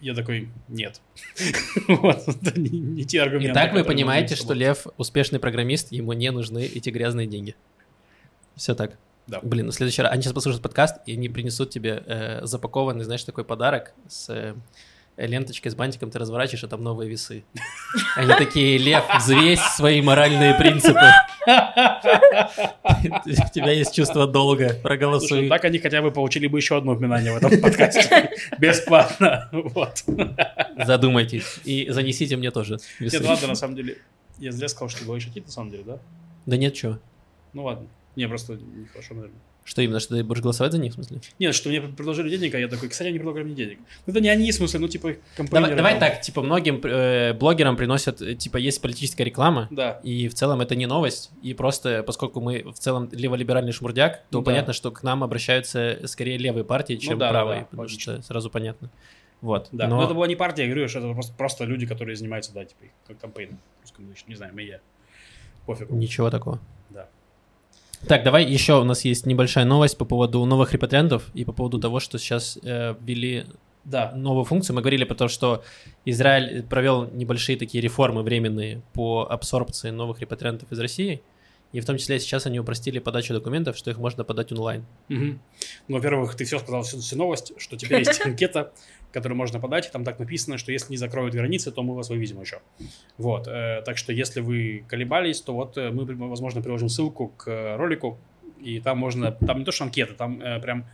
Я 0.00 0.14
такой, 0.14 0.48
нет. 0.68 1.00
Вот, 1.88 2.26
это 2.26 2.60
не 2.60 2.68
не 2.80 3.04
те 3.04 3.22
аргументы. 3.22 3.52
Итак, 3.52 3.72
вы 3.72 3.84
понимаете, 3.84 4.34
что 4.34 4.52
Лев 4.52 4.86
успешный 4.96 5.38
программист, 5.38 5.92
ему 5.92 6.12
не 6.12 6.30
нужны 6.32 6.64
эти 6.66 6.90
грязные 6.90 7.26
деньги. 7.26 7.54
Все 8.56 8.74
так. 8.74 8.98
Да. 9.26 9.40
Блин, 9.42 9.70
в 9.70 9.74
следующий 9.74 10.02
раз 10.02 10.12
они 10.12 10.22
сейчас 10.22 10.32
послушают 10.32 10.62
подкаст, 10.62 10.96
и 11.06 11.14
они 11.14 11.28
принесут 11.28 11.70
тебе 11.70 12.02
э, 12.06 12.46
запакованный, 12.46 13.04
знаешь, 13.04 13.24
такой 13.24 13.44
подарок 13.44 13.92
с 14.08 14.28
э, 14.30 14.54
ленточкой, 15.16 15.72
с 15.72 15.74
бантиком, 15.74 16.10
ты 16.10 16.18
разворачиваешь, 16.18 16.64
а 16.64 16.68
там 16.68 16.82
новые 16.82 17.08
весы. 17.08 17.44
Они 18.16 18.32
такие, 18.34 18.78
Лев, 18.78 19.04
взвесь 19.18 19.60
свои 19.60 20.02
моральные 20.02 20.54
принципы. 20.54 21.06
У 23.24 23.52
тебя 23.52 23.72
есть 23.72 23.94
чувство 23.94 24.26
долга, 24.26 24.74
проголосуй. 24.82 25.42
ну, 25.42 25.48
так 25.48 25.64
они 25.64 25.78
хотя 25.78 26.02
бы 26.02 26.10
получили 26.10 26.46
бы 26.46 26.58
еще 26.58 26.76
одно 26.76 26.92
упоминание 26.92 27.32
в 27.32 27.36
этом 27.36 27.60
подкасте. 27.60 28.30
Бесплатно. 28.58 29.48
Вот. 29.52 30.04
Задумайтесь 30.84 31.60
и 31.64 31.88
занесите 31.90 32.36
мне 32.36 32.50
тоже 32.50 32.78
весы. 32.98 33.18
Нет, 33.18 33.26
ладно, 33.26 33.48
на 33.48 33.54
самом 33.54 33.76
деле. 33.76 33.98
Я 34.38 34.52
зря 34.52 34.68
сказал, 34.68 34.90
что 34.90 35.04
говоришь 35.04 35.24
шутить, 35.24 35.46
на 35.46 35.52
самом 35.52 35.70
деле, 35.70 35.84
да? 35.84 35.98
Да 36.44 36.56
нет, 36.56 36.76
что? 36.76 37.00
Ну 37.54 37.64
ладно. 37.64 37.88
Не, 38.16 38.28
просто 38.28 38.54
нехорошо, 38.54 39.14
наверное. 39.14 39.38
Что 39.64 39.82
именно, 39.82 39.98
что 39.98 40.14
ты 40.16 40.22
будешь 40.22 40.40
голосовать 40.40 40.72
за 40.72 40.78
них, 40.78 40.92
в 40.92 40.94
смысле? 40.94 41.20
Нет, 41.40 41.52
что 41.54 41.68
мне 41.68 41.80
предложили 41.80 42.30
денег, 42.30 42.54
а 42.54 42.58
я 42.58 42.68
такой, 42.68 42.88
кстати, 42.88 43.08
они 43.08 43.18
предлагали 43.18 43.44
мне 43.44 43.54
денег. 43.54 43.78
Ну, 44.06 44.12
это 44.12 44.20
не 44.20 44.28
они, 44.28 44.52
в 44.52 44.54
смысле, 44.54 44.78
ну, 44.80 44.88
типа, 44.88 45.16
компания. 45.36 45.74
Давай, 45.74 45.76
давай 45.76 45.98
так, 45.98 46.20
типа, 46.20 46.40
многим 46.40 46.80
э, 46.84 47.32
блогерам 47.34 47.76
приносят, 47.76 48.22
э, 48.22 48.36
типа, 48.36 48.58
есть 48.58 48.80
политическая 48.80 49.24
реклама, 49.24 49.66
Да. 49.72 50.00
и 50.04 50.28
в 50.28 50.34
целом 50.34 50.60
это 50.60 50.76
не 50.76 50.86
новость, 50.86 51.30
и 51.42 51.52
просто, 51.52 52.04
поскольку 52.04 52.40
мы 52.40 52.62
в 52.62 52.78
целом 52.78 53.08
леволиберальный 53.10 53.72
шмурдяк, 53.72 54.22
то 54.30 54.38
Да. 54.38 54.44
понятно, 54.44 54.72
что 54.72 54.92
к 54.92 55.02
нам 55.02 55.24
обращаются 55.24 56.00
скорее 56.06 56.38
левые 56.38 56.64
партии, 56.64 56.94
чем 56.94 57.14
Ну 57.14 57.18
да, 57.18 57.26
да, 57.26 57.32
правые, 57.32 57.60
да, 57.62 57.64
потому 57.66 57.82
логично. 57.82 58.12
что 58.14 58.22
сразу 58.22 58.50
понятно. 58.50 58.88
Вот. 59.40 59.68
Да, 59.72 59.88
но... 59.88 59.96
но... 59.96 60.04
это 60.04 60.14
была 60.14 60.28
не 60.28 60.36
партия, 60.36 60.62
я 60.62 60.68
говорю, 60.68 60.88
что 60.88 61.00
это 61.00 61.12
просто, 61.12 61.34
просто 61.34 61.64
люди, 61.64 61.86
которые 61.86 62.14
занимаются, 62.16 62.54
да, 62.54 62.64
типа, 62.64 62.84
кампейном. 63.20 63.58
русскоязычным, 63.82 64.30
Не 64.30 64.36
знаю, 64.36 64.54
медиа. 64.54 64.78
Пофигу. 65.66 65.94
Ничего 65.96 66.30
такого. 66.30 66.60
Да. 66.90 67.08
Так, 68.08 68.22
давай 68.22 68.44
еще 68.44 68.80
у 68.80 68.84
нас 68.84 69.04
есть 69.04 69.26
небольшая 69.26 69.64
новость 69.64 69.98
по 69.98 70.04
поводу 70.04 70.44
новых 70.44 70.72
репатриантов 70.72 71.24
и 71.34 71.44
по 71.44 71.52
поводу 71.52 71.80
того, 71.80 71.98
что 71.98 72.18
сейчас 72.18 72.56
э, 72.62 72.94
ввели 73.00 73.46
Да. 73.84 74.12
новую 74.14 74.44
функцию. 74.44 74.76
Мы 74.76 74.82
говорили 74.82 75.04
про 75.04 75.14
то, 75.14 75.28
что 75.28 75.64
Израиль 76.04 76.62
провел 76.62 77.08
небольшие 77.12 77.58
такие 77.58 77.80
реформы 77.82 78.22
временные 78.22 78.82
по 78.92 79.26
абсорбции 79.28 79.90
новых 79.90 80.20
репатриантов 80.20 80.70
из 80.70 80.78
России. 80.78 81.22
И 81.76 81.80
в 81.80 81.84
том 81.84 81.98
числе 81.98 82.18
сейчас 82.18 82.46
они 82.46 82.58
упростили 82.58 82.98
подачу 83.00 83.34
документов, 83.34 83.76
что 83.76 83.90
их 83.90 83.98
можно 83.98 84.24
подать 84.24 84.50
онлайн. 84.50 84.86
Мгм. 85.08 85.38
Ну, 85.88 85.96
во-первых, 85.96 86.34
ты 86.34 86.46
все 86.46 86.58
сказал, 86.58 86.84
всю, 86.84 87.00
всю 87.00 87.18
новость, 87.18 87.52
что 87.58 87.76
теперь 87.76 87.98
есть 87.98 88.18
анкета, 88.24 88.72
которую 89.12 89.36
можно 89.36 89.60
подать, 89.60 89.86
и 89.86 89.90
там 89.90 90.02
так 90.02 90.18
написано, 90.18 90.56
что 90.56 90.72
если 90.72 90.90
не 90.90 90.96
закроют 90.96 91.34
границы, 91.34 91.70
то 91.70 91.82
мы 91.82 91.94
вас 91.94 92.08
вывезем 92.08 92.40
еще. 92.40 92.60
Вот, 93.18 93.46
э, 93.46 93.82
так 93.84 93.98
что 93.98 94.14
если 94.14 94.40
вы 94.40 94.86
колебались, 94.88 95.42
то 95.42 95.52
вот 95.52 95.76
э, 95.76 95.90
мы, 95.90 96.06
возможно, 96.14 96.62
приложим 96.62 96.88
ссылку 96.88 97.28
к 97.36 97.46
э, 97.46 97.76
ролику, 97.76 98.18
и 98.58 98.80
там 98.80 98.96
можно, 98.96 99.32
там 99.32 99.58
не 99.58 99.66
то 99.66 99.70
что 99.70 99.84
анкета, 99.84 100.14
там 100.14 100.40
э, 100.40 100.58
прям 100.60 100.86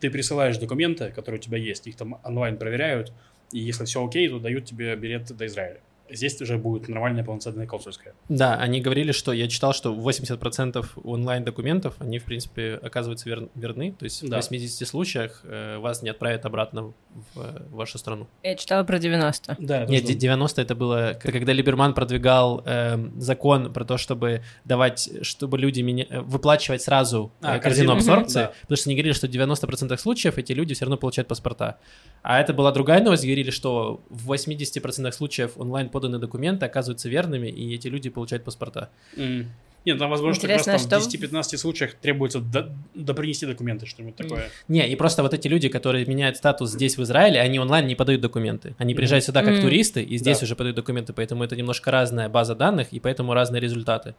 ты 0.00 0.10
присылаешь 0.10 0.58
документы, 0.58 1.12
которые 1.12 1.38
у 1.38 1.42
тебя 1.42 1.56
есть, 1.56 1.86
их 1.86 1.96
там 1.96 2.20
онлайн 2.24 2.58
проверяют, 2.58 3.10
и 3.52 3.58
если 3.58 3.86
все 3.86 4.06
окей, 4.06 4.28
то 4.28 4.38
дают 4.38 4.66
тебе 4.66 4.94
билет 4.96 5.34
до 5.34 5.46
Израиля. 5.46 5.80
Здесь 6.12 6.40
уже 6.40 6.58
будет 6.58 6.88
нормальная 6.88 7.24
полноценная 7.24 7.66
консульская. 7.66 8.14
Да, 8.28 8.54
они 8.56 8.80
говорили, 8.80 9.12
что 9.12 9.32
я 9.32 9.48
читал, 9.48 9.72
что 9.72 9.92
80% 9.94 10.86
онлайн-документов, 11.04 11.94
они, 11.98 12.18
в 12.18 12.24
принципе, 12.24 12.74
оказываются 12.82 13.28
вер- 13.28 13.48
верны. 13.54 13.92
То 13.98 14.04
есть 14.04 14.28
Да. 14.28 14.36
в 14.36 14.40
80 14.40 14.86
случаях 14.86 15.42
э, 15.44 15.78
вас 15.78 16.02
не 16.02 16.10
отправят 16.10 16.44
обратно 16.46 16.92
в 17.34 17.40
э, 17.40 17.62
вашу 17.70 17.98
страну. 17.98 18.26
Я 18.42 18.54
читала 18.56 18.84
про 18.84 18.98
90. 18.98 19.56
Да, 19.58 19.84
Нет, 19.86 20.04
де- 20.04 20.14
90 20.14 20.62
это 20.62 20.74
было, 20.74 21.18
когда 21.20 21.52
Либерман 21.52 21.94
продвигал 21.94 22.62
эм, 22.66 23.20
закон 23.20 23.72
про 23.72 23.84
то, 23.84 23.98
чтобы 23.98 24.42
давать, 24.64 25.10
чтобы 25.22 25.58
люди 25.58 25.80
меня, 25.80 26.06
э, 26.08 26.20
выплачивать 26.20 26.82
сразу 26.82 27.32
А, 27.40 27.56
э, 27.56 27.60
корзину 27.60 27.92
корзину, 27.92 27.92
абсорбции, 28.14 28.40
да. 28.40 28.52
потому 28.62 28.76
что 28.76 28.88
они 28.90 28.96
говорили, 28.96 29.12
что 29.12 29.26
в 29.26 29.30
90% 29.30 30.00
случаев 30.00 30.38
эти 30.38 30.52
люди 30.52 30.74
все 30.74 30.84
равно 30.84 30.96
получают 30.96 31.28
паспорта. 31.28 31.78
А 32.22 32.40
это 32.40 32.52
была 32.52 32.70
другая 32.72 33.02
новость, 33.02 33.24
говорили, 33.24 33.50
что 33.50 34.02
в 34.10 34.30
80% 34.32 35.10
случаев 35.12 35.52
онлайн 35.56 35.88
поданные 36.00 36.18
документы 36.20 36.64
оказываются 36.66 37.08
верными, 37.08 37.48
и 37.48 37.74
эти 37.74 37.88
люди 37.88 38.08
получают 38.10 38.44
паспорта. 38.44 38.88
М. 39.16 39.46
Нет, 39.86 39.98
там, 39.98 40.10
возможно, 40.10 40.34
что 40.34 40.42
как 40.42 40.50
Интересно, 40.56 40.72
раз 40.74 40.82
там 40.86 41.00
что- 41.00 41.08
в 41.08 41.12
10-15 41.12 41.56
случаях 41.58 41.94
требуется 41.94 42.40
до, 42.40 42.70
допринести 42.94 43.46
документы, 43.46 43.86
что-нибудь 43.86 44.14
такое. 44.16 44.50
Не, 44.68 44.86
и 44.86 44.94
просто 44.94 45.22
вот 45.22 45.32
эти 45.32 45.48
люди, 45.48 45.68
которые 45.68 46.04
меняют 46.04 46.36
статус 46.36 46.70
здесь, 46.72 46.98
в 46.98 47.02
Израиле, 47.02 47.40
они 47.40 47.58
онлайн 47.58 47.86
не 47.86 47.94
подают 47.94 48.20
документы. 48.20 48.74
Они 48.76 48.94
приезжают 48.94 49.24
сюда 49.24 49.42
как 49.42 49.54
Мгм. 49.54 49.62
туристы, 49.62 50.02
и 50.02 50.18
здесь 50.18 50.40
Да. 50.40 50.44
уже 50.44 50.54
подают 50.54 50.76
документы, 50.76 51.14
поэтому 51.14 51.44
это 51.44 51.56
немножко 51.56 51.90
разная 51.90 52.28
база 52.28 52.54
данных, 52.54 52.92
и 52.92 53.00
поэтому 53.00 53.32
разные 53.32 53.60
результаты. 53.60 54.14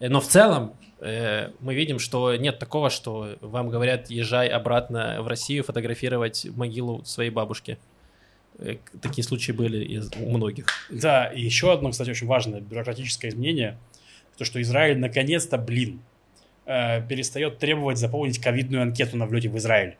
Э, 0.00 0.08
Но 0.10 0.20
в 0.20 0.26
целом 0.26 0.74
э, 1.00 1.48
мы 1.60 1.74
видим, 1.74 1.98
что 1.98 2.36
нет 2.36 2.58
такого, 2.58 2.90
что 2.90 3.36
вам 3.40 3.70
говорят, 3.70 4.10
езжай 4.10 4.48
обратно 4.48 5.16
в 5.22 5.28
Россию 5.28 5.64
фотографировать 5.64 6.46
могилу 6.54 7.02
своей 7.04 7.30
бабушки. 7.30 7.78
Э, 8.58 8.76
Такие 9.00 9.24
случаи 9.24 9.52
были 9.52 10.00
у 10.20 10.30
многих. 10.36 10.66
Да, 10.90 11.26
и 11.26 11.42
еще 11.42 11.72
одно, 11.72 11.90
кстати, 11.90 12.10
очень 12.10 12.26
важное 12.26 12.60
бюрократическое 12.60 13.30
изменение, 13.30 13.78
то, 14.36 14.44
что 14.44 14.60
Израиль 14.60 14.98
наконец-то, 14.98 15.58
блин, 15.58 16.00
э, 16.66 17.06
перестает 17.06 17.58
требовать 17.58 17.98
заполнить 17.98 18.38
ковидную 18.38 18.82
анкету 18.82 19.16
на 19.16 19.26
влете 19.26 19.48
в 19.48 19.56
Израиль. 19.56 19.96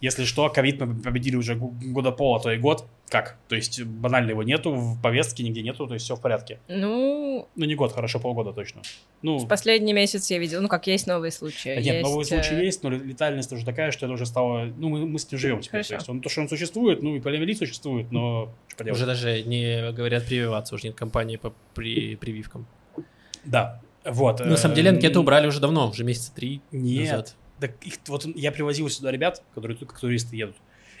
Если 0.00 0.24
что, 0.24 0.48
ковид 0.48 0.80
мы 0.80 0.94
победили 0.94 1.36
уже 1.36 1.54
года 1.54 2.12
пол, 2.12 2.36
а 2.36 2.40
то 2.40 2.50
и 2.50 2.58
год. 2.58 2.86
Как? 3.08 3.36
То 3.48 3.54
есть 3.54 3.82
банально 3.82 4.30
его 4.30 4.42
нету, 4.42 4.72
в 4.72 5.00
повестке 5.00 5.44
нигде 5.44 5.62
нету, 5.62 5.86
то 5.86 5.94
есть 5.94 6.04
все 6.04 6.16
в 6.16 6.20
порядке. 6.20 6.58
Ну, 6.68 7.48
Ну, 7.54 7.64
не 7.64 7.74
год, 7.74 7.92
хорошо, 7.92 8.18
полгода 8.18 8.52
точно. 8.52 8.82
Ну, 9.22 9.38
в 9.38 9.46
последний 9.46 9.92
месяц 9.92 10.30
я 10.30 10.38
видела, 10.38 10.60
ну 10.60 10.68
как 10.68 10.86
есть 10.86 11.06
новые 11.06 11.30
случаи. 11.30 11.74
да 11.76 11.80
нет, 11.80 11.94
есть, 11.96 12.02
новые 12.02 12.24
случаи 12.24 12.54
э, 12.54 12.64
есть, 12.64 12.82
но 12.82 12.90
летальность 12.90 13.52
уже 13.52 13.64
такая, 13.64 13.92
что 13.92 14.06
это 14.06 14.14
уже 14.14 14.26
стало... 14.26 14.66
Ну, 14.76 14.88
мы, 14.88 15.06
мы 15.06 15.18
с 15.18 15.30
ним 15.30 15.38
живем 15.38 15.60
теперь. 15.60 15.82
Хорошо. 15.82 15.88
То 15.88 15.94
есть 15.94 16.08
он, 16.08 16.20
то, 16.20 16.28
что 16.28 16.40
он 16.40 16.48
существует, 16.48 17.02
ну, 17.02 17.14
и 17.16 17.20
полиомиелит 17.20 17.58
существует, 17.58 18.10
но. 18.10 18.52
Уже 18.90 19.06
даже 19.06 19.42
не 19.42 19.92
говорят 19.92 20.26
прививаться, 20.26 20.74
уже 20.74 20.88
нет 20.88 20.96
кампании 20.96 21.36
по 21.36 21.54
при- 21.74 22.16
прививкам. 22.16 22.66
Да, 23.44 23.80
вот. 24.04 24.40
На 24.40 24.56
самом 24.56 24.74
деле 24.74 24.90
э, 24.90 24.94
анкету 24.94 25.20
убрали 25.20 25.46
уже 25.46 25.60
давно, 25.60 25.88
уже 25.88 26.04
месяца 26.04 26.32
три 26.34 26.60
Нет. 26.72 27.10
назад. 27.10 27.34
Так 27.60 27.72
их, 27.82 27.94
вот 28.06 28.26
я 28.26 28.52
привозил 28.52 28.88
сюда 28.88 29.10
ребят, 29.10 29.42
которые 29.54 29.76
тут 29.76 29.88
как 29.88 30.00
туристы 30.00 30.36
едут. 30.36 30.56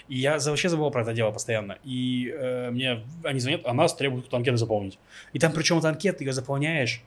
И 0.08 0.18
я 0.18 0.38
вообще 0.38 0.68
забывал 0.68 0.90
про 0.90 1.02
это 1.02 1.12
дело 1.12 1.30
постоянно. 1.32 1.78
И 1.84 2.32
э, 2.32 2.70
мне 2.70 3.04
они 3.24 3.40
звонят, 3.40 3.62
а 3.64 3.74
нас 3.74 3.94
требуют 3.94 4.28
эту 4.28 4.36
анкету 4.36 4.56
заполнить. 4.56 4.98
И 5.32 5.38
там 5.38 5.52
причем 5.52 5.78
эта 5.78 5.88
анкета, 5.88 6.24
ее 6.24 6.32
заполняешь 6.32 7.02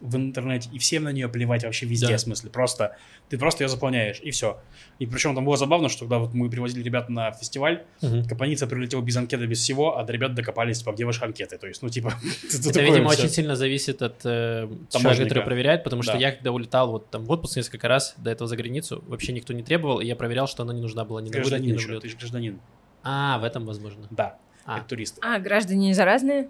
в 0.00 0.16
интернете, 0.16 0.68
и 0.72 0.78
всем 0.78 1.04
на 1.04 1.12
нее 1.12 1.28
плевать 1.28 1.64
вообще 1.64 1.86
везде, 1.86 2.08
Да. 2.08 2.16
в 2.16 2.20
смысле. 2.20 2.50
Просто 2.50 2.96
ты 3.28 3.38
просто 3.38 3.64
ее 3.64 3.68
заполняешь, 3.68 4.20
и 4.22 4.30
все. 4.30 4.60
И 4.98 5.06
причем 5.06 5.34
там 5.34 5.44
было 5.44 5.56
забавно, 5.56 5.88
что 5.88 6.00
когда 6.00 6.18
вот 6.18 6.32
мы 6.34 6.48
привозили 6.50 6.82
ребят 6.82 7.08
на 7.08 7.32
фестиваль, 7.32 7.84
Мгм. 8.02 8.24
Капаница 8.26 8.66
прилетел 8.66 9.02
без 9.02 9.16
анкеты, 9.16 9.46
без 9.46 9.58
всего, 9.60 9.98
а 9.98 10.04
до 10.04 10.12
ребят 10.12 10.34
докопались, 10.34 10.78
типа, 10.78 10.92
где 10.92 11.04
ваши 11.04 11.24
анкеты? 11.24 11.58
То 11.58 11.66
есть, 11.66 11.82
ну, 11.82 11.88
типа, 11.88 12.12
Это, 12.68 12.82
видимо, 12.82 13.08
очень 13.10 13.28
сильно 13.28 13.56
зависит 13.56 14.02
от 14.02 14.20
э, 14.24 14.68
человека, 14.90 15.24
который 15.24 15.44
проверяет, 15.44 15.84
потому 15.84 16.02
что 16.02 16.16
я, 16.16 16.32
когда 16.32 16.52
улетал 16.52 16.90
вот 16.90 17.10
там 17.10 17.24
в 17.24 17.30
отпуск 17.30 17.56
несколько 17.56 17.88
раз 17.88 18.14
до 18.18 18.30
этого 18.30 18.48
за 18.48 18.56
границу, 18.56 19.02
вообще 19.06 19.32
никто 19.32 19.52
не 19.52 19.62
требовал, 19.62 20.00
и 20.00 20.06
я 20.06 20.16
проверял, 20.16 20.46
что 20.46 20.62
она 20.62 20.72
не 20.72 20.80
нужна 20.82 21.04
была 21.04 21.20
ни 21.22 21.26
на 21.28 21.32
вылет, 21.32 21.44
ни 21.46 21.48
Гражданин 21.50 21.76
на 21.76 21.82
влет. 21.82 22.02
ты 22.02 22.08
же 22.08 22.16
гражданин. 22.16 22.60
А, 23.02 23.38
в 23.38 23.44
этом 23.44 23.64
возможно. 23.66 24.06
Да, 24.10 24.38
А, 24.64 24.78
это 24.78 24.88
туристы. 24.88 25.20
А, 25.22 25.38
граждане 25.38 25.88
не 25.88 25.94
заразные? 25.94 26.48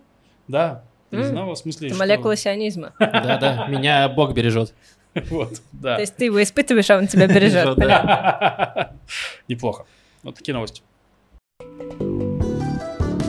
Да, 0.49 0.84
не 1.11 1.22
знала, 1.24 1.54
в 1.54 1.59
смысле, 1.59 1.88
Это 1.88 1.96
что- 1.96 2.04
молекула 2.04 2.36
сионизма. 2.36 2.92
да-да, 3.00 3.66
меня 3.68 4.09
Бог 4.09 4.34
бережет. 4.34 4.74
Вот, 5.30 5.62
да. 5.72 5.94
То 5.94 6.02
есть 6.02 6.14
ты 6.16 6.26
его 6.26 6.42
испытываешь, 6.42 6.90
а 6.90 6.98
он 6.98 7.07
тебя 7.07 7.26
бережет. 7.26 7.78
Неплохо. 9.48 9.86
Вот 10.22 10.34
такие 10.34 10.52
новости. 10.52 10.82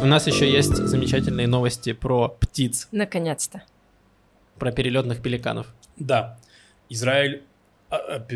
У 0.01 0.05
нас 0.05 0.28
еще 0.28 0.51
есть 0.51 0.75
замечательные 0.75 1.47
новости 1.47 1.93
про 1.93 2.28
птиц. 2.28 2.88
Наконец-то. 2.91 3.63
про 4.59 4.71
перелетных 4.71 5.21
пеликанов. 5.21 5.67
Да, 5.97 6.38
Израиль 6.89 7.43
а, 7.89 7.95
а, 7.97 8.28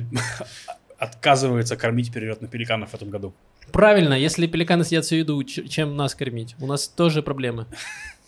отказывается 0.97 1.75
кормить 1.75 2.13
перелетных 2.13 2.49
пеликанов 2.49 2.91
в 2.91 2.93
этом 2.93 3.09
году. 3.09 3.33
Правильно, 3.71 4.13
если 4.13 4.47
пеликаны 4.47 4.83
съедят 4.83 5.05
всю 5.05 5.15
еду, 5.17 5.43
чем 5.43 5.95
нас 5.97 6.15
кормить? 6.15 6.55
У 6.59 6.67
нас 6.67 6.87
тоже 6.87 7.21
проблемы. 7.21 7.67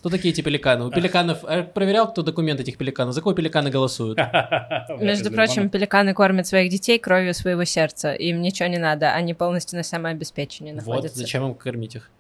Кто 0.03 0.09
такие 0.09 0.33
эти 0.33 0.41
пеликаны? 0.41 0.83
У 0.83 0.91
пеликанов... 0.91 1.45
а 1.45 1.63
проверял, 1.63 2.11
кто 2.11 2.23
документ 2.23 2.59
этих 2.59 2.77
пеликанов? 2.77 3.13
За 3.13 3.21
кого 3.21 3.33
пеликаны 3.33 3.69
голосуют? 3.69 4.17
Между 4.99 5.31
прочим, 5.31 5.69
пеликаны 5.69 6.13
кормят 6.13 6.45
своих 6.45 6.69
детей 6.69 6.99
кровью 6.99 7.33
своего 7.33 7.63
сердца. 7.63 8.11
Им 8.11 8.41
ничего 8.41 8.67
не 8.67 8.79
надо, 8.79 9.13
они 9.13 9.33
полностью 9.33 9.77
на 9.77 9.83
самообеспечении 9.83 10.73
Вот 10.73 10.85
находятся. 10.85 11.19
зачем 11.19 11.45
им 11.47 11.55
кормить 11.55 11.95
их? 11.95 12.11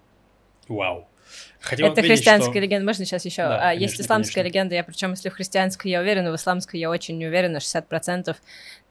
Вау. 0.69 1.09
Хотел 1.59 1.87
Это 1.87 1.99
отметить, 1.99 2.19
христианская 2.19 2.51
что- 2.51 2.59
легенда. 2.61 2.85
Можно 2.85 3.03
сейчас 3.03 3.25
еще? 3.25 3.41
Да, 3.41 3.71
а, 3.71 3.73
есть 3.73 3.95
конечно, 3.95 4.01
исламская 4.03 4.43
конечно. 4.43 4.47
легенда. 4.59 4.75
Я 4.75 4.83
причем, 4.85 5.09
если 5.09 5.27
в 5.27 5.33
христианской 5.33 5.91
я 5.91 5.99
уверена, 5.99 6.31
в 6.31 6.35
исламской 6.37 6.79
я 6.79 6.89
очень 6.89 7.17
не 7.17 7.27
уверена, 7.27 7.57
60%. 7.57 8.37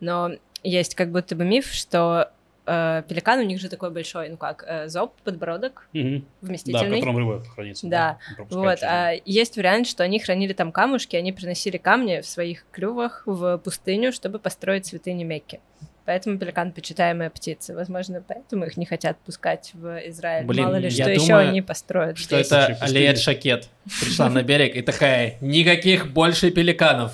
Но 0.00 0.32
есть 0.62 0.94
как 0.96 1.12
будто 1.12 1.34
бы 1.34 1.46
миф, 1.46 1.72
что 1.72 2.30
э, 2.66 3.02
пеликан 3.08 3.40
у 3.40 3.42
них 3.42 3.60
же 3.60 3.68
такой 3.68 3.90
большой, 3.90 4.28
ну 4.28 4.36
как, 4.36 4.64
э, 4.66 4.88
зоб, 4.88 5.14
подбородок 5.24 5.88
Мгм. 5.92 6.20
Да, 6.20 6.24
в 6.40 6.46
вместительный. 6.48 6.98
котором 7.00 7.18
рыба 7.18 7.44
хранится. 7.44 7.86
Да, 7.86 8.18
пропускает 8.36 8.64
Вот, 8.64 8.78
через 8.78 8.82
а 8.92 9.12
есть 9.24 9.56
вариант, 9.56 9.86
что 9.86 10.02
они 10.04 10.18
хранили 10.20 10.52
там 10.52 10.72
камушки, 10.72 11.16
они 11.16 11.32
приносили 11.32 11.76
камни 11.76 12.20
в 12.20 12.26
своих 12.26 12.64
клювах 12.70 13.22
в 13.26 13.58
пустыню, 13.58 14.12
чтобы 14.12 14.38
построить 14.38 14.86
святыни 14.86 15.24
Мекки. 15.24 15.60
Поэтому 16.04 16.36
пеликан 16.36 16.72
почитаемая 16.72 17.30
птица. 17.30 17.74
Возможно, 17.74 18.20
поэтому 18.26 18.64
их 18.64 18.76
не 18.76 18.86
хотят 18.86 19.18
пускать 19.18 19.70
в 19.72 20.00
Израиль. 20.08 20.44
Блин, 20.46 20.64
Мало 20.64 20.76
ли, 20.76 20.88
я 20.88 21.04
что 21.04 21.12
еще 21.12 21.26
думаю, 21.28 21.48
они 21.50 21.62
построят 21.62 22.18
Что 22.18 22.42
здесь. 22.42 22.48
это. 22.48 22.76
Алиет 22.80 23.18
Шакет 23.20 23.68
пришла 24.00 24.28
на 24.28 24.42
берег 24.42 24.74
и 24.74 24.82
такая, 24.82 25.36
никаких 25.40 26.12
больше 26.12 26.50
пеликанов. 26.50 27.12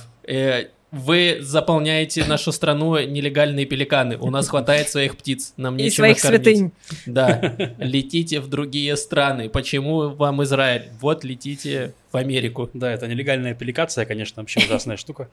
Вы 0.90 1.38
заполняете 1.40 2.24
нашу 2.24 2.50
страну 2.50 2.98
нелегальные 2.98 3.66
пеликаны. 3.66 4.16
У 4.16 4.30
нас 4.30 4.48
хватает 4.48 4.88
своих 4.88 5.16
птиц. 5.18 5.52
Нам 5.58 5.76
И 5.76 5.82
нечем 5.82 5.96
своих 5.96 6.16
их 6.16 6.22
кормить». 6.22 6.42
святынь. 6.44 6.72
Да. 7.04 7.74
Летите 7.78 8.40
в 8.40 8.48
другие 8.48 8.96
страны. 8.96 9.50
Почему 9.50 10.08
вам 10.08 10.42
Израиль? 10.44 10.88
Вот 11.00 11.24
летите 11.24 11.92
в 12.10 12.16
Америку. 12.16 12.70
Да, 12.72 12.90
это 12.90 13.06
нелегальная 13.06 13.52
аппликация, 13.52 14.06
конечно, 14.06 14.40
вообще 14.42 14.60
ужасная 14.60 14.96
штука. 14.98 15.28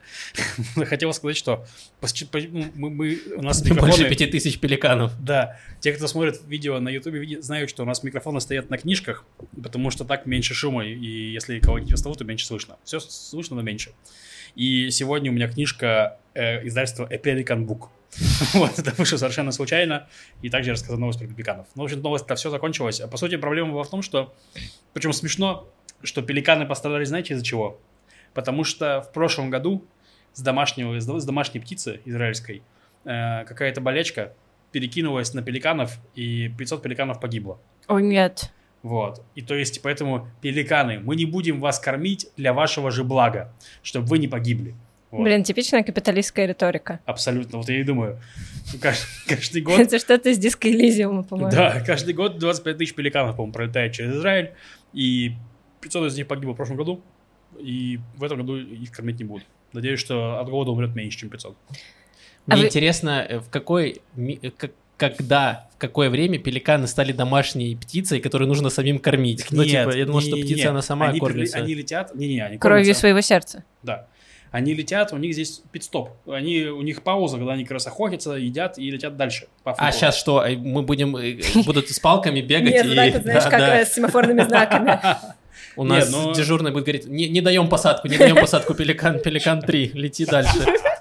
Хотел 0.75 1.13
сказать, 1.13 1.37
что 1.37 1.65
по- 2.01 2.39
мы, 2.75 2.89
мы- 2.89 3.19
у 3.37 3.41
нас 3.41 3.61
Больше 3.61 3.73
микрофоны... 3.75 4.09
пяти 4.09 4.25
тысяч 4.27 4.59
пеликанов. 4.59 5.13
Да, 5.23 5.57
те, 5.79 5.93
кто 5.93 6.07
смотрит 6.07 6.41
видео 6.47 6.79
на 6.81 6.89
Ютубе, 6.89 7.41
знают, 7.41 7.69
что 7.69 7.83
у 7.83 7.85
нас 7.85 8.03
микрофоны 8.03 8.41
стоят 8.41 8.69
на 8.69 8.77
книжках, 8.77 9.23
потому 9.63 9.89
что 9.89 10.03
так 10.03 10.25
меньше 10.25 10.53
шума, 10.53 10.83
и 10.85 11.31
если 11.31 11.59
кого-нибудь 11.59 11.93
вставут, 11.95 12.17
то 12.17 12.25
меньше 12.25 12.45
слышно. 12.45 12.75
Все 12.83 12.99
слышно, 12.99 13.55
но 13.55 13.61
меньше. 13.61 13.91
И 14.55 14.89
сегодня 14.89 15.31
у 15.31 15.33
меня 15.33 15.47
книжка 15.47 16.17
э, 16.33 16.65
издательства 16.67 17.07
A 17.09 17.17
Pelican 17.17 17.65
Book. 17.65 17.89
Вот, 18.53 18.79
это 18.79 18.93
вышло 18.97 19.17
совершенно 19.17 19.51
случайно, 19.51 20.07
и 20.41 20.49
также 20.49 20.69
я 20.69 20.73
рассказал 20.73 20.97
новость 20.97 21.19
про 21.19 21.27
пеликанов. 21.27 21.67
Ну, 21.75 21.81
в 21.81 21.85
общем, 21.85 22.01
новость-то 22.01 22.35
все 22.35 22.49
закончилось. 22.49 23.01
А 23.01 23.07
по 23.07 23.17
сути, 23.17 23.35
проблема 23.35 23.73
была 23.73 23.83
в 23.83 23.89
том, 23.89 24.01
что, 24.01 24.33
причем 24.93 25.11
смешно, 25.11 25.69
что 26.01 26.21
пеликаны 26.21 26.65
пострадали, 26.65 27.03
знаете, 27.03 27.33
из-за 27.33 27.43
чего? 27.43 27.79
Потому 28.33 28.63
что 28.63 29.01
в 29.01 29.11
прошлом 29.11 29.49
году 29.49 29.85
с 30.33 30.41
домашнего, 30.41 30.99
с 30.99 31.25
домашней 31.25 31.59
птицы 31.59 32.01
израильской 32.05 32.63
э, 33.03 33.43
какая-то 33.45 33.81
болячка 33.81 34.33
перекинулась 34.71 35.33
на 35.33 35.41
пеликанов, 35.41 35.97
и 36.15 36.49
500 36.49 36.81
пеликанов 36.81 37.19
погибло. 37.19 37.59
О, 37.87 37.99
нет. 37.99 38.51
Вот. 38.85 39.23
И 39.33 39.41
то 39.41 39.55
есть, 39.55 39.81
поэтому, 39.81 40.27
пеликаны, 40.41 40.99
мы 40.99 41.15
не 41.15 41.25
будем 41.25 41.59
вас 41.59 41.79
кормить 41.79 42.27
для 42.37 42.53
вашего 42.53 42.91
же 42.91 43.03
блага, 43.03 43.51
чтобы 43.81 44.05
вы 44.05 44.19
не 44.19 44.27
погибли. 44.27 44.75
Вот. 45.09 45.23
Блин, 45.23 45.43
типичная 45.43 45.81
капиталистская 45.81 46.45
риторика. 46.45 46.99
Абсолютно. 47.05 47.57
Вот 47.57 47.67
я 47.67 47.79
и 47.79 47.83
думаю. 47.83 48.21
кажд- 48.75 49.07
Каждый 49.27 49.61
год... 49.63 49.79
Это 49.79 49.97
что-то 49.97 50.29
из 50.29 50.37
диска 50.37 50.69
Элизиума, 50.69 51.23
по-моему. 51.23 51.49
Да, 51.51 51.79
каждый 51.81 52.13
год 52.13 52.37
25 52.37 52.77
тысяч 52.77 52.93
пеликанов, 52.93 53.35
по-моему, 53.35 53.53
пролетает 53.53 53.93
через 53.93 54.17
Израиль, 54.17 54.51
и 54.93 55.31
500 55.81 56.11
из 56.11 56.17
них 56.17 56.27
погибло 56.27 56.53
в 56.53 56.55
прошлом 56.55 56.77
году, 56.77 57.01
и 57.59 57.99
в 58.17 58.23
этом 58.23 58.37
году 58.41 58.57
их 58.57 58.91
кормить 58.91 59.17
не 59.17 59.25
будут. 59.25 59.47
Надеюсь, 59.73 59.99
что 59.99 60.39
от 60.39 60.47
голода 60.47 60.69
умрет 60.71 60.93
меньше, 60.95 61.17
чем 61.17 61.29
500. 61.29 61.55
Мне 62.45 62.55
А 62.55 62.57
вы- 62.57 62.65
интересно, 62.67 63.25
э, 63.27 63.39
в 63.39 63.49
какой... 63.49 64.01
э, 64.15 64.51
как- 64.51 64.71
Когда, 64.97 65.67
в 65.75 65.77
какое 65.77 66.09
время 66.09 66.39
пеликаны 66.39 66.87
стали 66.87 67.11
домашней 67.11 67.75
птицей, 67.75 68.19
которую 68.21 68.47
нужно 68.47 68.69
самим 68.69 68.99
кормить? 68.99 69.45
ну, 69.51 69.63
типа, 69.63 69.95
я 69.95 70.05
думал, 70.05 70.21
что 70.21 70.35
не- 70.35 70.43
птица, 70.43 70.61
не. 70.63 70.67
она 70.69 70.81
сама 70.81 71.07
они, 71.07 71.19
кормится. 71.19 71.57
Они 71.57 71.73
летят, 71.73 72.15
не-не, 72.15 72.41
они 72.45 72.57
Кровью 72.57 72.83
кормятся. 72.83 72.99
своего 73.01 73.21
сердца. 73.21 73.63
Да. 73.83 74.07
Они 74.51 74.73
летят, 74.73 75.11
у 75.11 75.17
них 75.17 75.33
здесь 75.33 75.61
пит-стоп. 75.73 76.11
Они, 76.27 76.63
у 76.63 76.81
них 76.81 77.03
пауза, 77.03 77.35
когда 77.37 77.53
они 77.53 77.63
как 77.63 77.73
раз 77.73 77.87
охотятся, 77.87 78.33
едят 78.35 78.77
и 78.77 78.89
летят 78.89 79.17
дальше. 79.17 79.47
А 79.65 79.91
сейчас 79.91 80.15
что, 80.17 80.45
э, 80.45 80.55
мы 80.55 80.81
будем, 80.81 81.17
э, 81.17 81.39
будут 81.65 81.89
с 81.89 81.99
палками 81.99 82.39
бегать 82.39 82.71
Нет, 82.71 82.85
и... 82.85 83.11
так 83.11 83.23
знаешь, 83.23 83.43
как 83.49 83.59
э, 83.61 83.85
с 83.85 83.93
семафорными 83.93 84.43
знаками. 84.43 84.97
У 85.75 85.83
Нет, 85.83 85.91
нас 85.91 86.11
ну- 86.11 86.33
дежурный 86.33 86.71
будет 86.71 86.85
говорить, 86.85 87.05
не, 87.05 87.27
не 87.27 87.41
даем 87.41 87.67
посадку, 87.67 88.07
не 88.07 88.17
даем 88.17 88.35
посадку, 88.37 88.73
пеликан, 88.73 89.19
пеликан 89.19 89.61
3, 89.61 89.91
лети 89.93 90.25
дальше. 90.25 90.57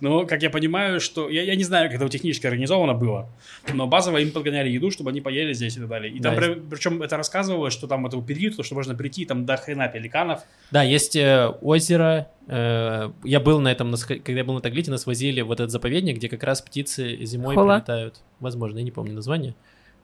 Ну, 0.00 0.26
как 0.26 0.42
я 0.42 0.50
понимаю, 0.50 1.00
что... 1.00 1.28
Я, 1.28 1.42
я 1.42 1.56
не 1.56 1.64
знаю, 1.64 1.90
как 1.90 2.00
это 2.00 2.08
технически 2.08 2.46
организовано 2.46 2.94
было, 2.94 3.28
но 3.72 3.86
базово 3.86 4.18
им 4.18 4.30
подгоняли 4.30 4.68
еду, 4.68 4.90
чтобы 4.90 5.10
они 5.10 5.20
поели 5.20 5.52
здесь 5.52 5.76
и 5.76 5.80
так 5.80 5.88
далее. 5.88 6.12
И 6.12 6.20
там, 6.20 6.34
Да, 6.34 6.40
при- 6.40 6.54
причем 6.54 7.02
это 7.02 7.16
рассказывалось, 7.16 7.72
что 7.72 7.86
там 7.86 8.06
это 8.06 8.20
период, 8.22 8.64
что 8.64 8.74
можно 8.74 8.94
прийти 8.94 9.24
там 9.24 9.46
до 9.46 9.56
хрена 9.56 9.88
пеликанов. 9.88 10.40
Да, 10.70 10.82
есть 10.82 11.16
э, 11.16 11.48
озеро, 11.60 12.28
э, 12.46 13.10
я 13.24 13.40
был 13.40 13.60
на 13.60 13.72
этом, 13.72 13.94
когда 14.06 14.32
я 14.32 14.44
был 14.44 14.54
на 14.54 14.60
Таглите, 14.60 14.90
нас 14.90 15.06
возили 15.06 15.40
в 15.40 15.50
этот 15.52 15.70
заповедник, 15.70 16.16
где 16.16 16.28
как 16.28 16.42
раз 16.42 16.60
птицы 16.62 17.24
зимой 17.24 17.54
Хула. 17.54 17.76
прилетают. 17.76 18.20
Возможно, 18.40 18.78
я 18.78 18.84
не 18.84 18.90
помню 18.90 19.14
название. 19.14 19.54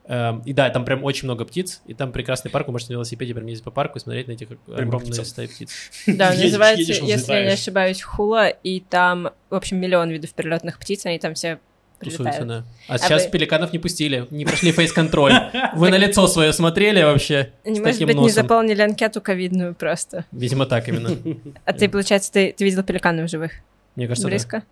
Эм, 0.06 0.42
И 0.44 0.52
да, 0.52 0.68
там 0.68 0.84
прям 0.84 1.02
очень 1.02 1.26
много 1.26 1.44
птиц, 1.46 1.80
и 1.86 1.94
там 1.94 2.12
прекрасный 2.12 2.50
парк, 2.50 2.66
вы 2.66 2.72
можете 2.72 2.92
на 2.92 2.96
велосипеде 2.96 3.32
прям 3.34 3.46
ездить 3.46 3.64
по 3.64 3.70
парку 3.70 3.98
и 3.98 4.00
смотреть 4.00 4.28
на 4.28 4.32
этих 4.32 4.48
огромные 4.68 5.12
птиц. 5.12 5.28
стаи 5.28 5.46
птиц. 5.46 5.70
Да, 6.06 6.30
называется, 6.34 6.92
если 6.92 7.32
я 7.32 7.44
не 7.44 7.52
ошибаюсь, 7.52 8.02
Хула, 8.02 8.48
и 8.48 8.80
там, 8.80 9.30
в 9.48 9.54
общем, 9.54 9.78
миллион 9.78 10.10
видов 10.10 10.34
перелетных 10.34 10.78
птиц, 10.78 11.06
они 11.06 11.18
там 11.18 11.34
все 11.34 11.58
Тусуются, 12.00 12.44
да. 12.44 12.64
А 12.88 12.98
сейчас 12.98 13.24
вы- 13.24 13.30
пеликанов 13.30 13.72
не 13.72 13.78
пустили, 13.78 14.26
не 14.30 14.44
прошли 14.44 14.72
фейс-контроль. 14.72 15.32
Вы 15.74 15.90
на 15.90 15.96
лицо 15.96 16.26
свое 16.26 16.52
смотрели 16.52 17.02
вообще? 17.02 17.52
С 17.64 17.78
может 17.78 18.04
быть, 18.04 18.16
не 18.16 18.30
заполнили 18.30 18.82
анкету 18.82 19.22
ковидную 19.22 19.74
просто. 19.74 20.26
Видимо, 20.32 20.66
так 20.66 20.88
именно. 20.88 21.16
А 21.64 21.72
ты, 21.72 21.88
получается, 21.88 22.30
ты, 22.32 22.54
видел 22.58 22.82
пеликанов 22.82 23.30
живых? 23.30 23.52
Мне 23.96 24.06
кажется. 24.06 24.28
Близко? 24.28 24.64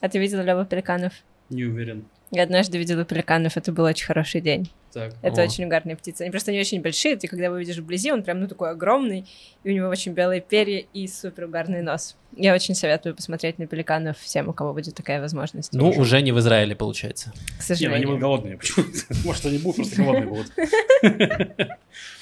А 0.00 0.08
ты 0.08 0.18
видел 0.18 0.42
Лёва 0.42 0.64
пеликанов? 0.64 1.12
Не 1.50 1.64
уверен. 1.64 2.04
Я 2.34 2.44
однажды 2.44 2.78
видела 2.78 3.04
пеликанов, 3.04 3.58
это 3.58 3.72
был 3.72 3.84
очень 3.84 4.06
хороший 4.06 4.40
день. 4.40 4.70
Так. 4.94 5.12
Это 5.20 5.42
О. 5.42 5.44
очень 5.44 5.64
угарные 5.66 5.96
птицы. 5.96 6.22
Они 6.22 6.30
просто 6.30 6.50
не 6.50 6.58
очень 6.60 6.80
большие, 6.80 7.16
ты 7.16 7.28
когда 7.28 7.44
его 7.44 7.56
видишь 7.56 7.76
вблизи, 7.76 8.10
он 8.10 8.22
прям, 8.22 8.40
ну, 8.40 8.48
такой 8.48 8.70
огромный, 8.70 9.26
и 9.64 9.70
у 9.70 9.74
него 9.74 9.88
очень 9.88 10.12
белые 10.12 10.40
перья 10.40 10.82
и 10.94 11.06
супер 11.08 11.44
угарный 11.44 11.82
нос. 11.82 12.16
Я 12.34 12.54
очень 12.54 12.74
советую 12.74 13.14
посмотреть 13.14 13.58
на 13.58 13.66
пеликанов 13.66 14.18
всем, 14.18 14.48
у 14.48 14.54
кого 14.54 14.72
будет 14.72 14.94
такая 14.94 15.20
возможность. 15.20 15.74
Ну, 15.74 15.90
уже 15.90 16.22
не 16.22 16.32
в 16.32 16.38
Израиле, 16.38 16.74
получается. 16.74 17.32
к 17.32 17.34
Не, 17.34 17.36
ну 17.36 17.44
они 17.44 17.60
сожалению. 17.76 18.06
будут 18.08 18.20
голодные. 18.22 18.56
Почему? 18.56 18.86
Может, 19.24 19.46
они 19.46 19.58
будут 19.58 19.76
просто 19.76 20.02
голодные 20.02 20.26
будут. 20.26 20.52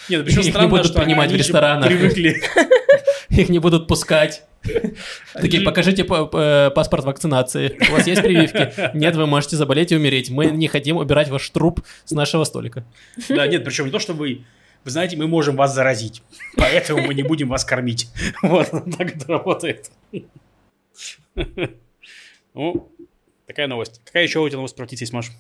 Нет, 0.09 0.25
причем 0.25 0.41
Их 0.41 0.45
не 0.47 0.51
странно, 0.51 0.69
будут 0.69 0.87
что 0.87 0.99
они- 0.99 1.05
принимать 1.07 1.29
в 1.31 1.35
они 1.35 1.39
же 1.39 1.45
ресторанах. 1.45 1.87
Привыкли. 1.87 2.43
Их 3.31 3.49
не 3.49 3.61
будут 3.61 3.87
пускать. 3.87 4.43
Такие, 5.35 5.63
покажите 5.63 6.03
э, 6.03 6.71
паспорт 6.71 7.05
вакцинации. 7.05 7.79
У 7.89 7.93
вас 7.93 8.07
есть 8.07 8.23
прививки? 8.23 8.73
Нет, 8.97 9.17
вы 9.17 9.27
можете 9.27 9.57
заболеть 9.57 9.93
и 9.93 9.97
умереть. 9.97 10.31
Мы 10.31 10.47
не 10.47 10.69
хотим 10.69 10.97
убирать 10.99 11.29
ваш 11.29 11.49
труп 11.51 11.81
с 12.05 12.13
нашего 12.13 12.45
столика. 12.45 12.85
Да, 13.29 13.47
нет, 13.47 13.65
причем 13.65 13.87
не 13.87 13.91
то, 13.91 13.99
что 13.99 14.13
вы... 14.13 14.45
Вы 14.83 14.91
знаете, 14.93 15.17
мы 15.19 15.27
можем 15.27 15.57
вас 15.57 15.75
заразить, 15.75 16.23
поэтому 16.57 17.03
мы 17.03 17.13
не 17.13 17.23
будем 17.23 17.51
вас 17.51 17.67
кормить. 17.67 18.09
Вот, 18.43 18.71
так 18.71 19.15
это 19.15 19.29
работает. 19.29 19.91
Ну, 22.55 22.91
такая 23.47 23.67
новость. 23.67 24.01
Какая 24.07 24.23
еще 24.23 24.41
у 24.41 24.49
тебя 24.49 24.57
новость 24.57 24.77
про 24.77 24.87
птиц 24.87 25.03
есть, 25.03 25.13
Маш? 25.13 25.33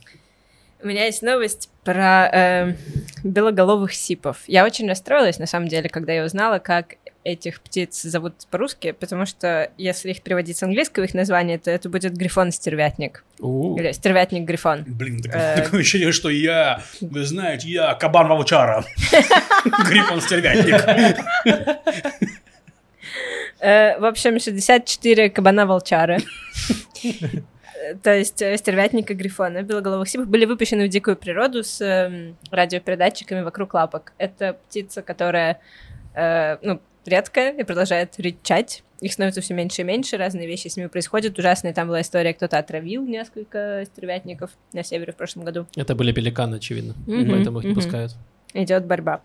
У 0.82 0.86
меня 0.86 1.06
есть 1.06 1.22
новость 1.22 1.70
про 1.84 2.30
э, 2.32 2.76
белоголовых 3.24 3.94
сипов. 3.94 4.42
Я 4.46 4.64
очень 4.64 4.88
расстроилась, 4.88 5.38
на 5.38 5.46
самом 5.46 5.68
деле, 5.68 5.88
когда 5.88 6.12
я 6.12 6.24
узнала, 6.24 6.58
как 6.58 6.96
этих 7.22 7.60
птиц 7.60 8.00
зовут 8.02 8.34
по-русски, 8.50 8.92
потому 8.92 9.26
что 9.26 9.70
если 9.76 10.10
их 10.10 10.22
переводить 10.22 10.56
с 10.56 10.62
английского 10.62 11.04
их 11.04 11.12
название, 11.14 11.58
то 11.58 11.70
это 11.70 11.88
будет 11.88 12.14
грифон-стервятник. 12.16 13.24
Или 13.38 13.92
стервятник-грифон. 13.92 14.84
Блин, 14.86 15.20
Э. 15.32 15.62
такое 15.64 15.80
ощущение, 15.80 16.12
что 16.12 16.30
я, 16.30 16.82
вы 17.00 17.24
знаете, 17.24 17.68
я 17.68 17.94
кабан 17.94 18.28
волчара. 18.28 18.84
Грифон 19.88 20.20
стервятник. 20.22 20.74
Э, 23.60 23.98
в 23.98 24.04
общем, 24.04 24.38
64 24.40 25.28
кабана-волчары. 25.30 26.18
Э, 27.04 27.94
То 28.02 28.14
есть 28.14 28.36
стервятника 28.36 29.14
грифона, 29.14 29.62
белоголовых 29.62 30.08
сипов 30.08 30.28
были 30.28 30.46
выпущены 30.46 30.86
в 30.86 30.88
дикую 30.88 31.16
природу 31.16 31.62
с 31.62 31.80
эм, 31.82 32.36
радиопередатчиками 32.50 33.42
вокруг 33.42 33.74
лапок. 33.74 34.12
Это 34.18 34.56
птица, 34.68 35.02
которая, 35.02 35.60
ну, 36.62 36.80
редкое 37.07 37.53
и 37.53 37.62
продолжает 37.64 38.18
рычать. 38.18 38.82
Их 39.01 39.12
становится 39.12 39.40
все 39.40 39.55
меньше 39.55 39.80
и 39.80 39.84
меньше, 39.84 40.16
разные 40.18 40.46
вещи 40.46 40.68
с 40.68 40.76
ними 40.76 40.88
происходят. 40.88 41.38
Ужасные 41.38 41.72
там 41.72 41.88
была 41.88 42.03
история, 42.03 42.34
кто-то 42.34 42.59
отравил 42.59 43.03
несколько 43.07 43.84
стервятников 43.86 44.51
на 44.74 44.82
севере 44.84 45.12
в 45.12 45.16
прошлом 45.16 45.44
году. 45.44 45.66
Это 45.74 45.94
были 45.94 46.12
пеликаны, 46.12 46.57
очевидно, 46.57 46.94
Мгм, 47.07 47.30
поэтому 47.30 47.59
их 47.61 47.64
не 47.64 47.70
мгм. 47.70 47.80
пускают. 47.80 48.12
Идет 48.53 48.84
борьба. 48.84 49.22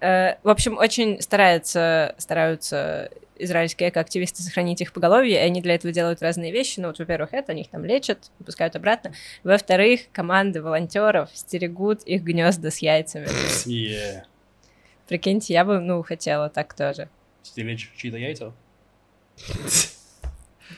Э, 0.00 0.36
В 0.42 0.48
общем, 0.48 0.78
очень 0.78 1.20
стараются, 1.20 2.14
стараются 2.18 3.10
израильские 3.36 3.88
экоактивисты 3.88 4.42
сохранить 4.42 4.80
их 4.80 4.92
поголовье, 4.92 5.34
и 5.36 5.38
они 5.44 5.60
для 5.60 5.74
этого 5.74 5.92
делают 5.92 6.22
разные 6.22 6.52
вещи. 6.52 6.78
Ну, 6.78 6.88
вот, 6.88 6.98
во-первых, 6.98 7.30
это, 7.32 7.52
они 7.52 7.62
их 7.62 7.68
там 7.70 7.84
лечат, 7.84 8.30
выпускают 8.38 8.76
обратно. 8.76 9.12
Во-вторых, 9.42 10.02
команды 10.12 10.62
волонтеров 10.62 11.30
стерегут 11.34 12.02
их 12.04 12.22
гнезда 12.22 12.70
с 12.70 12.78
яйцами. 12.78 13.26
Е. 13.66 14.24
Прикиньте, 15.10 15.52
я 15.54 15.64
бы, 15.64 15.80
ну, 15.80 16.04
хотела 16.04 16.48
так 16.48 16.72
тоже. 16.72 17.08
Стеречь 17.42 17.90
чьи-то 17.96 18.16
яйца? 18.16 18.52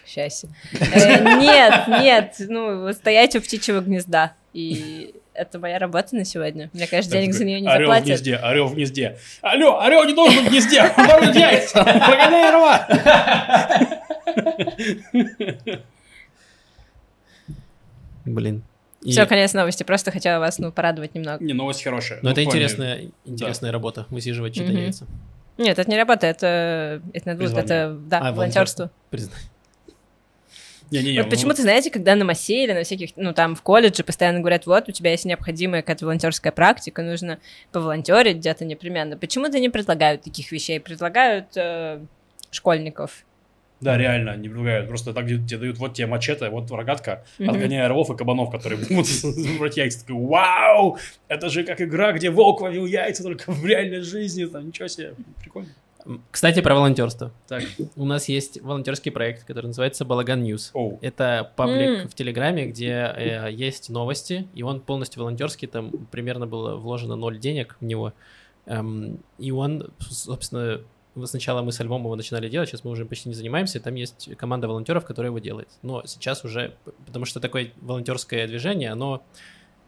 Счастье. 0.06 0.48
Э, 0.72 1.36
Нет, 1.38 1.86
нет, 1.86 2.36
ну, 2.48 2.90
стоять 2.94 3.36
у 3.36 3.42
птичьего 3.42 3.80
гнезда. 3.82 4.32
И 4.54 5.14
это 5.34 5.58
моя 5.58 5.78
работа 5.78 6.16
на 6.16 6.24
сегодня. 6.24 6.70
Мне, 6.72 6.86
конечно, 6.86 7.12
денег 7.12 7.34
за 7.34 7.44
нее 7.44 7.60
не 7.60 7.68
орел 7.68 7.80
в 7.90 7.92
заплатят. 7.92 8.06
гнезде, 8.06 8.36
орел 8.36 8.68
в 8.68 8.74
гнезде. 8.74 9.18
Алло, 9.42 9.80
орел 9.80 10.04
не 10.06 10.14
должен 10.14 10.38
быть 10.44 10.46
в 10.48 10.50
гнезде, 10.50 10.80
он 10.96 11.06
должен 11.08 11.32
яйца. 11.34 11.84
Прогоняй 11.84 12.48
орла. 12.48 12.86
Блин. 18.24 18.62
И- 19.02 19.10
Все, 19.10 19.26
конец 19.26 19.52
новости. 19.52 19.82
Просто 19.82 20.10
хотела 20.10 20.38
вас, 20.38 20.58
ну, 20.58 20.70
порадовать 20.72 21.14
немного. 21.14 21.42
Не, 21.44 21.54
новость 21.54 21.82
хорошая. 21.82 22.18
Но 22.22 22.28
Ну, 22.28 22.32
это 22.32 22.40
в 22.40 22.44
плане- 22.44 22.58
интересная, 22.60 23.10
интересная 23.24 23.72
работа, 23.72 24.06
высиживать 24.10 24.54
чьи-то 24.54 24.70
Мгм. 24.72 24.80
яйца. 24.82 25.06
Нет, 25.58 25.78
это 25.78 25.90
не 25.90 25.96
работа, 25.96 26.26
это, 26.26 27.02
это, 27.12 27.26
надо- 27.28 27.38
Призвание. 27.38 27.64
это 27.64 27.96
да, 28.08 28.18
А, 28.20 28.32
волонтерство. 28.32 28.90
Признай. 29.10 29.38
Не-не-не, 30.90 31.18
Вот 31.20 31.26
ну, 31.26 31.30
почему-то, 31.30 31.62
знаете, 31.62 31.90
когда 31.90 32.14
на 32.14 32.24
массе 32.26 32.64
или 32.64 32.72
на 32.74 32.82
всяких, 32.84 33.10
ну, 33.16 33.32
там, 33.32 33.54
в 33.56 33.62
колледже 33.62 34.04
постоянно 34.04 34.40
говорят, 34.40 34.66
вот, 34.66 34.88
у 34.90 34.92
тебя 34.92 35.10
есть 35.12 35.24
необходимая 35.24 35.80
какая-то 35.80 36.04
волонтерская 36.04 36.52
практика, 36.52 37.02
нужно 37.02 37.38
поволонтерить 37.72 38.36
где-то 38.36 38.66
непременно. 38.66 39.16
Почему-то 39.16 39.58
не 39.58 39.70
предлагают 39.70 40.22
таких 40.22 40.52
вещей, 40.52 40.80
предлагают 40.80 41.46
э, 41.56 42.00
школьников. 42.50 43.24
Да, 43.82 43.98
реально, 43.98 44.36
не 44.36 44.48
предлагают. 44.48 44.88
Просто 44.88 45.12
так 45.12 45.26
тебе 45.26 45.58
дают, 45.58 45.78
вот 45.78 45.94
тебе 45.94 46.06
мачете, 46.06 46.48
вот 46.48 46.70
рогатка, 46.70 47.24
отгоняя 47.38 47.86
орлов 47.86 48.10
и 48.10 48.16
кабанов, 48.16 48.50
которые 48.50 48.78
будут 48.80 49.06
брать 49.58 49.76
яйца. 49.76 50.00
Такой, 50.00 50.24
вау, 50.24 50.98
это 51.28 51.48
же 51.50 51.64
как 51.64 51.80
игра, 51.80 52.12
где 52.12 52.30
волк 52.30 52.60
ловил 52.60 52.86
яйца 52.86 53.22
только 53.24 53.50
в 53.50 53.66
реальной 53.66 54.00
жизни. 54.00 54.44
Там, 54.46 54.68
ничего 54.68 54.88
себе, 54.88 55.14
прикольно. 55.40 55.68
Кстати, 56.30 56.60
про 56.60 56.74
волонтерство. 56.74 57.30
Так, 57.46 57.62
У 57.96 58.04
нас 58.04 58.28
есть 58.28 58.60
волонтерский 58.60 59.12
проект, 59.12 59.44
который 59.44 59.66
называется 59.66 60.04
Балаган 60.04 60.42
News. 60.42 60.72
Это 61.00 61.52
паблик 61.56 62.02
М. 62.02 62.08
в 62.08 62.14
Телеграме, 62.14 62.66
где 62.66 63.12
э, 63.16 63.48
есть 63.52 63.88
новости, 63.88 64.48
и 64.54 64.62
он 64.62 64.80
полностью 64.80 65.22
волонтерский, 65.22 65.68
там 65.68 65.90
примерно 66.10 66.46
было 66.46 66.76
вложено 66.76 67.14
ноль 67.16 67.38
денег 67.38 67.76
в 67.80 67.84
него. 67.84 68.12
Эм, 68.66 69.18
и 69.38 69.50
он, 69.52 69.90
собственно, 70.00 70.80
сначала 71.24 71.62
мы 71.62 71.72
со 71.72 71.84
Львом 71.84 72.02
его 72.02 72.16
начинали 72.16 72.48
делать, 72.48 72.68
сейчас 72.68 72.84
мы 72.84 72.90
уже 72.90 73.04
почти 73.04 73.28
не 73.28 73.34
занимаемся, 73.34 73.78
и 73.78 73.82
там 73.82 73.94
есть 73.94 74.34
команда 74.36 74.68
волонтеров, 74.68 75.04
которая 75.04 75.30
его 75.30 75.38
делает. 75.38 75.68
Но 75.82 76.04
сейчас 76.06 76.44
уже, 76.44 76.74
потому 77.06 77.24
что 77.24 77.40
такое 77.40 77.72
волонтерское 77.80 78.46
движение, 78.46 78.90
оно 78.90 79.22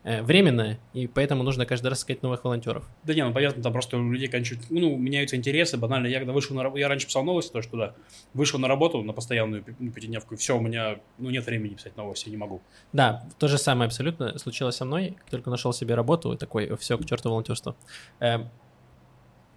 э, 0.03 0.22
временное, 0.22 0.79
и 0.93 1.07
поэтому 1.07 1.43
нужно 1.43 1.66
каждый 1.66 1.89
раз 1.89 2.01
искать 2.01 2.22
новых 2.22 2.45
волонтеров. 2.45 2.89
Да 3.05 3.14
не, 3.14 3.25
ну 3.25 3.33
понятно, 3.33 3.62
там 3.62 3.72
просто 3.72 3.97
у 3.97 4.12
людей 4.12 4.29
кончают, 4.29 4.64
ну, 4.70 4.97
меняются 4.97 5.37
интересы, 5.37 5.79
банально. 5.79 6.07
Я 6.07 6.18
когда 6.18 6.33
вышел 6.33 6.55
на 6.55 6.62
работу, 6.62 6.81
я 6.81 6.89
раньше 6.89 7.07
писал 7.07 7.25
новости 7.25 7.53
тоже 7.53 7.68
туда, 7.68 7.95
вышел 8.35 8.59
на 8.59 8.68
работу, 8.68 9.03
на 9.03 9.12
постоянную 9.12 9.64
ну, 9.79 9.91
пятидневку, 9.91 10.35
и 10.35 10.37
все, 10.37 10.57
у 10.57 10.61
меня, 10.61 10.99
ну, 11.18 11.31
нет 11.31 11.47
времени 11.47 11.75
писать 11.75 11.97
новости, 11.97 12.29
не 12.29 12.37
могу. 12.37 12.61
Да, 12.93 13.27
то 13.39 13.49
же 13.49 13.57
самое 13.57 13.87
абсолютно 13.87 14.39
случилось 14.39 14.77
со 14.77 14.85
мной, 14.85 15.16
только 15.31 15.51
нашел 15.51 15.72
себе 15.72 15.95
работу, 15.95 16.33
и 16.33 16.37
такой, 16.37 16.77
все, 16.77 16.99
к 16.99 17.07
черту 17.07 17.31
волонтерство. 17.31 17.75
Эм, 18.20 18.51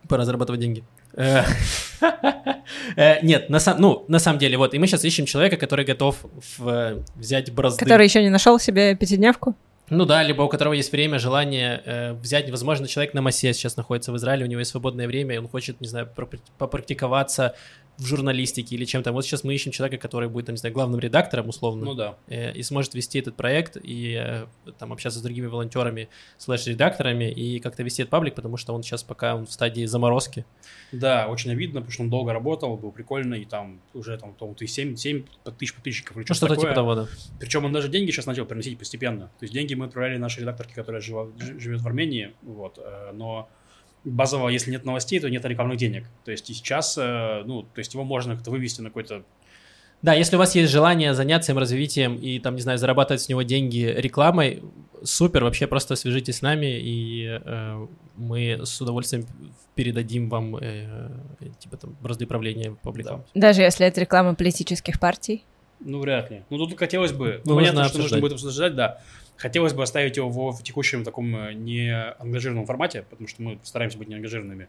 Пора 0.08 0.26
зарабатывать 0.26 0.62
деньги. 0.62 0.84
Э, 1.14 1.43
э, 2.95 3.26
Нет, 3.26 3.49
на 3.49 3.60
сам- 3.60 3.80
ну, 3.80 4.05
на 4.08 4.20
самом 4.20 4.39
деле, 4.39 4.58
вот, 4.58 4.74
и 4.74 4.80
мы 4.80 4.88
сейчас 4.88 5.03
ищем 5.03 5.26
человека, 5.26 5.58
который 5.58 5.86
готов 5.86 6.18
в- 6.58 7.03
взять 7.16 7.51
бразды. 7.51 7.84
Который 7.84 8.05
еще 8.05 8.24
не 8.24 8.30
нашел 8.30 8.60
себе 8.60 8.95
пятидневку. 8.95 9.55
Ну 9.89 10.05
да, 10.05 10.22
либо 10.22 10.41
у 10.41 10.49
которого 10.49 10.74
есть 10.74 10.91
время, 10.91 11.18
желание 11.18 11.82
э, 11.86 12.14
взять, 12.14 12.49
возможно, 12.51 12.88
человек 12.88 13.14
на 13.14 13.22
массе 13.22 13.53
сейчас 13.53 13.78
находится 13.78 14.12
в 14.12 14.18
Израиле, 14.18 14.43
у 14.43 14.47
него 14.47 14.60
есть 14.60 14.72
свободное 14.72 15.08
время, 15.08 15.36
и 15.36 15.38
он 15.38 15.47
хочет, 15.47 15.80
не 15.80 15.88
знаю, 15.88 16.10
попрактиковаться 16.58 17.55
в 17.98 18.06
журналистике 18.06 18.76
или 18.76 18.86
чем-то. 18.86 19.12
Вот 19.12 19.26
сейчас 19.26 19.43
мы 19.43 19.56
ищем 19.56 19.72
человека, 19.72 20.00
который 20.02 20.30
будет, 20.30 20.45
там, 20.45 20.54
не 20.54 20.58
знаю, 20.60 20.74
главным 20.74 21.00
редактором, 21.00 21.50
условно 21.50 21.86
Ну 21.86 21.93
да. 21.95 22.18
э, 22.28 22.54
и 22.54 22.62
сможет 22.64 22.93
вести 22.93 23.18
этот 23.20 23.36
проект 23.36 23.76
и 23.82 24.14
э, 24.20 24.45
там 24.78 24.93
общаться 24.93 25.18
с 25.20 25.22
другими 25.24 25.48
волонтерами 25.48 26.08
слэш-редакторами 26.38 27.32
и 27.32 27.60
как-то 27.60 27.84
вести 27.84 28.04
этот 28.04 28.12
паблик, 28.12 28.36
потому 28.36 28.58
что 28.58 28.74
он 28.74 28.84
сейчас 28.84 29.04
пока 29.04 29.36
он 29.36 29.45
в 29.45 29.52
стадии 29.52 29.86
заморозки. 29.86 30.45
Да, 30.91 31.28
очень 31.28 31.52
обидно, 31.52 31.82
потому 31.82 31.91
что 31.91 32.04
он 32.04 32.10
долго 32.10 32.34
работал, 32.34 32.78
был 32.78 32.91
прикольно, 32.91 33.34
и 33.36 33.45
там 33.45 33.82
уже 33.93 34.18
там, 34.18 34.34
по-моему, 34.34 34.56
ты 34.56 34.68
7, 34.68 34.95
7 34.95 35.24
тысяч 35.58 35.74
подписчиков 35.74 36.16
или 36.18 36.26
Ну, 36.28 36.36
что-то 36.36 36.38
что-то 36.38 36.56
такое. 36.56 36.66
типа 36.72 36.76
того, 36.76 36.95
да. 36.95 37.08
Причем 37.39 37.66
он 37.66 37.74
даже 37.74 37.89
деньги 37.89 38.12
сейчас 38.12 38.26
начал 38.26 38.45
приносить 38.45 38.78
постепенно. 38.78 39.26
То 39.39 39.43
есть 39.43 39.54
деньги 39.54 39.74
мы 39.74 39.86
отправляли 39.86 40.18
нашей 40.18 40.41
редакторке, 40.41 40.74
которая 40.76 41.02
жива- 41.02 41.32
жи- 41.39 41.60
живет 41.60 41.82
в 41.82 41.88
Армении, 41.88 42.34
вот, 42.43 42.78
э, 42.78 43.12
но 43.14 43.50
базово, 44.08 44.49
если 44.49 44.72
нет 44.72 44.86
новостей, 44.86 45.20
то 45.20 45.30
нет 45.30 45.43
рекламных 45.45 45.78
денег. 45.78 46.05
То 46.26 46.32
есть 46.32 46.49
и 46.49 46.53
сейчас, 46.53 46.97
э, 46.97 47.43
ну, 47.45 47.64
то 47.64 47.80
есть 47.80 47.93
его 47.93 48.03
можно 48.03 48.36
как-то 48.36 48.51
вывести 48.51 48.82
на 48.82 48.89
какой-то... 48.89 49.24
Да, 50.01 50.14
если 50.14 50.36
у 50.36 50.39
вас 50.39 50.53
есть 50.55 50.72
желание 50.72 51.14
заняться 51.14 51.51
им 51.51 51.58
развитием 51.58 52.16
и 52.16 52.39
там, 52.39 52.55
не 52.55 52.62
знаю, 52.62 52.78
зарабатывать 52.78 53.22
с 53.22 53.30
него 53.30 53.41
деньги 53.41 53.93
рекламой, 53.97 54.64
супер, 55.03 55.43
вообще 55.43 55.66
просто 55.68 55.95
свяжитесь 55.95 56.38
с 56.38 56.41
нами, 56.41 56.80
и 56.80 57.39
э, 57.43 57.88
мы 58.16 58.60
с 58.64 58.80
удовольствием 58.80 59.26
передадим 59.76 60.30
вам 60.30 60.55
э, 60.58 61.10
типа 61.60 61.78
там 61.78 61.97
бразды 62.01 62.28
правления 62.28 62.76
пабликом. 62.82 63.24
Даже 63.34 63.62
если 63.62 63.86
это 63.86 64.01
реклама 64.01 64.36
политических 64.36 64.99
партий. 64.99 65.43
Ну, 65.80 65.99
вряд 65.99 66.32
ли. 66.32 66.43
Ну, 66.49 66.58
тут 66.58 66.78
хотелось 66.78 67.12
бы... 67.12 67.41
Ну, 67.45 67.55
понятно, 67.55 67.82
нужно 67.82 67.89
что 67.89 68.01
нужно 68.01 68.20
будет 68.20 68.34
обсуждать, 68.34 68.76
да. 68.76 69.01
Хотелось 69.38 69.74
бы 69.74 69.84
оставить 69.84 70.18
его 70.18 70.30
в, 70.30 70.64
текущем 70.64 71.04
таком 71.04 71.36
э, 71.36 71.54
не 71.54 71.94
ангажированном 72.20 72.66
формате, 72.66 73.06
потому 73.10 73.28
что 73.28 73.42
мы 73.42 73.60
стараемся 73.64 73.98
быть 73.98 74.08
не 74.08 74.16
ангажированными. 74.16 74.68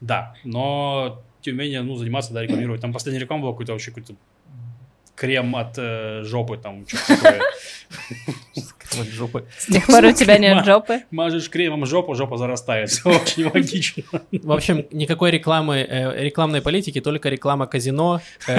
Да, 0.00 0.34
но, 0.44 1.22
тем 1.40 1.56
не 1.56 1.60
менее, 1.60 1.82
ну, 1.82 1.96
заниматься, 1.96 2.32
да, 2.32 2.42
рекламировать. 2.42 2.80
Там 2.80 2.92
последняя 2.92 3.20
реклама 3.20 3.42
была 3.42 3.52
какой-то 3.52 3.72
вообще 3.72 3.90
какой-то 3.90 4.14
крем 5.18 5.56
от 5.56 5.74
э, 5.76 6.22
жопы, 6.24 6.56
там, 6.56 6.86
что-то 6.86 7.16
такое. 7.16 7.40
Вот 8.96 9.06
жопы. 9.08 9.44
С 9.58 9.66
тех 9.66 9.86
пор 9.86 10.04
у 10.04 10.12
тебя 10.12 10.38
нет 10.38 10.64
жопы. 10.64 11.02
Мажешь 11.10 11.50
кремом 11.50 11.84
жопу, 11.86 12.14
жопа 12.14 12.36
зарастает. 12.36 12.90
Все 12.90 13.08
очень 13.10 13.44
логично. 13.54 14.02
В 14.32 14.52
общем, 14.52 14.86
никакой 14.92 15.30
рекламы, 15.30 15.76
э, 15.78 16.24
рекламной 16.24 16.62
политики, 16.62 17.00
только 17.00 17.28
реклама 17.28 17.66
казино, 17.66 18.20
э, 18.46 18.54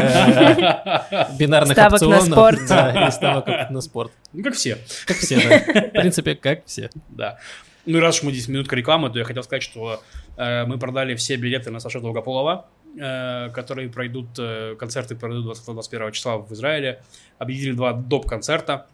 бинарных 1.38 1.74
Ставок 1.74 2.02
на 2.02 2.08
опционов. 2.18 2.26
спорт. 2.26 2.60
Да, 2.68 3.08
и 3.08 3.12
ставок 3.12 3.48
на 3.70 3.82
спорт. 3.82 4.12
Ну, 4.34 4.44
как 4.44 4.54
все. 4.54 4.78
Как 5.06 5.18
все, 5.18 5.38
да. 5.38 5.82
В 5.82 5.90
принципе, 5.92 6.36
как 6.36 6.66
все. 6.66 6.90
Да. 7.10 7.40
Ну 7.86 7.98
и 7.98 8.02
раз 8.02 8.18
уж 8.18 8.24
мы 8.24 8.32
здесь 8.32 8.48
минутка 8.48 8.76
рекламы, 8.76 9.10
то 9.10 9.18
я 9.18 9.26
хотел 9.26 9.42
сказать, 9.42 9.64
что 9.64 10.02
э, 10.38 10.66
мы 10.66 10.78
продали 10.78 11.16
все 11.16 11.38
билеты 11.38 11.72
на 11.72 11.80
Сашу 11.80 12.02
Долгополова, 12.02 12.68
которые 12.96 13.90
пройдут, 13.90 14.28
э, 14.38 14.76
концерты 14.78 15.16
пройдут 15.16 15.46
20-21 15.46 16.12
числа 16.12 16.38
в 16.38 16.52
Израиле. 16.54 17.02
Объявили 17.38 17.74
два 17.74 17.94
доп-концерта 17.94 18.88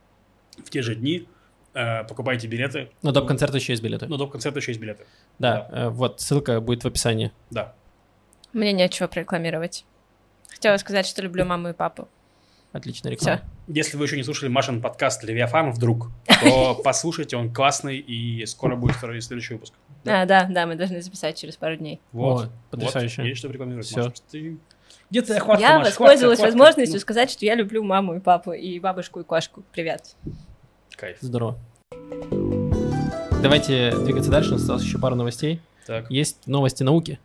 в 0.57 0.69
те 0.69 0.81
же 0.81 0.95
дни. 0.95 1.27
Э, 1.73 2.03
покупайте 2.05 2.47
билеты. 2.47 2.89
Но 3.01 3.11
доп. 3.11 3.27
концерта 3.27 3.57
еще 3.57 3.73
есть 3.73 3.83
билеты. 3.83 4.07
Ну, 4.07 4.17
доп-концерта 4.17 4.59
еще 4.59 4.71
есть 4.71 4.81
билеты. 4.81 5.05
Да, 5.39 5.67
э, 5.71 5.89
вот, 5.89 6.21
ссылка 6.21 6.61
будет 6.61 6.83
в 6.83 6.87
описании. 6.87 7.31
Да. 7.49 7.73
Мне 8.53 8.71
нечего 8.71 9.07
прорекламировать. 9.07 9.85
Хотела 10.49 10.77
сказать, 10.77 11.05
что 11.05 11.21
люблю 11.21 11.45
маму 11.45 11.69
и 11.69 11.73
папу. 11.73 12.07
Отличная 12.71 13.11
реклама. 13.11 13.37
Всё. 13.37 13.73
Если 13.73 13.97
вы 13.97 14.05
еще 14.05 14.17
не 14.17 14.23
слушали 14.23 14.49
Машин 14.49 14.81
подкаст 14.81 15.23
«Левиафан» 15.23 15.71
вдруг, 15.71 16.11
то 16.41 16.75
послушайте, 16.83 17.37
он 17.37 17.53
классный, 17.53 17.97
и 17.97 18.45
скоро 18.45 18.75
будет 18.75 18.95
второй 18.95 19.21
следующий 19.21 19.53
выпуск. 19.53 19.73
А, 20.05 20.25
да, 20.25 20.47
да, 20.49 20.65
мы 20.65 20.75
должны 20.75 21.01
записать 21.01 21.37
через 21.37 21.55
пару 21.57 21.75
дней. 21.77 21.99
Вот. 22.11 22.45
О, 22.45 22.49
потрясающе. 22.71 23.21
Вот, 23.21 23.27
есть 23.27 23.39
что 23.39 23.47
рекламировать. 23.49 23.85
Всё. 23.87 24.03
Маша. 24.03 24.13
Ты- 24.31 24.57
Где 25.09 25.21
твоя 25.21 25.39
хватка, 25.39 25.61
я 25.63 25.77
Маша? 25.79 25.89
воспользовалась 25.89 26.39
Хватка, 26.39 26.51
хватка. 26.57 26.67
возможностью 26.67 26.99
сказать, 26.99 27.31
что 27.31 27.45
я 27.45 27.55
люблю 27.55 27.83
маму 27.83 28.15
и 28.15 28.19
папу, 28.19 28.53
и 28.53 28.79
бабушку 28.79 29.19
и 29.19 29.23
кошку. 29.23 29.63
Привет. 29.71 30.15
Ну, 30.23 30.33
Кайф. 30.97 31.17
Здорово. 31.21 31.57
Давайте 33.41 33.91
двигаться 34.03 34.31
дальше, 34.31 34.49
у 34.49 34.53
нас 34.53 34.61
осталось 34.61 34.83
еще 34.83 34.97
пару 34.97 35.15
новостей. 35.15 35.61
Так. 35.85 36.09
Есть 36.09 36.47
новости 36.47 36.83
науки. 36.83 37.19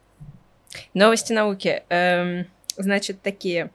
Новости 0.95 1.33
науки. 1.33 1.83
Эм, 1.89 2.47
значит, 2.77 3.23
такие. 3.23 3.71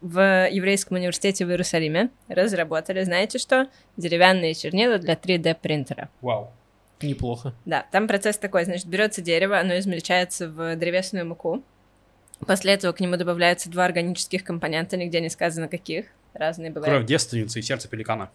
В 0.00 0.48
Еврейском 0.48 0.96
университете 0.96 1.44
в 1.44 1.50
Иерусалиме 1.50 2.10
разработали, 2.28 3.02
знаете 3.02 3.38
что? 3.38 3.66
Деревянные 3.96 4.54
чернила 4.54 4.98
для 4.98 5.14
3D 5.14 5.56
принтера. 5.60 6.08
Вау. 6.20 6.52
Неплохо. 7.00 7.54
Да, 7.64 7.86
там 7.92 8.08
процесс 8.08 8.38
такой, 8.38 8.64
значит, 8.64 8.86
берется 8.86 9.22
дерево, 9.22 9.58
оно 9.58 9.78
измельчается 9.78 10.48
в 10.48 10.76
древесную 10.76 11.26
муку, 11.26 11.62
После 12.46 12.72
этого 12.74 12.92
к 12.92 13.00
нему 13.00 13.16
добавляются 13.16 13.68
два 13.68 13.84
органических 13.84 14.44
компонента, 14.44 14.96
нигде 14.96 15.20
не 15.20 15.28
сказано 15.28 15.66
каких. 15.66 16.06
Разные 16.34 16.70
бывают. 16.70 16.94
Кровь 16.94 17.06
девственницы 17.06 17.58
и 17.58 17.62
сердце 17.62 17.88
пеликана. 17.88 18.30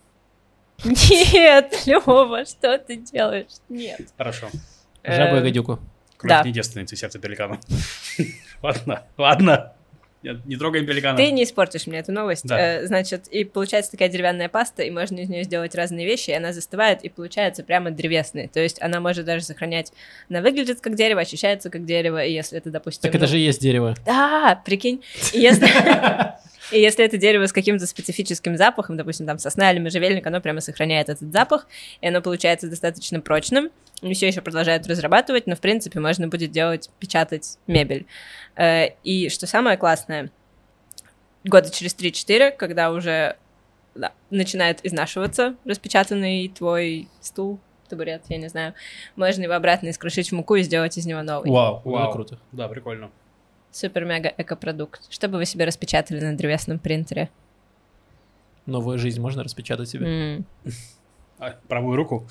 Нет, 0.84 1.74
Лёва, 1.86 2.44
что 2.46 2.78
ты 2.78 2.98
делаешь? 2.98 3.48
Нет. 3.70 4.02
Хорошо. 4.18 4.50
Жабу 5.06 5.36
и 5.36 5.40
Эм, 5.40 5.44
гадюку. 5.44 5.80
Кровь 6.18 6.30
Да. 6.30 6.44
не 6.44 6.52
девственницы 6.52 6.96
и 6.96 6.98
сердце 6.98 7.20
пеликана. 7.20 7.60
Ладно, 8.62 9.04
ладно. 9.18 9.74
Нет, 10.24 10.46
Не 10.46 10.56
трогаем 10.56 10.86
пеликана. 10.86 11.18
Ты 11.18 11.32
не 11.32 11.44
испортишь 11.44 11.86
мне 11.86 12.00
эту 12.00 12.12
новость. 12.12 12.46
Да. 12.46 12.80
Э, 12.82 12.88
Значит, 12.88 13.28
и 13.28 13.44
получается 13.44 13.92
такая 13.92 14.10
деревянная 14.10 14.50
паста, 14.50 14.84
и 14.84 14.90
можно 14.90 15.20
из 15.20 15.30
нее 15.30 15.44
сделать 15.44 15.76
разные 15.76 16.06
вещи, 16.06 16.30
и 16.30 16.34
она 16.34 16.54
застывает, 16.54 17.04
и 17.04 17.10
получается 17.10 17.64
прямо 17.64 17.92
древесной. 17.92 18.48
То 18.48 18.60
есть 18.60 18.82
она 18.82 19.00
может 19.00 19.26
даже 19.26 19.44
сохранять... 19.44 19.92
Она 20.30 20.42
выглядит 20.42 20.80
как 20.80 20.96
дерево, 20.96 21.22
ощущается 21.22 21.70
как 21.70 21.86
дерево, 21.86 22.24
и 22.24 22.32
если 22.32 22.58
это, 22.58 22.70
допустим... 22.70 23.02
Так 23.02 23.16
это 23.16 23.26
ну, 23.26 23.32
же 23.32 23.40
и 23.40 23.42
есть 23.42 23.62
дерево. 23.62 23.96
Да, 24.06 24.62
прикинь. 24.66 25.04
И 25.34 25.40
если... 25.40 25.68
И 26.72 26.80
если 26.80 27.04
это 27.04 27.18
дерево 27.18 27.46
с 27.46 27.54
каким-то 27.54 27.86
специфическим 27.88 28.58
запахом, 28.58 28.98
допустим, 28.98 29.26
там 29.26 29.38
сосна 29.38 29.72
или 29.72 29.80
можжевельник, 29.80 30.26
оно 30.26 30.42
прямо 30.42 30.62
сохраняет 30.62 31.10
этот 31.10 31.32
запах, 31.32 31.68
и 32.02 32.08
оно 32.08 32.22
получается 32.22 32.70
достаточно 32.70 33.20
прочным. 33.20 33.70
И 34.02 34.14
все 34.14 34.28
еще 34.28 34.42
продолжают 34.42 34.86
разрабатывать, 34.88 35.48
но, 35.48 35.56
в 35.56 35.60
принципе, 35.62 36.00
можно 36.00 36.28
будет 36.28 36.52
делать, 36.52 36.90
печатать 37.00 37.58
мебель. 37.68 38.06
Э, 38.56 38.90
И 39.04 39.30
что 39.30 39.48
самое 39.48 39.78
классное, 39.78 40.30
года 41.46 41.70
через 41.70 41.96
3-4, 41.96 42.52
когда 42.52 42.92
уже 42.92 43.38
да, 43.96 44.12
начинает 44.30 44.86
изнашиваться 44.86 45.56
распечатанный 45.66 46.50
твой 46.50 47.08
стул, 47.22 47.60
табурет, 47.90 48.24
я 48.30 48.38
не 48.38 48.48
знаю, 48.48 48.74
можно 49.16 49.44
его 49.44 49.54
обратно 49.54 49.90
искрушить 49.90 50.30
в 50.30 50.36
муку 50.36 50.56
и 50.56 50.64
сделать 50.64 50.98
из 50.98 51.06
него 51.06 51.22
новый. 51.22 51.50
Вау, 51.52 51.82
Вау. 51.86 52.12
круто. 52.12 52.40
Да, 52.52 52.68
прикольно. 52.68 53.12
Супер-мега-экопродукт. 53.74 55.12
Что 55.12 55.28
бы 55.28 55.38
вы 55.38 55.46
себе 55.46 55.66
распечатали 55.66 56.20
на 56.24 56.38
древесном 56.38 56.78
принтере? 56.78 57.30
Новую 58.68 59.00
жизнь 59.00 59.20
можно 59.20 59.44
распечатать 59.44 59.90
себе. 59.90 60.44
А, 61.40 61.56
правую 61.68 61.98
руку. 61.98 62.28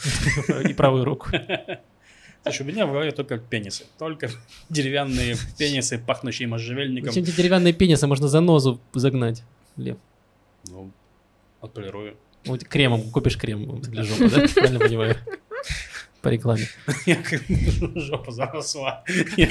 И 0.69 0.73
правую 0.73 1.05
руку. 1.05 1.29
Слушай, 2.45 2.63
у 2.63 2.65
меня 2.65 2.87
в 2.87 2.93
голове 2.93 3.11
только 3.11 3.39
пенисы. 3.39 3.85
Только 3.99 4.31
деревянные 4.71 5.37
пенисы, 5.59 5.99
пахнущие 5.99 6.47
можжевельником. 6.47 7.11
Зачем 7.11 7.25
тебе 7.25 7.37
деревянные 7.37 7.73
пенисы? 7.73 8.07
Можно 8.07 8.29
за 8.29 8.41
нозу 8.41 8.81
загнать. 8.95 9.43
Лев. 9.77 9.99
Ну, 10.69 10.93
отполирую. 11.61 12.17
Вот 12.45 12.65
кремом, 12.65 13.11
купишь 13.11 13.37
крем 13.37 13.81
для 13.81 14.05
жопы, 14.05 14.29
да? 14.29 14.47
Правильно 14.55 14.79
понимаю? 14.79 15.17
По 16.23 16.29
рекламе. 16.29 16.69
Я 17.07 17.17
как 17.17 17.43
жопа 17.97 18.31
заросла. 18.31 19.03
Я 19.37 19.49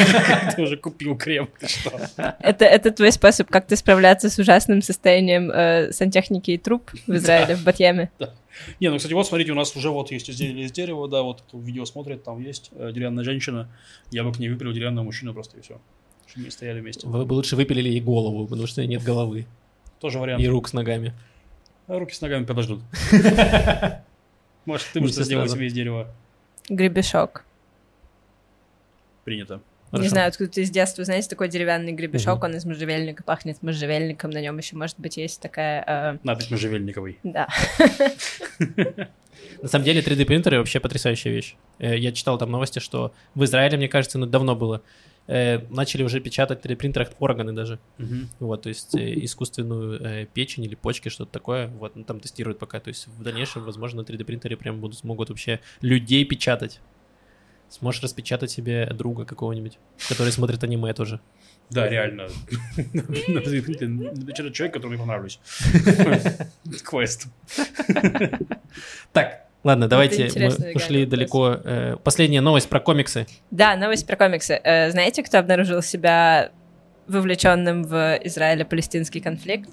уже 0.57 0.77
купил 0.77 1.17
крем. 1.17 1.49
Ты 1.59 1.67
что? 1.67 1.91
Это, 2.39 2.63
это 2.63 2.91
твой 2.91 3.11
способ 3.11 3.49
как-то 3.49 3.75
справляться 3.75 4.29
с 4.29 4.39
ужасным 4.39 4.81
состоянием 4.81 5.51
э, 5.51 5.91
сантехники 5.91 6.51
и 6.51 6.57
труб 6.57 6.89
в 7.07 7.13
Израиле, 7.13 7.57
в 7.57 7.63
Батьяме. 7.65 8.09
Не, 8.79 8.89
ну, 8.89 8.97
кстати, 8.97 9.13
вот 9.13 9.27
смотрите, 9.27 9.51
у 9.51 9.55
нас 9.55 9.75
уже 9.75 9.89
вот 9.89 10.11
есть 10.11 10.29
изделие 10.29 10.65
из 10.65 10.71
дерева, 10.71 11.09
да, 11.09 11.23
вот 11.23 11.41
кто 11.41 11.59
видео 11.59 11.83
смотрит, 11.83 12.23
там 12.23 12.41
есть 12.41 12.69
э, 12.73 12.91
деревянная 12.93 13.25
женщина. 13.25 13.69
Я 14.09 14.23
бы 14.23 14.31
к 14.31 14.39
ней 14.39 14.47
выпилил 14.47 14.71
деревянного 14.71 15.03
мужчину 15.03 15.33
просто 15.33 15.57
и 15.57 15.61
все. 15.61 15.81
Чтобы 16.25 16.45
не 16.45 16.51
стояли 16.51 16.79
вместе. 16.79 17.05
Вы 17.05 17.25
бы 17.25 17.33
лучше 17.33 17.57
выпилили 17.57 17.89
ей 17.89 17.99
голову, 17.99 18.47
потому 18.47 18.67
что 18.67 18.85
нет 18.85 19.03
головы. 19.03 19.45
Тоже 19.99 20.19
вариант. 20.19 20.41
И 20.41 20.47
рук 20.47 20.69
с 20.69 20.73
ногами. 20.73 21.13
А 21.87 21.99
руки 21.99 22.15
с 22.15 22.21
ногами 22.21 22.45
подождут. 22.45 22.79
Может, 24.65 24.87
ты 24.93 25.05
сделал 25.07 25.43
сразу. 25.43 25.55
себе 25.55 25.67
из 25.67 25.73
дерева. 25.73 26.07
Гребешок. 26.69 27.43
Принято. 29.25 29.61
Не 29.91 29.97
Хорошо. 29.97 30.09
знаю, 30.09 30.27
откуда 30.29 30.49
ты 30.49 30.61
из 30.61 30.69
детства, 30.69 31.03
знаете, 31.03 31.27
такой 31.27 31.49
деревянный 31.49 31.91
гребешок, 31.91 32.37
Мгм. 32.37 32.45
он 32.45 32.55
из 32.55 32.63
можжевельника, 32.65 33.23
пахнет 33.23 33.61
можжевельником, 33.61 34.31
на 34.31 34.39
нем 34.41 34.57
еще, 34.57 34.77
может 34.77 34.97
быть, 34.97 35.17
есть 35.17 35.41
такая... 35.41 35.83
э, 35.85 36.17
Надпись 36.23 36.49
можжевельниковой. 36.49 37.19
да. 37.23 37.47
На 39.61 39.67
самом 39.67 39.85
деле 39.85 40.01
3D 40.01 40.25
принтеры 40.25 40.59
вообще 40.59 40.79
потрясающая 40.79 41.31
вещь. 41.31 41.55
Э, 41.79 41.97
Я 41.97 42.11
читал 42.13 42.37
там 42.37 42.51
новости, 42.51 42.79
что 42.79 43.11
в 43.35 43.43
Израиле, 43.43 43.77
мне 43.77 43.87
кажется, 43.89 44.17
ну 44.17 44.25
давно 44.25 44.55
было, 44.55 44.81
э, 45.27 45.59
начали 45.69 46.03
уже 46.03 46.19
печатать 46.19 46.61
в 46.61 46.65
3D 46.65 46.75
принтерах 46.75 47.09
органы 47.19 47.53
даже. 47.53 47.79
Мгм. 47.97 48.29
Вот, 48.39 48.63
то 48.63 48.69
есть 48.69 48.95
э, 48.95 49.13
искусственную 49.23 50.01
э, 50.01 50.25
печень 50.25 50.63
или 50.63 50.75
почки, 50.75 51.09
что-то 51.09 51.31
такое. 51.31 51.67
Вот, 51.67 51.95
ну, 51.95 52.03
там 52.03 52.19
тестируют 52.19 52.59
пока. 52.59 52.79
То 52.79 52.89
есть 52.89 53.07
в 53.07 53.23
дальнейшем, 53.23 53.63
возможно, 53.63 54.01
на 54.01 54.05
3D 54.05 54.23
принтере 54.23 54.57
прям 54.57 54.79
будут, 54.79 54.97
смогут 54.97 55.29
вообще 55.29 55.59
людей 55.81 56.25
печатать. 56.25 56.79
Сможешь 57.69 58.03
распечатать 58.03 58.51
себе 58.51 58.85
друга 58.87 59.23
какого-нибудь, 59.23 59.79
который 60.09 60.33
смотрит 60.33 60.61
аниме 60.61 60.93
тоже. 60.93 61.21
Да, 61.69 61.87
реально. 61.87 62.27
Человек, 64.51 64.73
которому 64.73 64.93
я 64.93 64.99
понравлюсь. 64.99 65.39
Квест. 66.83 67.27
Так, 69.13 69.47
ладно, 69.63 69.87
давайте, 69.87 70.23
мы 70.35 70.47
ушли 70.75 71.03
вопрос. 71.05 71.09
далеко. 71.09 71.57
Э, 71.63 71.95
Последняя 72.03 72.41
новость 72.41 72.69
про 72.69 72.79
комиксы. 72.79 73.27
Да, 73.51 73.75
новость 73.75 74.05
про 74.07 74.15
комиксы. 74.15 74.59
Э, 74.63 74.91
знаете, 74.91 75.23
кто 75.23 75.39
обнаружил 75.39 75.81
себя 75.81 76.51
вовлеченным 77.07 77.83
в 77.83 78.19
Израиле-палестинский 78.23 79.21
конфликт? 79.21 79.69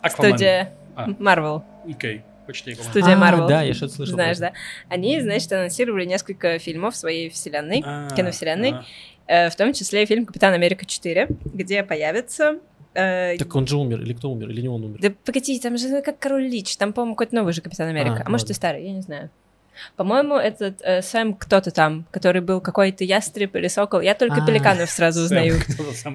Аквамен. 0.00 0.32
Студия 0.36 0.72
А. 0.94 1.08
Marvel. 1.10 1.62
Окей, 1.88 2.22
почти 2.46 2.72
Аквамен. 2.72 2.90
Студия 2.90 3.16
А, 3.16 3.18
Marvel. 3.32 3.48
да, 3.48 3.62
я 3.62 3.74
что-то 3.74 3.94
слышал. 3.94 4.14
Знаешь, 4.14 4.38
да? 4.38 4.52
Они, 4.88 5.20
значит, 5.20 5.52
анонсировали 5.52 6.04
несколько 6.04 6.58
фильмов 6.58 6.96
своей 6.96 7.28
вселенной, 7.30 7.82
А, 7.84 8.08
киновселенной, 8.14 8.70
а. 8.72 8.84
э, 9.26 9.50
в 9.50 9.56
том 9.56 9.72
числе 9.72 10.04
и 10.04 10.06
фильм 10.06 10.24
«Капитан 10.26 10.52
Америка 10.54 10.84
4», 10.84 11.36
где 11.52 11.82
появится... 11.82 12.58
э. 12.98 13.36
Так 13.38 13.54
он 13.54 13.66
же 13.66 13.76
умер, 13.76 14.00
или 14.02 14.12
кто 14.12 14.30
умер, 14.30 14.50
или 14.50 14.60
не 14.62 14.68
он 14.68 14.84
умер? 14.84 14.98
Да 15.00 15.12
погоди, 15.24 15.58
там 15.60 15.78
же 15.78 16.02
как 16.02 16.18
Король 16.18 16.44
Лич, 16.48 16.76
там, 16.76 16.92
по-моему, 16.92 17.14
какой-то 17.14 17.34
новый 17.36 17.52
же 17.52 17.60
Капитан 17.62 17.88
Америка. 17.88 18.22
А, 18.24 18.26
А, 18.26 18.30
может, 18.30 18.50
и 18.50 18.54
старый, 18.54 18.84
я 18.84 18.92
не 18.92 19.02
знаю. 19.02 19.30
По-моему, 19.94 20.34
этот 20.34 20.80
э, 20.82 21.02
Сэм 21.02 21.34
кто-то 21.34 21.70
там, 21.70 22.04
который 22.10 22.40
был 22.40 22.60
какой-то 22.60 23.04
ястреб 23.04 23.54
или 23.54 23.68
сокол. 23.68 24.00
Я 24.00 24.14
только 24.14 24.42
А, 24.42 24.46
пеликанов 24.46 24.90
сразу 24.90 25.22
узнаю. 25.22 25.54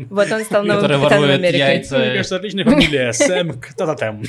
Вот 0.09 0.29
он 0.31 0.43
стал 0.43 0.65
новым 0.65 0.81
Капитаном 0.89 1.29
Америки. 1.29 1.55
яйца. 1.55 1.97
Мне 1.97 2.11
кажется, 2.15 2.35
отличная 2.35 2.65
фамилия. 2.65 3.13
Сэм 3.13 3.53
кто-то 3.61 3.95
там. 3.95 4.21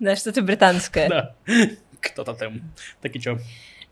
Да, 0.00 0.16
что-то 0.16 0.42
британское. 0.42 1.08
Да. 1.08 1.34
Кто-то 2.00 2.34
там. 2.34 2.60
Так 3.00 3.14
и 3.14 3.20
чё? 3.20 3.38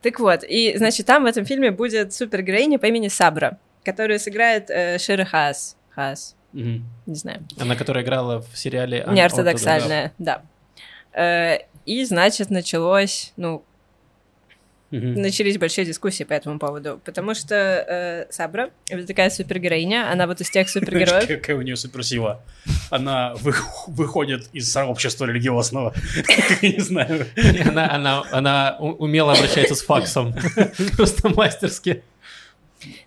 Так 0.03 0.19
вот, 0.19 0.43
и, 0.43 0.77
значит, 0.77 1.07
там 1.07 1.23
в 1.25 1.27
этом 1.27 1.45
фильме 1.45 1.71
будет 1.71 2.13
супергероиня 2.13 2.79
по 2.79 2.87
имени 2.87 3.09
Сабра, 3.09 3.59
которую 3.85 4.19
сыграет 4.21 4.71
э, 4.71 4.99
Шира 4.99 5.25
Хаас. 5.25 5.77
Хаас, 5.91 6.37
Мгм. 6.53 6.85
не 7.07 7.15
знаю. 7.15 7.47
Она, 7.59 7.77
которая 7.77 8.05
играла 8.05 8.43
в 8.43 8.57
сериале 8.59 9.05
Неортодоксальная, 9.09 10.13
да. 10.19 10.43
Э, 11.13 11.59
и, 11.87 12.05
значит, 12.05 12.51
началось, 12.51 13.33
ну, 13.37 13.65
Мгм. 14.93 15.23
начались 15.23 15.57
большие 15.57 15.85
дискуссии 15.85 16.25
по 16.25 16.33
этому 16.33 16.59
поводу, 16.59 17.01
потому 17.05 17.35
что 17.35 17.55
э, 17.55 18.27
Сабра— 18.33 18.71
это 18.89 19.07
такая 19.07 19.31
супергероиня, 19.31 20.11
она 20.13 20.27
вот 20.27 20.41
из 20.41 20.51
тех 20.51 20.69
супергероев, 20.71 21.29
Какая 21.29 21.57
у 21.57 21.63
нее 21.63 21.77
суперсила. 21.77 22.43
Она 22.91 23.35
вы- 23.37 23.55
выходит 23.87 24.49
из 24.53 24.71
сообщества 24.73 25.27
религиозного. 25.27 25.95
Я 26.61 26.71
не 26.73 26.81
знаю. 26.81 27.27
Она, 27.69 27.89
она, 27.95 28.23
она 28.33 28.77
у- 28.81 28.95
умело 29.05 29.33
обращается 29.33 29.77
с 29.77 29.83
факсом. 29.83 30.35
Просто 30.97 31.29
мастерски. 31.29 32.03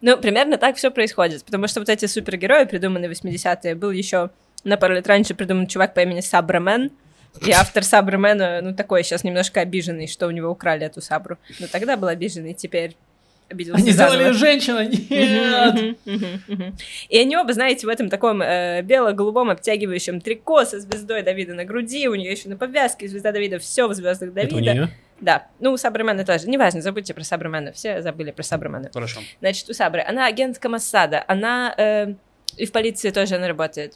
Ну, 0.02 0.18
примерно 0.18 0.58
так 0.58 0.76
все 0.78 0.92
происходит, 0.92 1.44
потому 1.44 1.68
что 1.68 1.80
вот 1.80 1.90
эти 1.90 2.06
супергерои, 2.06 2.66
придуманные 2.66 3.10
в 3.10 3.14
80-е, 3.14 3.76
был 3.76 3.92
еще 3.92 4.30
на 4.64 4.78
пару 4.78 4.94
лет 4.96 5.08
раньше 5.08 5.34
придуман 5.34 5.68
чувак 5.68 5.94
по 5.94 6.02
имени 6.02 6.22
Сабрамен, 6.22 6.92
и 7.42 7.52
автор 7.52 7.84
Сабрамена, 7.84 8.62
ну, 8.62 8.76
такой 8.76 9.04
сейчас 9.04 9.24
немножко 9.24 9.62
обиженный, 9.62 10.08
что 10.08 10.28
у 10.28 10.32
него 10.32 10.50
украли 10.50 10.86
эту 10.86 11.02
Сабру. 11.02 11.38
Но 11.60 11.68
тогда 11.68 11.98
был 11.98 12.08
обиженный, 12.08 12.54
теперь 12.54 12.96
обиделся 13.50 13.82
Они 13.82 13.92
заново. 13.92 14.16
сделали 14.16 14.34
женщину, 14.34 14.82
нет! 14.84 15.98
И 17.10 17.18
они 17.18 17.36
оба, 17.38 17.54
знаете, 17.54 17.88
в 17.88 17.90
этом 17.90 18.10
таком 18.10 18.42
э, 18.42 18.82
бело-голубом 18.84 19.50
обтягивающем 19.50 20.22
трико 20.22 20.64
со 20.66 20.80
звездой 20.80 21.24
Давида 21.24 21.54
на 21.56 21.66
груди, 21.66 22.08
у 22.08 22.16
нее 22.16 22.32
еще 22.32 22.50
на 22.50 22.58
повязке 22.58 23.08
звезда 23.08 23.32
Давида, 23.32 23.60
все 23.60 23.88
в 23.88 23.94
звездах 23.94 24.30
Это 24.36 24.56
у 24.56 24.60
Давида. 24.60 24.74
нее? 24.74 24.90
Да, 25.22 25.48
ну, 25.60 25.72
у 25.72 25.78
Сабрамена 25.78 26.26
тоже. 26.26 26.50
Неважно, 26.50 26.82
забудьте 26.82 27.14
про 27.14 27.24
Сабрамена, 27.24 27.72
все 27.72 28.02
забыли 28.02 28.32
про 28.32 28.44
Сабрамена. 28.44 28.90
Хорошо. 28.94 29.22
Значит, 29.40 29.70
у 29.70 29.74
Сабры. 29.74 30.04
Она 30.08 30.26
агентка 30.28 30.70
Моссада. 30.70 31.24
Она 31.28 31.74
э, 31.78 32.14
и 32.58 32.66
в 32.66 32.72
полиции 32.72 33.10
тоже 33.10 33.36
она 33.36 33.48
работает. 33.48 33.96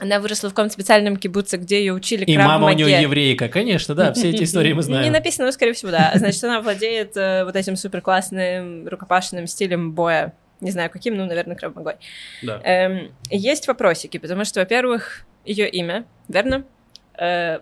Она 0.00 0.18
выросла 0.18 0.48
в 0.50 0.54
каком-то 0.54 0.72
специальном 0.72 1.16
кибуце, 1.16 1.56
где 1.56 1.78
ее 1.78 1.92
учили 1.92 2.24
И 2.24 2.36
мама 2.36 2.66
у 2.66 2.72
нее 2.72 3.02
еврейка, 3.02 3.48
конечно, 3.48 3.94
да, 3.94 4.12
все 4.12 4.30
эти 4.30 4.42
истории 4.42 4.72
мы 4.72 4.78
Не 4.78 4.82
знаем. 4.82 5.12
написано, 5.12 5.46
но, 5.46 5.52
скорее 5.52 5.72
всего, 5.72 5.92
да. 5.92 6.10
Значит, 6.16 6.42
она 6.42 6.60
владеет 6.60 7.16
э, 7.16 7.44
вот 7.44 7.54
этим 7.54 7.76
супер 7.76 8.00
классным 8.00 8.88
рукопашным 8.88 9.46
стилем 9.46 9.92
боя. 9.92 10.32
Не 10.60 10.72
знаю, 10.72 10.90
каким, 10.90 11.16
ну, 11.16 11.26
наверное, 11.26 11.56
кровмогой. 11.56 11.94
Да. 12.42 12.60
Эм, 12.64 13.12
есть 13.30 13.68
вопросики, 13.68 14.18
потому 14.18 14.44
что, 14.44 14.60
во-первых, 14.60 15.26
ее 15.44 15.68
имя, 15.68 16.04
верно? 16.26 16.64
Э, 17.16 17.60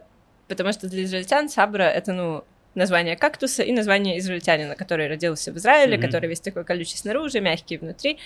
потому 0.49 0.73
что 0.73 0.89
для 0.89 1.05
израильтян 1.05 1.51
Сабра— 1.51 1.83
это, 1.85 2.13
ну, 2.15 2.45
название 2.75 3.17
кактуса 3.17 3.63
и 3.63 3.73
название 3.73 4.19
израильтянина, 4.19 4.75
который 4.77 5.09
родился 5.09 5.53
в 5.53 5.57
Израиле, 5.59 5.97
Мгм. 5.97 6.07
который 6.07 6.29
весь 6.29 6.41
такой 6.41 6.65
колючий 6.65 6.97
снаружи, 6.99 7.41
мягкий 7.41 7.77
внутри. 7.79 8.19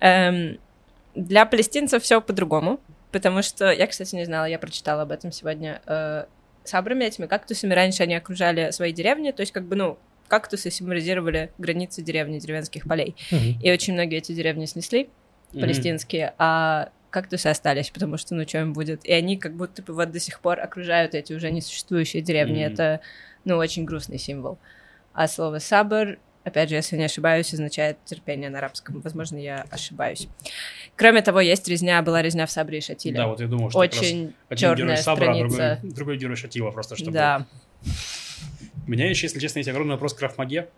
Эм, 0.00 0.58
для 1.14 1.46
палестинцев 1.46 2.02
все 2.02 2.20
по-другому, 2.20 2.78
потому 3.12 3.42
что 3.42 3.70
я, 3.70 3.86
кстати, 3.86 4.14
не 4.14 4.24
знала, 4.24 4.44
я 4.46 4.58
прочитала 4.58 5.02
об 5.02 5.12
этом 5.12 5.32
сегодня. 5.32 5.80
Э, 5.86 6.24
сабрами 6.64 7.04
этими 7.04 7.26
кактусами 7.26 7.72
раньше 7.72 8.02
они 8.02 8.14
окружали 8.14 8.70
свои 8.70 8.92
деревни, 8.92 9.30
то 9.30 9.40
есть 9.40 9.52
как 9.52 9.64
бы, 9.64 9.76
ну, 9.76 9.98
кактусы 10.28 10.70
символизировали 10.70 11.50
границы 11.56 12.02
деревни, 12.02 12.38
деревенских 12.38 12.84
полей. 12.84 13.14
Мгм. 13.30 13.60
И 13.62 13.70
очень 13.72 13.94
многие 13.94 14.18
эти 14.18 14.32
деревни 14.32 14.66
снесли, 14.66 15.08
Мгм. 15.52 15.60
палестинские, 15.60 16.34
а 16.38 16.90
кактусы 17.10 17.46
остались, 17.46 17.88
потому 17.90 18.18
что, 18.18 18.34
ну, 18.34 18.46
что 18.46 18.58
им 18.58 18.72
будет? 18.74 19.04
И 19.06 19.12
они 19.12 19.38
как 19.38 19.54
будто 19.54 19.82
бы 19.82 19.94
вот 19.94 20.10
до 20.10 20.20
сих 20.20 20.40
пор 20.40 20.60
окружают 20.60 21.14
эти 21.14 21.32
уже 21.32 21.50
несуществующие 21.50 22.20
деревни. 22.20 22.64
Мгм. 22.64 22.72
Это, 22.74 23.00
ну, 23.46 23.56
очень 23.56 23.84
грустный 23.84 24.18
символ. 24.18 24.58
А 25.14 25.28
слово 25.28 25.58
«сабр», 25.60 26.18
опять 26.44 26.68
же, 26.68 26.74
если 26.74 26.96
не 26.96 27.04
ошибаюсь, 27.04 27.52
означает 27.54 27.96
терпение 28.04 28.50
на 28.50 28.58
арабском. 28.58 29.00
Возможно, 29.00 29.38
я 29.38 29.64
ошибаюсь. 29.70 30.28
Кроме 30.96 31.22
того, 31.22 31.40
есть 31.40 31.66
резня, 31.68 32.02
была 32.02 32.20
резня 32.20 32.44
в 32.46 32.50
Сабре 32.50 32.78
и 32.78 32.80
Шатиле. 32.80 33.16
Да, 33.16 33.28
вот 33.28 33.40
я 33.40 33.46
думал, 33.46 33.70
что 33.70 33.78
очень 33.78 34.34
черная 34.54 34.96
Сабра, 34.96 35.30
а 35.30 35.34
страница. 35.34 35.78
другой, 35.80 35.94
другой 35.94 36.18
герой 36.18 36.36
Шатила, 36.36 36.70
просто 36.70 36.96
чтобы... 36.96 37.12
Да. 37.12 37.46
У 38.86 38.90
меня 38.90 39.08
еще, 39.08 39.26
если 39.26 39.40
честно, 39.40 39.60
есть 39.60 39.68
огромный 39.68 39.94
вопрос 39.94 40.14
к 40.14 40.18
Крафмаге. 40.18 40.68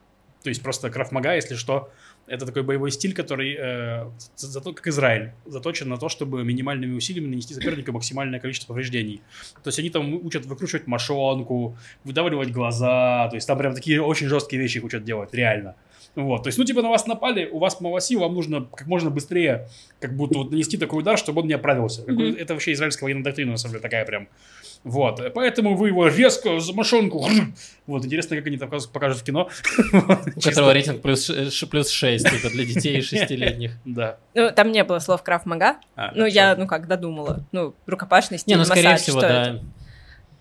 То 0.43 0.51
есть 0.51 0.63
просто 0.63 0.91
Крафмага, 0.91 1.35
если 1.35 1.57
что, 1.57 1.91
это 2.27 2.47
такой 2.47 2.63
боевой 2.63 2.91
стиль, 2.91 3.15
который, 3.15 3.57
э, 3.59 4.11
за- 4.37 4.49
зато, 4.49 4.73
как 4.73 4.87
Израиль, 4.87 5.33
заточен 5.47 5.89
на 5.89 5.97
то, 5.97 6.09
чтобы 6.09 6.45
минимальными 6.45 6.95
усилиями 6.95 7.29
нанести 7.29 7.55
сопернику 7.55 7.93
максимальное 7.93 8.39
количество 8.39 8.69
повреждений. 8.69 9.23
То 9.63 9.69
есть 9.69 9.79
они 9.79 9.91
там 9.91 10.15
учат 10.15 10.47
выкручивать 10.47 10.87
мошонку, 10.87 11.77
выдавливать 12.05 12.53
глаза, 12.53 13.29
то 13.29 13.37
есть 13.37 13.47
там 13.47 13.59
прям 13.59 13.75
такие 13.75 14.03
очень 14.03 14.29
жесткие 14.29 14.63
вещи 14.63 14.79
их 14.79 14.85
учат 14.85 15.05
делать, 15.05 15.35
реально. 15.35 15.75
Вот, 16.15 16.43
то 16.43 16.49
есть, 16.49 16.59
ну, 16.59 16.65
типа, 16.65 16.83
на 16.83 16.89
вас 16.89 17.07
напали, 17.07 17.47
у 17.47 17.59
вас 17.59 17.81
Маваси, 17.81 18.17
вам 18.17 18.35
нужно 18.35 18.65
как 18.65 18.87
можно 18.89 19.11
быстрее, 19.11 19.69
как 20.01 20.17
будто 20.17 20.39
вот 20.39 20.51
нанести 20.51 20.77
такой 20.77 21.01
удар, 21.01 21.17
чтобы 21.17 21.43
он 21.43 21.47
не 21.49 21.55
оправился. 21.55 22.03
Мгм. 22.03 22.35
Это 22.35 22.55
вообще 22.55 22.73
израильская 22.73 23.05
военная 23.05 23.25
доктрина, 23.25 23.53
на 23.53 23.57
самом 23.57 23.73
деле, 23.75 23.83
такая 23.83 24.05
прям. 24.05 24.29
Вот, 24.85 25.21
поэтому 25.35 25.77
вы 25.77 25.89
его 25.89 26.07
резко 26.09 26.61
за 26.61 26.73
мошонку. 26.73 27.27
Вот, 27.87 28.05
интересно, 28.05 28.37
как 28.37 28.47
они 28.47 28.57
там 28.57 28.71
покажут- 28.71 29.21
в 29.21 29.25
кино. 29.25 29.49
У 30.37 30.41
которого 30.41 30.73
рейтинг 30.73 31.03
плюс, 31.03 31.31
плюс 31.71 31.89
6, 31.91 32.29
типа 32.31 32.51
для 32.51 32.65
детей 32.65 33.01
шестилетних. 33.03 33.73
Да. 33.85 34.19
Ну, 34.35 34.51
там 34.55 34.73
не 34.73 34.85
было 34.85 34.99
слов 34.99 35.23
«краф 35.23 35.47
мага». 35.47 35.77
А, 35.97 36.13
Ну, 36.15 36.27
я, 36.27 36.55
ну 36.57 36.67
как, 36.67 36.87
додумала. 36.87 37.45
Ну, 37.53 37.75
рукопашный 37.87 38.39
стиль, 38.39 38.55
Не, 38.55 38.59
ну 38.59 38.65
скорее 38.65 38.91
массаж, 38.91 39.01
всего, 39.03 39.21
что 39.21 39.29
да. 39.29 39.61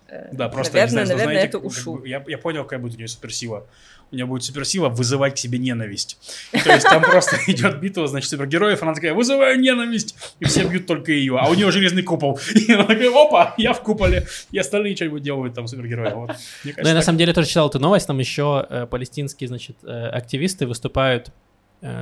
Э, 0.08 0.28
Да, 0.32 0.48
просто, 0.48 0.74
наверное, 0.74 1.00
не 1.02 1.06
знаю, 1.06 1.18
наверное, 1.18 1.34
знаете, 1.34 1.48
это 1.48 1.58
как 1.58 1.66
ушу. 1.66 1.96
бы 1.96 2.08
я, 2.08 2.24
я 2.26 2.38
понял, 2.38 2.62
какая 2.64 2.78
будет 2.78 2.94
у 2.94 2.96
нее 2.96 3.08
суперсила. 3.08 3.66
У 4.10 4.14
нее 4.14 4.24
будет 4.24 4.42
суперсила 4.42 4.88
вызывать 4.88 5.34
к 5.34 5.38
себе 5.38 5.58
ненависть. 5.58 6.18
То 6.64 6.72
есть 6.72 6.88
там 6.88 7.02
просто 7.02 7.36
идет 7.46 7.78
битва, 7.78 8.08
значит, 8.08 8.30
супергероев, 8.30 8.82
она 8.82 8.94
такая, 8.94 9.12
вызываю 9.12 9.60
ненависть, 9.60 10.16
и 10.40 10.46
все 10.46 10.64
бьют 10.66 10.86
только 10.86 11.12
ее, 11.12 11.36
а 11.38 11.48
у 11.50 11.54
нее 11.54 11.70
железный 11.70 12.02
купол. 12.02 12.40
И 12.54 12.72
она 12.72 12.84
такая, 12.84 13.10
опа, 13.10 13.54
я 13.58 13.74
в 13.74 13.82
куполе, 13.82 14.26
и 14.50 14.58
остальные 14.58 14.96
что-нибудь 14.96 15.22
делают 15.22 15.54
там 15.54 15.66
супергерои. 15.66 16.14
Вот. 16.14 16.30
Ну, 16.64 16.72
я 16.88 16.94
на 16.94 17.02
самом 17.02 17.18
деле 17.18 17.34
тоже 17.34 17.48
читал 17.48 17.68
эту 17.68 17.78
новость, 17.78 18.06
там 18.06 18.18
еще 18.18 18.66
э, 18.68 18.86
палестинские, 18.86 19.48
значит, 19.48 19.76
э, 19.82 20.08
активисты 20.08 20.66
выступают, 20.66 21.30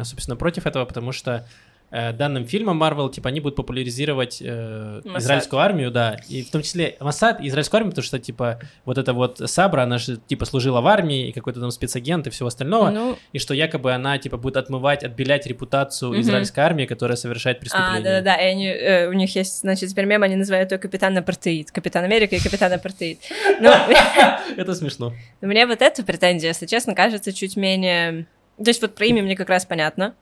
собственно, 0.05 0.37
против 0.37 0.67
этого, 0.67 0.85
потому 0.85 1.13
что 1.13 1.47
данным 1.91 2.47
фильмом 2.47 2.83
Marvel, 2.83 3.11
типа, 3.11 3.29
они 3.29 3.41
будут 3.41 3.57
популяризировать 3.57 4.39
э, 4.45 5.01
Моссад. 5.05 5.23
израильскую 5.23 5.61
армию, 5.61 5.91
да, 5.91 6.17
и 6.29 6.43
в 6.43 6.51
том 6.51 6.63
числе 6.63 6.97
Масад 7.01 7.41
и 7.41 7.49
израильскую 7.49 7.79
армию, 7.79 7.93
потому 7.93 8.05
что, 8.05 8.19
типа, 8.19 8.59
вот 8.85 8.99
эта 8.99 9.13
вот 9.13 9.41
Сабра, 9.45 9.83
она 9.83 9.99
же, 9.99 10.17
типа, 10.17 10.45
служила 10.45 10.81
в 10.81 10.87
армии, 10.87 11.29
и 11.29 11.33
какой-то 11.33 11.61
там 11.61 11.71
спецагент 11.71 12.27
и 12.27 12.31
всего 12.31 12.49
остального, 12.49 12.91
Ну, 12.91 13.17
и 13.33 13.39
что 13.39 13.55
якобы 13.55 13.93
она, 13.93 14.19
типа, 14.19 14.37
будет 14.37 14.57
отмывать, 14.57 15.05
отбелять 15.05 15.47
репутацию 15.47 16.11
Мгм. 16.13 16.21
израильской 16.21 16.65
армии, 16.65 16.87
которая 16.87 17.17
совершает 17.17 17.59
а, 17.59 17.61
преступления. 17.61 18.03
да-да-да, 18.03 18.35
и 18.37 18.47
они, 18.47 18.67
э, 18.67 19.09
у 19.09 19.13
них 19.13 19.35
есть, 19.37 19.61
значит, 19.61 19.89
теперь 19.91 20.07
мем, 20.07 20.23
они 20.23 20.37
называют 20.37 20.73
ее 20.73 20.79
Капитан 20.79 21.17
Апартеид. 21.17 21.71
Капитан 21.71 22.05
Америка 22.05 22.35
и 22.37 22.41
Капитан 22.41 22.73
Апартеид. 22.73 23.21
Ну, 23.61 23.71
Это 24.57 24.75
смешно. 24.75 25.13
мне 25.41 25.67
вот 25.67 25.81
эта 25.83 26.03
претензия, 26.03 26.49
если 26.51 26.67
честно, 26.67 26.95
кажется 26.95 27.33
чуть 27.33 27.57
менее... 27.57 28.27
То 28.57 28.71
есть 28.71 28.81
вот 28.83 28.95
про 28.95 29.07
имя 29.07 29.23
мне 29.23 29.37
как 29.37 29.49
раз 29.51 29.65
понятно. 29.67 30.15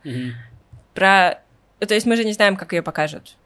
Про... 0.95 1.41
То 1.81 1.95
есть 1.95 2.07
мы 2.07 2.17
же 2.17 2.25
не 2.25 2.33
знаем, 2.33 2.57
как 2.57 2.73
ее 2.73 2.83
покажут. 2.83 3.37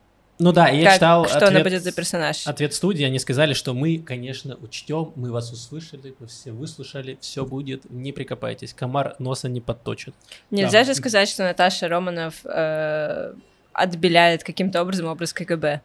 Ну 0.40 0.52
да, 0.52 0.68
я 0.68 0.84
Как- 0.84 0.94
читал 0.94 1.26
что 1.26 1.38
она 1.38 1.46
ответ- 1.48 1.62
будет 1.64 1.82
за 1.82 1.90
персонаж. 1.90 2.46
Ответ 2.46 2.72
студии, 2.72 3.04
они 3.04 3.18
сказали, 3.18 3.54
что 3.54 3.74
мы, 3.74 3.98
конечно, 3.98 4.56
учтем, 4.62 5.12
мы 5.16 5.32
вас 5.32 5.50
услышали, 5.50 6.14
мы 6.20 6.28
все 6.28 6.52
выслушали, 6.52 7.18
все 7.20 7.44
будет, 7.44 7.90
не 7.90 8.12
прикопайтесь, 8.12 8.72
комар 8.72 9.16
носа 9.18 9.48
не 9.48 9.60
подточит. 9.60 10.14
Нельзя 10.52 10.80
Да. 10.80 10.84
же 10.84 10.94
сказать, 10.94 11.28
что 11.28 11.42
Наташа 11.42 11.88
Романов 11.88 12.34
э, 12.44 13.34
отбеляет 13.72 14.44
каким-то 14.44 14.80
образом 14.80 15.06
образ 15.06 15.32
КГБ. 15.32 15.80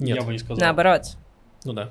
Нет, 0.00 0.16
Я 0.18 0.22
бы 0.22 0.32
не 0.32 0.38
сказал. 0.38 0.58
Наоборот. 0.58 1.02
ну 1.64 1.72
да. 1.72 1.90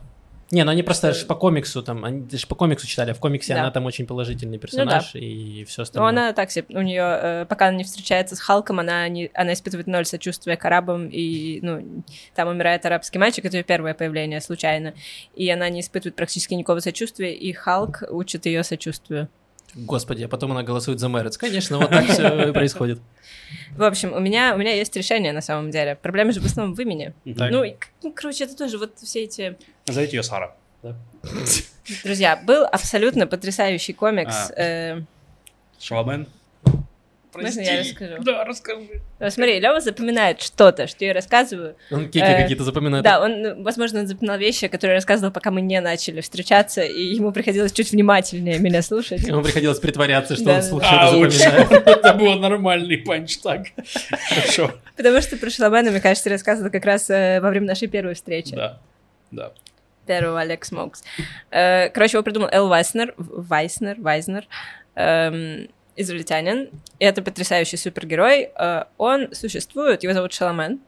Не, 0.52 0.66
ну 0.66 0.72
они 0.72 0.84
просто 0.84 1.14
ж 1.14 1.26
по 1.26 1.36
комиксу 1.36 1.82
там, 1.82 2.04
они 2.04 2.30
же 2.30 2.46
по 2.46 2.56
комиксу 2.56 2.86
читали, 2.86 3.12
а 3.12 3.14
в 3.14 3.20
комиксе 3.20 3.54
Да. 3.54 3.60
Ну 3.60 3.62
она 3.64 3.72
там 3.72 3.86
очень 3.86 4.06
положительный 4.06 4.58
персонаж 4.58 5.16
и 5.16 5.64
все 5.66 5.80
Но 5.80 5.84
остальное. 5.84 6.10
она 6.10 6.34
так 6.34 6.52
себе, 6.52 6.66
у 6.78 6.82
нее, 6.82 7.46
пока 7.48 7.68
она 7.68 7.78
не 7.78 7.86
встречается 7.86 8.36
с 8.36 8.40
Халком, 8.40 8.80
она, 8.82 9.08
не, 9.08 9.32
она 9.34 9.54
испытывает 9.54 9.88
ноль 9.88 10.06
сочувствия 10.06 10.58
к 10.58 10.66
арабам, 10.66 11.08
и, 11.08 11.60
ну, 11.62 12.04
там 12.36 12.50
умирает 12.50 12.86
арабский 12.86 13.18
мальчик, 13.18 13.46
это 13.46 13.58
ее 13.58 13.64
первое 13.64 13.94
появление 13.94 14.42
случайно, 14.42 14.94
и 15.36 15.50
она 15.50 15.70
не 15.70 15.80
испытывает 15.80 16.16
практически 16.16 16.54
никакого 16.54 16.80
сочувствия, 16.80 17.34
и 17.34 17.54
Халк 17.54 18.04
учит 18.10 18.46
ее 18.46 18.64
сочувствию. 18.64 19.30
Господи, 19.76 20.24
а 20.24 20.28
потом 20.28 20.52
она 20.52 20.64
голосует 20.64 21.00
за 21.00 21.08
Мэрец. 21.08 21.38
Конечно, 21.38 21.78
вот 21.78 21.90
так 21.90 22.06
все 22.08 22.50
и 22.50 22.52
происходит. 22.52 23.00
В 23.76 23.84
общем, 23.84 24.14
у 24.14 24.20
меня, 24.20 24.54
у 24.54 24.58
меня 24.58 24.74
есть 24.74 24.96
решение 24.96 25.32
на 25.32 25.42
самом 25.42 25.72
деле. 25.72 25.96
Проблема 25.96 26.32
же 26.32 26.42
в 26.42 26.46
основном 26.46 26.76
в 26.76 26.80
имени. 26.80 27.14
Ну, 27.26 27.66
ну, 28.04 28.12
короче, 28.14 28.44
это 28.44 28.56
тоже 28.56 28.78
вот 28.78 29.00
все 29.00 29.24
эти... 29.24 29.58
Назовите 29.88 30.18
ее 30.18 30.24
Сара. 30.24 30.56
Друзья, 32.04 32.36
был 32.36 32.66
абсолютно 32.66 33.28
потрясающий 33.28 33.94
комикс. 33.94 34.52
А. 34.58 35.02
Шаломен. 37.34 37.56
Можно 37.56 37.62
я 37.62 37.80
расскажу? 37.80 38.24
Да, 38.24 38.44
расскажи. 38.44 39.02
э, 39.20 39.30
смотри, 39.30 39.60
Лева 39.60 39.80
запоминает 39.82 40.42
что-то, 40.42 40.88
что 40.88 41.06
я 41.06 41.14
рассказываю. 41.14 41.76
Он 41.92 42.06
кеки 42.10 42.24
Э, 42.24 42.42
какие-то 42.42 42.64
запоминает. 42.64 43.04
Да, 43.04 43.22
он, 43.22 43.42
ну, 43.42 43.64
возможно, 43.64 44.00
он 44.02 44.08
запоминал 44.08 44.38
вещи, 44.38 44.68
которые 44.68 44.96
рассказывал, 44.96 45.32
пока 45.32 45.50
мы 45.52 45.62
не 45.62 45.80
начали 45.82 46.22
встречаться, 46.22 46.82
и 46.82 47.02
ему 47.16 47.32
приходилось 47.32 47.72
чуть 47.72 47.92
внимательнее 47.92 48.60
меня 48.60 48.82
слушать. 48.82 49.22
Ему 49.28 49.42
приходилось 49.44 49.80
притворяться, 49.80 50.36
что 50.36 50.46
Да, 50.46 50.52
он 50.56 50.58
да. 50.58 50.64
слушает 50.64 50.94
и 50.94 51.16
Ouch. 51.16 51.34
запоминает. 51.34 51.72
Это 51.88 52.14
был 52.14 52.34
нормальный 52.40 52.98
панч 52.98 53.38
так. 53.38 53.68
Хорошо. 54.30 54.72
Потому 54.98 55.22
что 55.22 55.38
про 55.38 55.50
Шаломена, 55.50 55.92
мне 55.92 56.02
кажется, 56.02 56.30
рассказывал 56.30 56.70
как 56.70 56.86
раз 56.86 57.10
э, 57.10 57.40
во 57.42 57.50
время 57.50 57.68
нашей 57.68 57.88
первой 57.88 58.14
встречи. 58.16 58.56
Да. 58.56 58.80
Да. 59.32 59.52
Первого 60.06 60.42
Алекс 60.42 60.68
Смокс. 60.68 61.04
Э, 61.52 61.90
короче, 61.90 62.18
его 62.18 62.24
придумал 62.24 62.50
Эл 62.52 62.68
Вайснер, 62.68 63.14
Вайснер, 63.18 63.96
Вайзнер, 64.02 64.46
эм, 64.96 65.70
израильтянин. 66.02 66.70
И 67.00 67.06
это 67.06 67.22
потрясающий 67.22 67.78
супергерой. 67.78 68.50
Э, 68.58 68.86
он 68.98 69.34
существует, 69.34 70.04
его 70.04 70.14
зовут 70.14 70.34
Шаломен. 70.34 70.80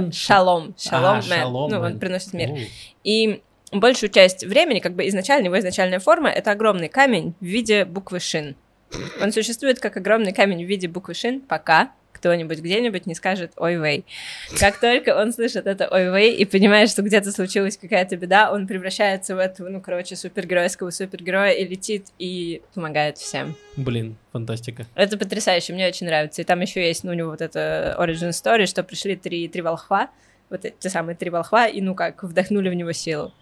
Лева. 0.00 0.12
Шалом. 0.12 0.74
Шалом 0.78 1.18
А. 1.18 1.22
Шалом 1.22 1.70
Ну, 1.70 1.80
он 1.80 1.98
приносит 1.98 2.32
мир. 2.34 2.50
О. 2.50 2.58
И 3.02 3.42
большую 3.72 4.10
часть 4.10 4.44
времени, 4.44 4.80
как 4.80 4.94
бы 4.94 5.06
изначально, 5.08 5.46
его 5.46 5.58
изначальная 5.58 5.98
форма— 5.98 6.28
это 6.30 6.52
огромный 6.52 6.88
камень 6.88 7.34
в 7.40 7.44
виде 7.44 7.84
буквы 7.84 8.20
«шин». 8.20 8.56
Он 9.20 9.32
существует 9.32 9.80
как 9.80 9.96
огромный 9.96 10.32
камень 10.32 10.64
в 10.64 10.68
виде 10.68 10.86
буквы 10.86 11.14
«шин», 11.14 11.40
пока 11.40 11.90
кто-нибудь 12.24 12.60
где-нибудь 12.60 13.04
не 13.04 13.14
скажет 13.14 13.52
«ой 13.58 13.76
вей». 13.76 14.06
Как 14.58 14.80
только 14.80 15.14
он 15.14 15.30
слышит 15.30 15.66
это 15.66 15.88
«ой 15.90 16.10
вей» 16.10 16.34
и 16.34 16.46
понимает, 16.46 16.88
что 16.88 17.02
где-то 17.02 17.30
случилась 17.32 17.76
какая-то 17.76 18.16
беда, 18.16 18.50
он 18.50 18.66
превращается 18.66 19.36
в 19.36 19.38
этого, 19.38 19.68
ну, 19.68 19.82
короче, 19.82 20.16
супергеройского 20.16 20.88
супергероя 20.88 21.50
и 21.50 21.68
летит 21.68 22.06
и 22.18 22.62
помогает 22.74 23.18
всем. 23.18 23.54
Блин, 23.76 24.16
фантастика. 24.32 24.86
Это 24.94 25.18
потрясающе, 25.18 25.74
мне 25.74 25.86
очень 25.86 26.06
нравится. 26.06 26.40
И 26.40 26.46
там 26.46 26.62
еще 26.62 26.86
есть, 26.86 27.04
ну, 27.04 27.10
у 27.10 27.14
него 27.14 27.30
вот 27.30 27.42
эта 27.42 27.94
origin 28.00 28.30
story, 28.30 28.64
что 28.64 28.82
пришли 28.82 29.16
три, 29.16 29.46
три 29.46 29.60
волхва, 29.60 30.08
вот 30.48 30.64
эти 30.64 30.88
самые 30.88 31.16
три 31.16 31.28
волхва, 31.28 31.66
и, 31.66 31.82
ну, 31.82 31.94
как, 31.94 32.22
вдохнули 32.22 32.70
в 32.70 32.74
него 32.74 32.92
силу. 32.92 33.34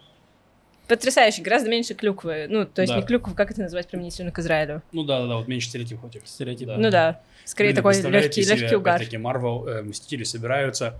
Потрясающе, 0.87 1.41
гораздо 1.41 1.69
меньше 1.69 1.93
клюквы. 1.93 2.47
Ну, 2.49 2.65
то 2.65 2.81
есть 2.81 2.93
Да. 2.93 2.99
не 2.99 3.05
клюкву, 3.05 3.33
как 3.33 3.51
это 3.51 3.61
называть 3.61 3.87
применительно 3.87 4.31
к 4.31 4.39
Израилю? 4.39 4.81
Ну 4.91 5.03
да, 5.03 5.21
да, 5.21 5.27
да, 5.27 5.35
вот 5.37 5.47
меньше 5.47 5.69
стереотипов 5.69 6.09
этих. 6.09 6.27
Стереотип. 6.27 6.67
Да. 6.67 6.75
Ну 6.77 6.89
да, 6.91 7.21
скорее 7.45 7.69
Блин, 7.69 7.75
такой 7.77 8.01
легкий, 8.11 8.43
себе, 8.43 8.55
легкий 8.57 8.75
угар. 8.75 8.95
Опять-таки, 8.95 9.17
Марвел, 9.17 9.65
э, 9.67 9.81
Мстители 9.83 10.23
собираются, 10.23 10.95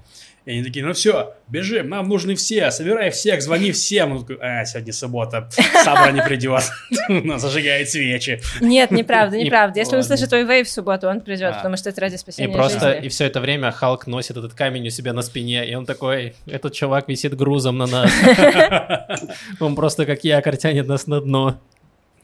и 0.45 0.51
они 0.51 0.63
такие, 0.63 0.85
ну 0.85 0.91
все, 0.93 1.35
бежим, 1.47 1.89
нам 1.89 2.07
нужны 2.09 2.35
все, 2.35 2.69
собирай 2.71 3.11
всех, 3.11 3.41
звони 3.41 3.71
всем. 3.71 4.11
Он 4.11 4.19
такой, 4.25 4.37
а, 4.41 4.65
сегодня 4.65 4.91
суббота, 4.93 5.49
Сабра 5.83 6.11
не 6.11 6.21
придет, 6.21 6.63
она 7.07 7.37
зажигает 7.39 7.89
свечи. 7.89 8.41
Нет, 8.61 8.91
неправда, 8.91 9.37
Не- 9.37 9.45
неправда. 9.45 9.79
Если 9.79 9.95
он 9.95 10.01
услышит 10.01 10.31
ой 10.33 10.43
вей 10.45 10.63
в 10.63 10.69
субботу, 10.69 11.07
он 11.07 11.21
придет, 11.21 11.51
А. 11.53 11.57
потому 11.57 11.77
что 11.77 11.89
это 11.89 12.01
ради 12.01 12.15
И 12.15 12.17
спасения 12.17 12.53
просто, 12.53 12.93
жизни. 12.93 13.05
и 13.05 13.09
все 13.09 13.25
это 13.25 13.39
время 13.39 13.71
Халк 13.71 14.05
носит 14.07 14.35
этот 14.37 14.53
камень 14.53 14.87
у 14.87 14.89
себя 14.89 15.13
на 15.13 15.21
спине, 15.21 15.65
и 15.69 15.75
он 15.75 15.85
такой, 15.85 16.35
этот 16.45 16.73
чувак 16.73 17.07
висит 17.07 17.35
грузом 17.35 17.77
на 17.77 17.87
нас. 17.87 18.11
Он 19.61 19.72
просто 19.75 20.05
как 20.05 20.23
якорь 20.23 20.57
тянет 20.57 20.87
нас 20.87 21.07
на 21.07 21.21
дно. 21.21 21.59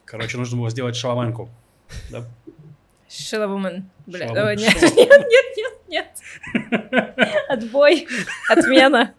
Короче, 0.06 0.38
нужно 0.38 0.58
было 0.58 0.70
сделать 0.70 0.96
шаломенку. 0.96 1.50
Да? 2.12 2.24
Шиловумен. 3.10 3.90
Бля, 4.06 4.28
Шаломен. 4.28 4.48
о, 4.48 4.56
нет, 4.56 4.74
нет, 4.82 4.96
нет, 4.96 5.46
нет, 5.58 5.74
нет. 5.90 6.08
Отбой, 7.50 8.08
отмена. 8.50 9.14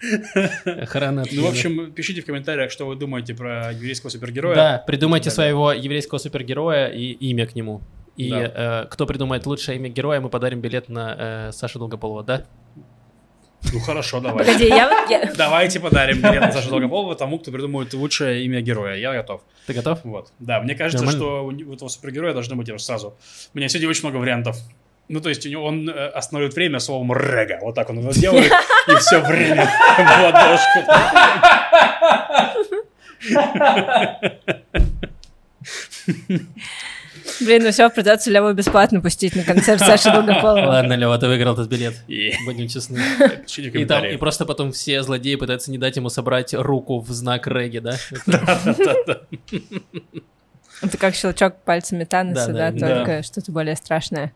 Охрана 0.64 1.24
Ну, 1.30 1.44
в 1.46 1.48
общем, 1.48 1.92
пишите 1.92 2.22
в 2.22 2.26
комментариях, 2.26 2.70
что 2.70 2.86
вы 2.86 2.96
думаете 2.96 3.34
про 3.34 3.72
еврейского 3.72 4.10
супергероя. 4.10 4.54
Да, 4.54 4.84
придумайте 4.86 5.30
своего 5.30 5.72
еврейского 5.72 6.18
супергероя 6.18 6.88
и 6.88 7.12
имя 7.12 7.46
к 7.46 7.54
нему. 7.54 7.82
И 8.16 8.30
Да. 8.30 8.82
э, 8.84 8.86
кто 8.90 9.06
придумает 9.06 9.46
лучшее 9.46 9.76
имя 9.76 9.88
героя, 9.88 10.20
мы 10.20 10.28
подарим 10.28 10.60
билет 10.60 10.88
на 10.88 11.48
э, 11.48 11.52
Сашу 11.52 11.78
Долгополова, 11.78 12.22
да? 12.22 12.44
Ну, 13.72 13.80
хорошо, 13.80 14.20
давай. 14.20 14.44
Погоди, 14.44 14.68
я, 14.68 15.06
я- 15.08 15.32
Давайте 15.36 15.80
подарим 15.80 16.20
билет 16.20 16.40
на 16.40 16.52
Сашу 16.52 16.70
Долгополова 16.70 17.14
тому, 17.14 17.38
кто 17.38 17.50
придумает 17.52 17.92
лучшее 17.94 18.44
имя 18.44 18.60
героя. 18.62 18.96
Я 18.96 19.12
готов. 19.12 19.42
Ты 19.66 19.74
готов? 19.74 19.98
Вот. 20.04 20.32
Да, 20.38 20.60
мне 20.60 20.74
кажется, 20.74 21.04
Нормально. 21.04 21.26
что 21.26 21.44
у 21.44 21.50
него- 21.50 21.70
у 21.70 21.74
этого 21.74 21.88
супергероя 21.88 22.32
должно 22.32 22.56
быть 22.56 22.80
сразу. 22.80 23.14
У 23.54 23.58
меня 23.58 23.68
сегодня 23.68 23.88
очень 23.90 24.02
много 24.08 24.16
вариантов. 24.16 24.56
Ну, 25.08 25.20
то 25.20 25.28
есть 25.28 25.44
у 25.44 25.48
него 25.48 25.64
он 25.64 25.88
э, 25.88 25.92
остановит 26.08 26.54
время 26.54 26.78
словом 26.78 27.12
«рега». 27.12 27.58
Вот 27.62 27.74
так 27.74 27.90
он 27.90 27.98
его 27.98 28.12
сделает, 28.12 28.52
и 28.88 28.94
все 28.96 29.20
время 29.20 29.66
в 29.66 30.22
ладошку. 30.22 30.80
Блин, 37.40 37.62
ну 37.64 37.70
все, 37.70 37.88
придется 37.90 38.30
Леву 38.30 38.52
бесплатно 38.52 39.00
пустить 39.00 39.34
на 39.36 39.42
концерт 39.44 39.80
Саши 39.80 40.10
Долгополова. 40.12 40.66
Ладно, 40.66 40.94
Лева, 40.94 41.18
ты 41.18 41.26
выиграл 41.28 41.54
этот 41.54 41.68
билет. 41.68 41.94
Будем 42.44 42.68
честны. 42.68 43.00
И, 43.56 43.84
там, 43.84 44.04
и 44.04 44.16
просто 44.16 44.44
потом 44.46 44.72
все 44.72 45.02
злодеи 45.02 45.34
пытаются 45.36 45.70
не 45.70 45.78
дать 45.78 45.96
ему 45.96 46.08
собрать 46.08 46.54
руку 46.54 47.00
в 47.00 47.10
знак 47.10 47.46
регги, 47.46 47.78
да? 47.78 47.96
Это- 50.82 50.96
как 50.98 51.14
щелчок 51.14 51.56
пальцами 51.64 52.04
Таноса, 52.04 52.52
да, 52.52 52.70
только 52.72 53.22
что-то 53.22 53.52
более 53.52 53.76
страшное. 53.76 54.32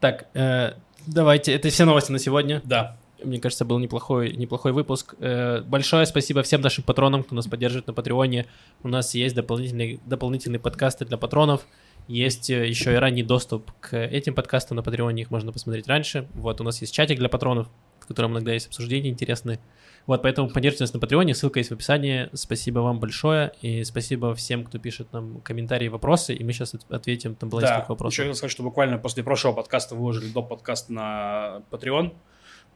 Так, 0.00 0.26
э, 0.34 0.72
давайте, 1.06 1.52
это 1.52 1.68
все 1.70 1.84
новости 1.84 2.12
на 2.12 2.18
сегодня. 2.20 2.60
Да. 2.64 2.96
Мне 3.22 3.40
кажется, 3.40 3.64
был 3.64 3.78
неплохой, 3.78 4.32
неплохой 4.36 4.72
выпуск. 4.72 5.14
Э, 5.18 5.62
большое 5.62 6.06
спасибо 6.06 6.42
всем 6.42 6.60
нашим 6.60 6.84
патронам, 6.84 7.24
кто 7.24 7.34
нас 7.34 7.46
поддерживает 7.46 7.86
на 7.86 7.92
Патреоне. 7.92 8.46
У 8.82 8.88
нас 8.88 9.14
есть 9.14 9.34
дополнительные, 9.34 9.98
дополнительные 10.06 10.60
подкасты 10.60 11.04
для 11.04 11.16
патронов. 11.16 11.66
Есть 12.06 12.48
э, 12.48 12.66
еще 12.66 12.92
и 12.94 12.96
ранний 12.96 13.22
доступ 13.22 13.70
к 13.80 13.96
этим 13.96 14.34
подкастам 14.34 14.76
на 14.76 14.82
Патреоне, 14.82 15.22
их 15.22 15.30
можно 15.30 15.52
посмотреть 15.52 15.88
раньше. 15.88 16.28
Вот, 16.34 16.60
у 16.60 16.64
нас 16.64 16.80
есть 16.80 16.94
чатик 16.94 17.18
для 17.18 17.28
патронов, 17.28 17.68
в 18.00 18.06
котором 18.06 18.32
иногда 18.32 18.52
есть 18.52 18.68
обсуждения 18.68 19.10
интересные. 19.10 19.60
Вот, 20.06 20.22
поэтому 20.22 20.48
поддержите 20.48 20.84
нас 20.84 20.94
на 20.94 21.00
Патреоне, 21.00 21.34
ссылка 21.34 21.58
есть 21.58 21.68
в 21.68 21.74
описании. 21.74 22.30
Спасибо 22.32 22.78
вам 22.78 22.98
большое, 22.98 23.52
и 23.60 23.84
спасибо 23.84 24.34
всем, 24.34 24.64
кто 24.64 24.78
пишет 24.78 25.12
нам 25.12 25.42
комментарии 25.42 25.88
вопросы, 25.88 26.32
и 26.32 26.42
мы 26.44 26.52
сейчас 26.52 26.74
ответим 26.88 27.34
там 27.34 27.50
было 27.50 27.60
Да, 27.60 27.66
несколько 27.66 27.82
еще 27.82 27.92
вопросов. 27.92 28.18
хотел 28.18 28.34
сказать, 28.34 28.52
что 28.52 28.62
буквально 28.62 28.96
после 28.96 29.22
прошлого 29.22 29.52
подкаста 29.56 29.94
выложили 29.94 30.32
доп. 30.32 30.48
подкаст 30.48 30.88
на 30.88 31.62
Patreon. 31.70 32.14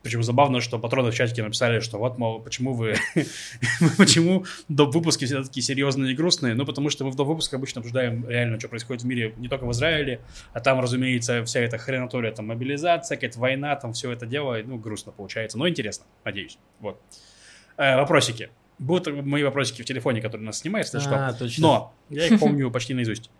Причем 0.02 0.22
забавно, 0.22 0.60
что 0.60 0.78
патроны 0.78 1.10
в 1.10 1.14
чатике 1.14 1.42
написали, 1.42 1.80
что 1.80 1.98
вот, 1.98 2.18
мол, 2.18 2.40
почему 2.40 2.72
вы... 2.72 2.96
почему 3.98 4.44
доп. 4.68 4.94
выпуски 4.94 5.24
все 5.24 5.42
такие 5.42 5.62
серьезные 5.62 6.12
и 6.12 6.16
грустные? 6.16 6.54
Ну, 6.54 6.66
потому 6.66 6.90
что 6.90 7.04
мы 7.04 7.10
в 7.10 7.14
доп. 7.14 7.28
выпусках 7.28 7.58
обычно 7.58 7.80
обсуждаем 7.80 8.28
реально, 8.28 8.58
что 8.58 8.68
происходит 8.68 9.02
в 9.02 9.06
мире, 9.06 9.34
не 9.36 9.48
только 9.48 9.64
в 9.64 9.70
Израиле, 9.72 10.20
а 10.52 10.60
там, 10.60 10.80
разумеется, 10.80 11.44
вся 11.44 11.60
эта 11.60 11.78
хренатория, 11.78 12.32
там, 12.32 12.48
мобилизация, 12.48 13.16
какая-то 13.16 13.38
война, 13.38 13.76
там, 13.76 13.92
все 13.92 14.10
это 14.10 14.26
дело, 14.26 14.58
ну, 14.64 14.76
грустно 14.76 15.12
получается, 15.12 15.56
но 15.58 15.68
интересно, 15.68 16.04
надеюсь. 16.24 16.58
Вот. 16.80 17.00
Э, 17.76 17.96
вопросики. 17.96 18.50
Будут 18.78 19.24
мои 19.24 19.44
вопросики 19.44 19.82
в 19.82 19.84
телефоне, 19.84 20.20
который 20.20 20.42
нас 20.42 20.58
снимает, 20.58 20.86
если 20.86 20.98
что. 20.98 21.28
А, 21.28 21.32
точно. 21.32 21.62
Но 21.62 21.94
я 22.10 22.26
их 22.26 22.40
помню 22.40 22.70
почти 22.70 22.94
наизусть. 22.94 23.30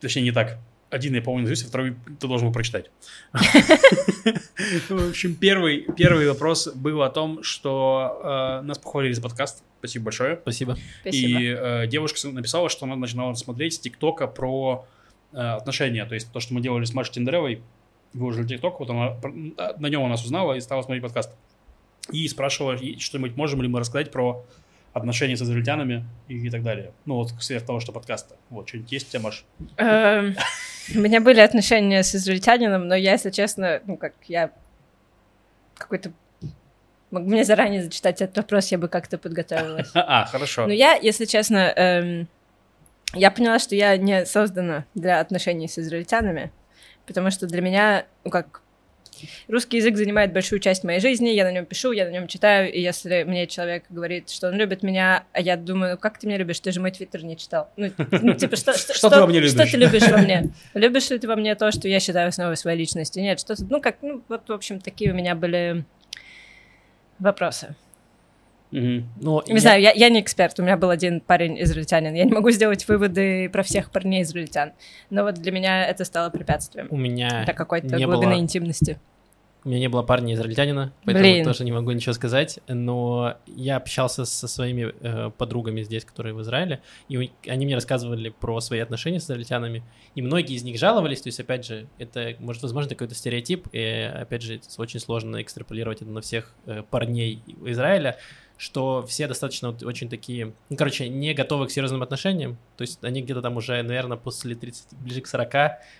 Точнее, 0.00 0.22
не 0.22 0.32
так. 0.32 0.58
Один 0.94 1.12
я 1.12 1.22
помню 1.22 1.42
наизусть, 1.42 1.64
а 1.64 1.68
второй 1.68 1.96
ты 2.20 2.28
должен 2.28 2.46
был 2.46 2.54
прочитать. 2.54 2.88
В 3.32 5.08
общем, 5.10 5.34
первый, 5.34 5.88
первый 5.96 6.28
вопрос 6.28 6.68
был 6.68 7.02
о 7.02 7.10
том, 7.10 7.42
что 7.42 8.60
э, 8.62 8.64
нас 8.64 8.78
похвалили 8.78 9.12
за 9.12 9.20
подкаст. 9.20 9.64
Спасибо 9.80 10.04
большое. 10.04 10.38
Спасибо. 10.42 10.78
Спасибо. 11.00 11.40
И 11.40 11.48
э, 11.48 11.86
девушка 11.88 12.28
написала, 12.28 12.68
что 12.68 12.86
она 12.86 12.94
начинала 12.94 13.34
смотреть 13.34 13.74
с 13.74 13.80
ТикТока 13.80 14.28
про 14.28 14.86
э, 15.32 15.36
отношения. 15.36 16.04
То 16.06 16.14
есть 16.14 16.30
то, 16.30 16.38
что 16.38 16.54
мы 16.54 16.60
делали 16.60 16.84
с 16.84 16.94
Машей 16.94 17.14
Тендеровой, 17.14 17.60
выложили 18.12 18.46
ТикТок, 18.46 18.78
вот 18.78 18.88
она 18.88 19.08
про- 19.08 19.32
на 19.32 19.86
нем 19.88 20.02
у 20.02 20.08
нас 20.08 20.24
узнала 20.24 20.54
и 20.54 20.60
стала 20.60 20.82
смотреть 20.82 21.02
подкаст. 21.02 21.32
И 22.12 22.28
спрашивала, 22.28 22.78
что-нибудь 23.00 23.36
можем 23.36 23.62
ли 23.62 23.66
мы 23.66 23.80
рассказать 23.80 24.12
про 24.12 24.44
отношения 24.92 25.36
с 25.36 25.42
израильтянами 25.42 26.06
и, 26.28 26.48
так 26.50 26.62
далее. 26.62 26.92
Ну 27.04 27.16
вот, 27.16 27.30
сверх 27.40 27.66
того, 27.66 27.80
что 27.80 27.90
подкаста. 27.90 28.36
Вот, 28.48 28.68
что-нибудь 28.68 28.92
есть 28.92 29.08
у 29.08 29.10
тебя, 29.10 29.22
Маш? 29.22 29.44
У 30.94 30.98
меня 30.98 31.20
были 31.20 31.40
отношения 31.40 32.02
с 32.02 32.14
израильтянином, 32.14 32.88
но 32.88 32.94
я, 32.94 33.12
если 33.12 33.30
честно, 33.30 33.80
ну 33.86 33.96
как, 33.96 34.14
я 34.26 34.50
какой-то... 35.76 36.12
Могу 37.10 37.30
мне 37.30 37.44
заранее 37.44 37.82
зачитать 37.82 38.20
этот 38.20 38.36
вопрос, 38.36 38.72
я 38.72 38.78
бы 38.78 38.88
как-то 38.88 39.18
подготовилась. 39.18 39.90
А, 39.94 40.26
хорошо. 40.26 40.66
Ну, 40.66 40.72
я, 40.72 40.94
если 40.94 41.26
честно, 41.26 41.72
эм, 41.76 42.28
я 43.14 43.30
поняла, 43.30 43.58
что 43.58 43.76
я 43.76 43.96
не 43.96 44.26
создана 44.26 44.84
для 44.94 45.20
отношений 45.20 45.68
с 45.68 45.78
израильтянами, 45.78 46.50
потому 47.06 47.30
что 47.30 47.46
для 47.46 47.62
меня, 47.62 48.06
ну 48.24 48.30
как, 48.30 48.62
русский 49.48 49.78
язык 49.78 49.96
занимает 49.96 50.32
большую 50.32 50.58
часть 50.58 50.84
моей 50.84 51.00
жизни, 51.00 51.28
я 51.28 51.44
на 51.44 51.52
нем 51.52 51.66
пишу, 51.66 51.92
я 51.92 52.04
на 52.06 52.10
нем 52.10 52.26
читаю, 52.26 52.72
и 52.72 52.80
если 52.80 53.24
мне 53.24 53.46
человек 53.46 53.84
говорит, 53.90 54.30
что 54.30 54.48
он 54.48 54.54
любит 54.54 54.82
меня, 54.82 55.24
а 55.32 55.40
я 55.40 55.56
думаю, 55.56 55.92
ну 55.92 55.98
как 55.98 56.18
ты 56.18 56.26
меня 56.26 56.38
любишь, 56.38 56.60
ты 56.60 56.72
же 56.72 56.80
мой 56.80 56.90
твиттер 56.90 57.24
не 57.24 57.36
читал. 57.36 57.70
Ну, 57.76 57.90
ну, 58.10 58.34
типа, 58.34 58.56
что, 58.56 58.76
что, 58.76 58.94
Что 58.94 59.10
ты 59.10 59.20
во 59.20 59.26
мне 59.26 59.40
Что 59.46 59.58
любишь? 59.58 59.70
ты 59.72 59.76
любишь 59.76 60.08
во 60.08 60.18
мне? 60.18 60.52
Любишь 60.74 61.10
ли 61.10 61.18
ты 61.18 61.28
во 61.28 61.36
мне 61.36 61.54
то, 61.54 61.70
что 61.72 61.88
я 61.88 62.00
считаю 62.00 62.28
основой 62.28 62.56
своей 62.56 62.78
личности? 62.78 63.18
Нет, 63.18 63.40
что-то, 63.40 63.64
ну 63.64 63.80
как, 63.80 63.96
ну 64.02 64.22
вот, 64.28 64.48
в 64.48 64.52
общем, 64.52 64.80
такие 64.80 65.12
у 65.12 65.14
меня 65.14 65.34
были 65.34 65.84
вопросы. 67.18 67.74
Мгм. 68.74 69.08
Ну, 69.20 69.42
Не 69.46 69.54
я- 69.54 69.60
знаю, 69.60 69.80
я, 69.82 69.92
я 69.92 70.08
не 70.08 70.20
эксперт, 70.20 70.58
у 70.58 70.62
меня 70.62 70.76
был 70.76 70.90
один 70.90 71.20
парень 71.20 71.62
израильтянин, 71.62 72.12
я 72.14 72.24
не 72.24 72.32
могу 72.32 72.50
сделать 72.50 72.86
выводы 72.88 73.48
про 73.48 73.62
всех 73.62 73.90
парней 73.92 74.22
израильтян, 74.22 74.72
но 75.10 75.22
вот 75.22 75.34
для 75.36 75.52
меня 75.52 75.86
это 75.86 76.04
стало 76.04 76.30
препятствием 76.30 76.88
у 76.90 76.96
меня 76.96 77.44
для 77.44 77.54
какой-то 77.54 77.94
не 77.96 78.04
глубины 78.04 78.32
было- 78.32 78.40
интимности. 78.40 78.98
У 79.64 79.70
меня 79.70 79.78
не 79.78 79.88
было 79.88 80.02
парня 80.02 80.34
израильтянина, 80.34 80.92
поэтому 81.06 81.24
Блин. 81.26 81.44
тоже 81.46 81.64
не 81.64 81.72
могу 81.72 81.90
ничего 81.92 82.12
сказать. 82.12 82.58
Но 82.68 83.36
я 83.46 83.76
общался 83.76 84.26
со 84.26 84.46
своими 84.46 84.92
э, 85.00 85.30
подругами 85.38 85.82
здесь, 85.82 86.04
которые 86.04 86.34
в 86.34 86.42
Израиле, 86.42 86.82
и 87.08 87.16
у- 87.16 87.30
они 87.50 87.64
мне 87.64 87.74
рассказывали 87.74 88.28
про 88.28 88.60
свои 88.60 88.80
отношения 88.80 89.20
с 89.20 89.24
израильтянами. 89.24 89.82
И 90.14 90.20
многие 90.20 90.54
из 90.54 90.64
них 90.64 90.78
жаловались, 90.78 91.22
то 91.22 91.28
есть, 91.28 91.40
опять 91.40 91.64
же, 91.64 91.86
это, 91.96 92.34
может, 92.40 92.60
возможно, 92.62 92.90
какой-то 92.90 93.14
стереотип, 93.14 93.68
и, 93.72 93.80
опять 94.14 94.42
же, 94.42 94.56
это 94.56 94.66
очень 94.76 95.00
сложно 95.00 95.40
экстраполировать 95.40 96.02
это 96.02 96.10
на 96.10 96.20
всех 96.20 96.52
э, 96.66 96.82
парней 96.90 97.42
Израиля, 97.64 98.18
что 98.56 99.04
все 99.06 99.26
достаточно 99.26 99.70
вот 99.70 99.82
очень 99.82 100.08
такие, 100.08 100.52
ну, 100.70 100.76
короче, 100.76 101.08
не 101.08 101.34
готовы 101.34 101.66
к 101.66 101.70
серьезным 101.70 102.02
отношениям. 102.02 102.56
То 102.76 102.82
есть 102.82 103.02
они 103.02 103.20
где-то 103.22 103.42
там 103.42 103.56
уже, 103.56 103.82
наверное, 103.82 104.16
после 104.16 104.54
30, 104.54 104.96
ближе 105.00 105.20
к 105.20 105.26
40, 105.26 105.54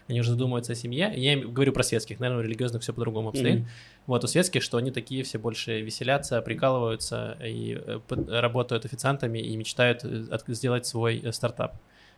они 0.09 0.21
уже 0.21 0.31
задумываются 0.31 0.73
о 0.73 0.75
семье. 0.77 1.13
Я 1.17 1.33
им 1.33 1.53
говорю 1.53 1.73
про 1.73 1.83
светских, 1.83 2.21
наверное, 2.21 2.43
у 2.45 2.47
религиозных 2.47 2.83
все 2.83 2.93
по-другому 2.93 3.31
обстоит. 3.31 3.61
Мгм. 3.61 3.69
Вот 4.07 4.23
у 4.23 4.27
светских, 4.27 4.63
что 4.63 4.77
они 4.79 4.91
такие 4.91 5.25
все 5.25 5.39
больше 5.39 5.81
веселятся, 5.81 6.41
прикалываются 6.43 7.37
и 7.43 7.75
э, 7.75 8.01
под- 8.07 8.29
работают 8.29 8.85
официантами 8.85 9.39
и 9.39 9.57
мечтают 9.57 10.05
э, 10.05 10.27
от- 10.31 10.45
сделать 10.49 10.87
свой 10.87 11.21
э, 11.25 11.33
стартап. 11.33 11.77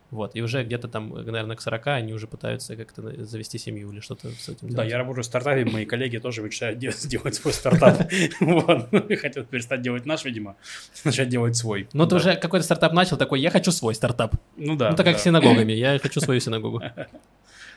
Вот, 0.09 0.35
и 0.37 0.41
уже 0.41 0.63
где-то 0.63 0.87
там, 0.87 1.13
э, 1.15 1.23
наверное, 1.23 1.57
к 1.57 1.61
40 1.61 1.87
они 1.87 2.13
уже 2.13 2.27
пытаются 2.27 2.77
как-то 2.77 3.01
на- 3.01 3.25
завести 3.25 3.57
семью 3.57 3.91
или 3.91 3.99
что-то 3.99 4.29
с 4.29 4.47
этим 4.47 4.69
Да, 4.69 4.75
делать. 4.75 4.91
я 4.91 4.97
работаю 4.99 5.23
в 5.23 5.25
стартапе, 5.25 5.65
мои 5.65 5.85
коллеги 5.85 6.17
тоже 6.17 6.41
мечтают 6.41 6.79
де- 6.79 6.91
сделать 6.97 7.35
свой 7.35 7.53
стартап. 7.53 8.09
Вот. 8.39 8.93
И 9.11 9.15
Хотят 9.17 9.49
перестать 9.49 9.81
делать 9.81 10.05
наш, 10.05 10.23
видимо, 10.23 10.55
начать 11.03 11.27
делать 11.29 11.55
свой. 11.57 11.89
Ну, 11.93 12.05
ты 12.05 12.11
Да. 12.11 12.15
уже 12.15 12.35
какой-то 12.37 12.63
стартап 12.63 12.93
начал, 12.93 13.17
такой, 13.17 13.41
я 13.41 13.49
хочу 13.49 13.71
свой 13.71 13.95
стартап. 13.95 14.35
Ну 14.55 14.75
да. 14.77 14.91
ну, 14.91 14.95
так 14.95 15.05
как 15.05 15.15
да. 15.15 15.19
с 15.19 15.23
синагогами, 15.23 15.73
я 15.73 15.99
хочу 15.99 16.21
свою 16.21 16.39
синагогу. 16.39 16.81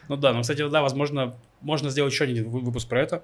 Ну 0.08 0.16
да, 0.16 0.32
ну, 0.32 0.42
кстати, 0.42 0.68
да, 0.68 0.82
возможно, 0.82 1.34
можно 1.60 1.90
сделать 1.90 2.12
еще 2.12 2.24
один 2.24 2.48
вы- 2.48 2.60
выпуск 2.60 2.88
про 2.88 3.00
это. 3.00 3.22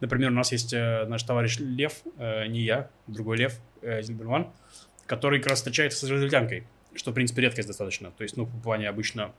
Например, 0.00 0.30
у 0.30 0.34
нас 0.34 0.52
есть 0.52 0.72
э, 0.74 1.04
наш 1.06 1.22
товарищ 1.22 1.58
Лев, 1.58 1.94
э, 2.18 2.46
не 2.46 2.60
я, 2.62 2.88
другой 3.06 3.38
Лев, 3.38 3.58
э, 3.80 4.02
Зильберман, 4.02 4.48
который 5.06 5.38
как 5.40 5.50
раз 5.50 5.58
встречается 5.58 5.98
с 5.98 6.04
израильтянкой, 6.04 6.66
что, 6.96 7.10
в 7.10 7.14
принципе, 7.14 7.42
редкость 7.42 7.68
достаточно. 7.68 8.10
То 8.10 8.22
есть, 8.22 8.36
ну, 8.36 8.44
в 8.44 8.62
плане 8.62 8.88
обычно 8.88 9.32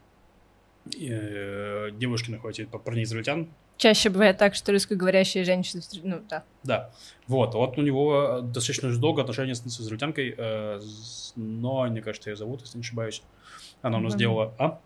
э, 0.99 1.89
девушки 1.93 2.31
находят 2.31 2.55
себе 2.57 2.67
парней 2.67 3.03
израильтян, 3.03 3.47
Чаще 3.77 4.09
бывает 4.09 4.39
так, 4.39 4.55
что 4.55 4.71
русскоговорящие 4.71 5.43
женщины, 5.43 5.83
ну 6.01 6.19
да. 6.27 6.43
Да. 6.63 6.91
Вот. 7.27 7.53
Вот 7.53 7.77
у 7.77 7.83
него 7.83 8.41
достаточно 8.41 8.91
долго 8.97 9.21
отношения 9.21 9.53
с, 9.53 9.59
с 9.61 9.81
израильтянкой, 9.81 10.33
э, 10.35 10.79
с- 10.81 11.33
но, 11.35 11.85
мне 11.85 12.01
кажется, 12.01 12.31
ее 12.31 12.35
зовут, 12.35 12.61
если 12.61 12.79
не 12.79 12.81
ошибаюсь. 12.81 13.21
Она 13.83 13.97
у 13.99 14.01
нас 14.01 14.13
Мгм. 14.13 14.19
делала... 14.19 14.53
А? 14.57 14.79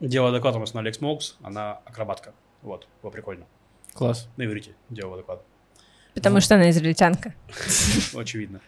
Делала 0.00 0.32
доклад 0.32 0.54
у 0.56 0.58
нас 0.58 0.74
на 0.74 0.80
Алекс 0.80 1.00
Моукс, 1.00 1.36
она 1.42 1.80
акробатка. 1.86 2.34
Вот, 2.60 2.86
было 3.02 3.10
прикольно. 3.10 3.46
Класс. 3.94 4.28
На 4.36 4.44
иврите 4.44 4.74
делала 4.90 5.16
доклад. 5.16 5.42
Потому 6.20 6.40
что 6.40 6.54
она 6.54 6.70
израильтянка. 6.70 7.34
Очевидно. 8.14 8.60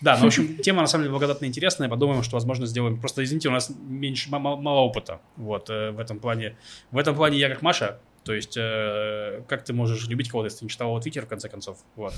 Да, 0.00 0.16
ну, 0.16 0.22
в 0.22 0.26
общем, 0.26 0.56
тема 0.58 0.80
на 0.80 0.86
самом 0.86 1.04
деле 1.04 1.12
благодатно 1.12 1.44
интересная. 1.46 1.88
Подумаем, 1.88 2.22
что, 2.22 2.36
возможно, 2.36 2.66
сделаем. 2.66 2.98
Просто, 2.98 3.22
извините, 3.22 3.48
у 3.48 3.52
нас 3.52 3.70
меньше, 3.88 4.30
мало, 4.30 4.56
мало 4.56 4.80
опыта. 4.80 5.20
Вот, 5.36 5.68
э, 5.68 5.90
в 5.90 5.98
этом 5.98 6.20
плане. 6.20 6.56
В 6.90 6.98
этом 6.98 7.14
плане 7.14 7.38
я 7.38 7.48
как 7.48 7.62
Маша. 7.62 7.98
То 8.24 8.32
есть, 8.34 8.56
э, 8.56 9.42
как 9.48 9.64
ты 9.64 9.72
можешь 9.72 10.06
любить 10.08 10.28
кого-то, 10.30 10.46
если 10.46 10.60
ты 10.60 10.64
не 10.66 10.70
читал 10.70 10.88
его 10.88 11.00
твиттер, 11.00 11.26
в 11.26 11.28
конце 11.28 11.48
концов. 11.48 11.78
Вот. 11.96 12.14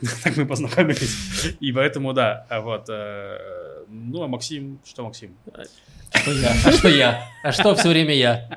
Так 0.24 0.36
мы 0.36 0.46
познакомились. 0.46 1.56
И 1.60 1.72
поэтому, 1.72 2.12
да, 2.12 2.46
а 2.50 2.60
вот. 2.60 2.86
э, 2.88 3.84
Ну, 3.88 4.22
а 4.22 4.28
Максим, 4.28 4.80
что 4.84 5.04
Максим? 5.04 5.36
Что 6.14 6.32
я? 6.32 6.52
А 6.64 6.72
что 6.72 6.88
я? 6.88 7.28
А 7.42 7.52
что 7.52 7.74
все 7.74 7.88
время 7.90 8.14
я? 8.14 8.48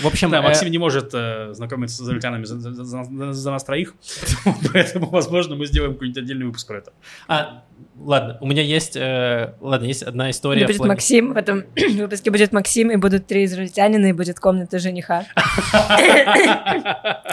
В 0.00 0.06
общем, 0.06 0.30
Да, 0.30 0.38
э, 0.38 0.42
Максим 0.42 0.70
не 0.70 0.78
может 0.78 1.10
э, 1.12 1.52
знакомиться 1.52 1.96
с 1.96 2.00
израильтянами 2.00 2.44
за, 2.44 2.58
за- 2.60 2.84
за- 2.84 3.32
за 3.32 3.50
нас 3.50 3.64
троих, 3.64 3.94
поэтому, 4.72 5.08
возможно, 5.10 5.56
мы 5.56 5.66
сделаем 5.66 5.94
какой-нибудь 5.94 6.22
отдельный 6.22 6.46
выпуск 6.46 6.66
про 6.66 6.78
это. 6.78 6.92
а, 7.26 7.64
ладно, 7.98 8.38
у 8.40 8.46
меня 8.46 8.62
есть, 8.62 8.96
э, 8.96 9.54
ладно, 9.60 9.86
есть 9.86 10.02
одна 10.02 10.30
история. 10.30 10.62
будет 10.66 10.76
в 10.76 10.78
плане- 10.78 10.92
Максим, 10.92 11.32
в 11.34 11.36
этом 11.36 11.64
выпуске 11.96 12.30
будет 12.30 12.52
Максим, 12.52 12.90
и 12.90 12.96
будут 12.96 13.26
три 13.26 13.44
израильтянина, 13.44 14.06
и 14.06 14.12
будет 14.12 14.38
комната 14.40 14.78
жениха. 14.78 15.24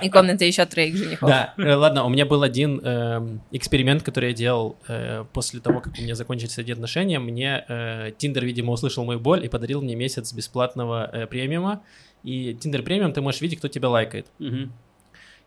И 0.04 0.10
комната 0.10 0.46
еще 0.46 0.66
троих 0.66 0.96
женихов. 0.98 1.30
Да, 1.30 1.54
э, 1.58 1.74
ладно, 1.74 2.04
у 2.04 2.10
меня 2.10 2.26
был 2.26 2.44
один 2.44 2.80
эм, 2.84 3.42
эксперимент, 3.52 4.04
который 4.04 4.30
я 4.30 4.36
делал 4.36 4.78
э, 4.88 5.24
после 5.34 5.60
того, 5.60 5.80
как 5.80 5.94
у 5.98 6.02
меня 6.02 6.16
закончились 6.16 6.58
эти 6.58 6.72
отношения. 6.72 7.20
Мне 7.20 7.64
э, 7.68 8.12
Тиндер, 8.18 8.46
видимо, 8.46 8.74
услышал 8.74 9.06
мою 9.06 9.20
боль 9.20 9.35
и 9.44 9.48
подарил 9.48 9.82
мне 9.82 9.96
месяц 9.96 10.34
бесплатного 10.34 11.10
э, 11.12 11.28
премиума. 11.28 11.84
И 12.24 12.54
Тиндер 12.54 12.84
премиум 12.84 13.14
ты 13.14 13.22
можешь 13.22 13.42
видеть, 13.42 13.60
кто 13.60 13.68
тебя 13.68 13.90
лайкает. 13.90 14.28
Мгм. 14.40 14.74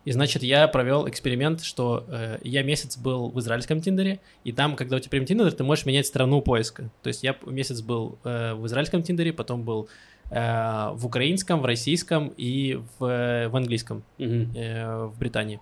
И 0.05 0.11
значит, 0.11 0.43
я 0.43 0.67
провел 0.67 1.07
эксперимент, 1.09 1.61
что 1.61 2.05
э, 2.07 2.37
я 2.43 2.63
месяц 2.63 2.97
был 2.97 3.29
в 3.29 3.39
израильском 3.41 3.81
Тиндере, 3.81 4.21
и 4.45 4.51
там, 4.51 4.75
когда 4.75 4.95
у 4.95 4.99
тебя 4.99 5.09
премиум 5.09 5.27
Тиндер, 5.27 5.51
ты 5.51 5.63
можешь 5.63 5.85
менять 5.85 6.07
страну 6.07 6.41
поиска. 6.41 6.89
То 7.03 7.09
есть 7.09 7.21
я 7.23 7.35
месяц 7.45 7.81
был 7.81 8.17
э, 8.23 8.53
в 8.53 8.65
израильском 8.67 9.03
Тиндере, 9.03 9.33
потом 9.33 9.63
был 9.63 9.89
э, 10.31 10.89
в 10.93 11.05
украинском, 11.05 11.59
в 11.59 11.65
российском 11.65 12.33
и 12.37 12.79
в, 12.97 13.05
э, 13.05 13.49
в 13.49 13.55
английском 13.57 14.03
Мгм. 14.17 14.55
э, 14.55 15.05
в 15.07 15.19
Британии. 15.19 15.59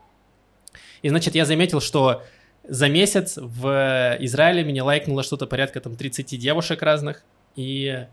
И, 1.01 1.09
значит, 1.09 1.33
я 1.33 1.45
заметил, 1.45 1.81
что 1.81 2.23
за 2.67 2.89
месяц 2.89 3.37
в 3.37 4.17
Израиле 4.19 4.63
меня 4.63 4.83
лайкнуло 4.83 5.23
что-то 5.23 5.47
порядка 5.47 5.79
там 5.79 5.95
30 5.95 6.37
девушек 6.37 6.81
разных, 6.81 7.23
и 7.57 8.07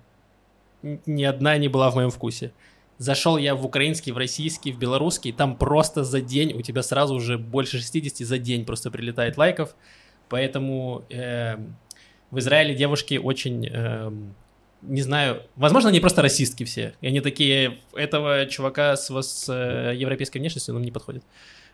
ни 0.83 1.23
одна 1.23 1.57
не 1.59 1.69
была 1.69 1.91
в 1.91 1.95
моем 1.95 2.11
вкусе. 2.11 2.53
Зашел 2.99 3.37
я 3.37 3.55
в 3.55 3.65
украинский, 3.65 4.13
в 4.13 4.19
российский, 4.19 4.73
в 4.73 4.79
белорусский, 4.79 5.33
там 5.33 5.57
просто 5.57 6.05
за 6.05 6.21
день 6.21 6.53
у 6.55 6.63
тебя 6.63 6.83
сразу 6.83 7.15
уже 7.15 7.39
больше 7.39 7.79
60 7.79 8.27
за 8.27 8.39
день 8.39 8.65
просто 8.65 8.91
прилетает 8.91 9.37
лайков, 9.37 9.75
поэтому 10.29 11.05
эм, 11.11 11.77
в 12.31 12.39
Израиле 12.39 12.75
девушки 12.75 13.17
очень, 13.17 13.67
эм, 13.67 14.35
не 14.83 15.03
знаю, 15.03 15.43
возможно, 15.57 15.89
они 15.89 15.99
просто 15.99 16.23
расистки 16.23 16.63
все, 16.63 16.95
и 17.01 17.09
они 17.09 17.21
такие, 17.21 17.79
этого 17.95 18.47
чувака 18.47 18.97
с, 18.97 19.11
с 19.11 19.49
э, 19.49 19.97
европейской 19.97 20.39
внешностью 20.39 20.75
нам 20.75 20.85
не 20.85 20.93
подходит. 20.93 21.25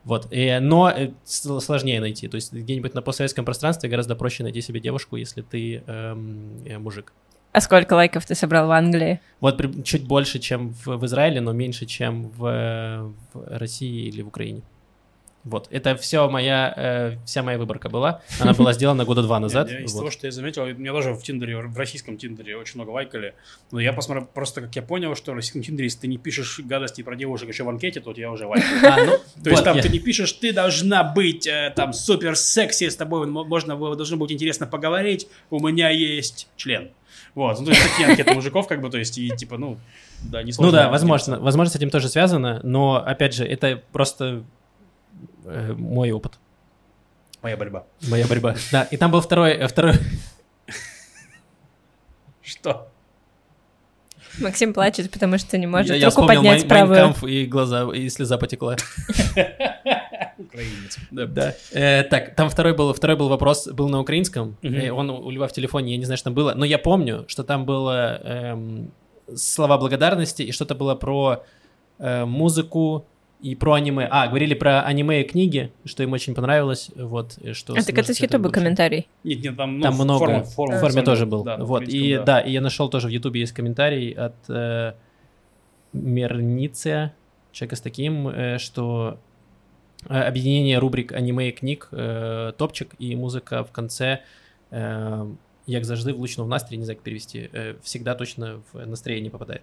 Вот, 0.04 0.28
и, 0.30 0.58
но 0.58 0.90
э, 0.90 1.10
сложнее 1.24 2.00
найти, 2.00 2.28
то 2.28 2.36
есть 2.36 2.50
где-нибудь 2.50 2.94
на 2.94 3.02
постсоветском 3.02 3.44
пространстве 3.44 3.90
гораздо 3.90 4.16
проще 4.16 4.42
найти 4.42 4.62
себе 4.62 4.80
девушку, 4.80 5.16
если 5.16 5.42
ты 5.42 5.82
эм, 5.86 6.64
э, 6.64 6.78
мужик. 6.78 7.12
А 7.52 7.60
сколько 7.60 7.94
лайков 7.94 8.24
ты 8.26 8.34
собрал 8.34 8.68
в 8.68 8.70
Англии? 8.70 9.20
Вот 9.40 9.56
при- 9.56 9.82
чуть 9.82 10.04
больше, 10.06 10.38
чем 10.38 10.72
в, 10.84 10.96
в 10.98 11.06
Израиле, 11.06 11.40
но 11.40 11.52
меньше, 11.52 11.84
чем 11.86 12.28
в, 12.30 13.12
в 13.32 13.58
России 13.58 14.06
или 14.08 14.22
в 14.22 14.28
Украине. 14.28 14.62
Вот, 15.42 15.68
это 15.70 15.96
все 15.96 16.28
моя, 16.28 16.74
э, 16.76 17.16
вся 17.24 17.42
моя 17.42 17.56
выборка 17.56 17.88
была. 17.88 18.20
Она 18.40 18.52
была 18.52 18.74
сделана 18.74 19.06
года 19.06 19.22
два 19.22 19.40
назад. 19.40 19.70
Я- 19.70 19.78
я 19.78 19.84
Из 19.86 19.92
вот. 19.94 20.00
того, 20.00 20.10
что 20.10 20.26
я 20.26 20.32
заметил, 20.32 20.64
у 20.64 20.66
меня 20.66 20.92
тоже 20.92 21.14
в 21.14 21.22
Тиндере, 21.22 21.56
в 21.56 21.76
российском 21.78 22.18
Тиндере 22.18 22.58
очень 22.58 22.74
много 22.76 22.90
лайкали. 22.90 23.32
Но 23.72 23.80
я 23.80 23.94
посмотрел, 23.94 24.26
просто 24.26 24.60
как 24.60 24.76
я 24.76 24.82
понял, 24.82 25.16
что 25.16 25.32
в 25.32 25.34
российском 25.36 25.62
Тиндере, 25.62 25.86
если 25.86 26.00
ты 26.00 26.08
не 26.08 26.18
пишешь 26.18 26.60
гадости 26.60 27.00
про 27.02 27.16
девушек 27.16 27.48
еще 27.48 27.64
в 27.64 27.70
анкете, 27.70 28.00
то 28.00 28.12
тебя 28.12 28.30
уже 28.30 28.46
лайкают. 28.46 28.82
А, 28.84 29.02
ну, 29.04 29.12
То 29.42 29.50
есть 29.50 29.64
там 29.64 29.76
я- 29.78 29.82
ты 29.82 29.88
не 29.88 29.98
пишешь, 29.98 30.30
ты 30.34 30.52
должна 30.52 31.02
быть 31.04 31.46
э, 31.46 31.72
там 31.74 31.94
супер 31.94 32.36
секси, 32.36 32.90
с 32.90 32.96
тобой 32.96 33.26
мо- 33.26 33.44
можно 33.44 33.76
было- 33.76 33.96
должно 33.96 34.18
быть 34.18 34.30
интересно 34.30 34.66
поговорить, 34.66 35.26
у 35.48 35.58
меня 35.66 35.88
есть 35.88 36.48
член. 36.56 36.90
Вот, 37.34 37.58
ну 37.60 37.64
то 37.66 37.70
есть 37.70 37.82
такие 37.90 38.08
анкеты 38.08 38.34
мужиков, 38.34 38.66
как 38.66 38.80
бы, 38.80 38.90
то 38.90 38.98
есть 38.98 39.16
и 39.18 39.30
типа, 39.30 39.56
ну, 39.56 39.78
да, 40.22 40.42
не 40.42 40.48
Ну 40.48 40.52
сложно. 40.52 40.72
да, 40.72 40.88
возможно, 40.90 41.38
возможно, 41.40 41.72
с 41.72 41.76
этим 41.76 41.90
тоже 41.90 42.08
связано, 42.08 42.60
но 42.64 42.96
опять 42.96 43.34
же, 43.34 43.44
это 43.46 43.80
просто 43.92 44.42
э, 45.44 45.72
мой 45.76 46.10
опыт, 46.10 46.38
Моя 47.42 47.56
борьба. 47.56 47.84
моя 48.08 48.26
борьба. 48.26 48.56
Да, 48.72 48.82
и 48.82 48.96
там 48.96 49.10
был 49.10 49.20
второй, 49.20 49.52
э, 49.52 49.66
второй. 49.68 49.94
Что? 52.42 52.88
Максим 54.40 54.72
плачет, 54.74 55.10
потому 55.10 55.38
что 55.38 55.56
не 55.58 55.66
может 55.66 55.90
я, 55.90 55.96
я 55.96 56.06
руку 56.06 56.22
вспомнил 56.22 56.36
поднять 56.42 56.64
Mein- 56.64 56.68
правую. 56.68 56.94
Mein 56.98 57.10
Kampf 57.10 57.24
и 57.24 57.46
глаза, 57.46 57.88
и 57.94 58.08
слеза 58.08 58.38
потекла. 58.38 58.76
Украинец. 60.50 60.98
Да. 61.10 61.54
Э, 61.72 62.02
так, 62.04 62.34
там 62.34 62.50
второй 62.50 62.74
был, 62.74 62.92
второй 62.92 63.16
был 63.16 63.28
вопрос, 63.28 63.68
был 63.68 63.88
на 63.88 64.00
украинском. 64.00 64.56
Э, 64.62 64.90
он 64.90 65.10
у 65.10 65.30
Льва 65.30 65.46
в 65.46 65.52
телефоне, 65.52 65.92
я 65.92 65.98
не 65.98 66.04
знаю, 66.04 66.18
что 66.18 66.24
там 66.24 66.34
было. 66.34 66.54
Но 66.56 66.64
я 66.64 66.78
помню, 66.78 67.24
что 67.28 67.44
там 67.44 67.64
было 67.64 68.20
эм, 68.22 68.90
слова 69.34 69.78
благодарности 69.78 70.42
и 70.42 70.52
что-то 70.52 70.74
было 70.74 70.94
про 70.96 71.44
э, 71.98 72.24
музыку 72.24 73.04
и 73.40 73.54
про 73.54 73.74
аниме. 73.74 74.06
А, 74.10 74.26
говорили 74.26 74.54
про 74.54 74.82
аниме 74.82 75.22
и 75.22 75.24
книги, 75.24 75.70
что 75.84 76.02
им 76.02 76.12
очень 76.12 76.34
понравилось. 76.34 76.90
Вот, 76.96 77.38
что 77.52 77.72
А 77.72 77.82
так 77.82 77.96
это 77.96 78.12
с 78.12 78.20
Ютуба 78.20 78.50
комментарий. 78.50 79.08
Нет, 79.24 79.42
нет, 79.42 79.56
там, 79.56 79.78
ну, 79.78 79.82
Там 79.82 79.94
много. 79.94 80.24
форме- 80.24 80.44
форме- 80.44 80.76
В 80.76 80.80
форме 80.80 81.02
тоже 81.02 81.26
был. 81.26 81.44
да, 81.44 81.56
вот. 81.56 81.82
И 81.82 81.86
украинском, 81.86 82.24
да. 82.24 82.40
и 82.40 82.52
я 82.52 82.60
нашел 82.60 82.90
тоже 82.90 83.06
в 83.06 83.10
Ютубе 83.10 83.40
есть 83.40 83.52
комментарий 83.52 84.12
от 84.12 84.34
э, 84.48 84.92
Мерниция, 85.92 87.14
человека 87.52 87.76
с 87.76 87.80
таким, 87.80 88.28
э, 88.28 88.58
что 88.58 89.18
объединение 90.08 90.78
рубрик 90.78 91.12
аниме 91.12 91.48
и 91.48 91.52
книг, 91.52 91.88
э, 91.92 92.52
топчик 92.56 92.94
и 92.98 93.16
музыка 93.16 93.64
в 93.64 93.70
конце. 93.72 94.18
Э, 94.70 95.26
як 95.66 95.84
завжди 95.84 96.12
влучно 96.12 96.44
в 96.44 96.48
настрій, 96.48 96.78
не 96.78 96.84
знаю, 96.84 96.96
как 96.96 97.04
перевести, 97.04 97.50
э, 97.52 97.74
всегда 97.82 98.14
точно 98.14 98.60
в 98.72 98.86
настроение 98.86 99.30
попадает. 99.30 99.62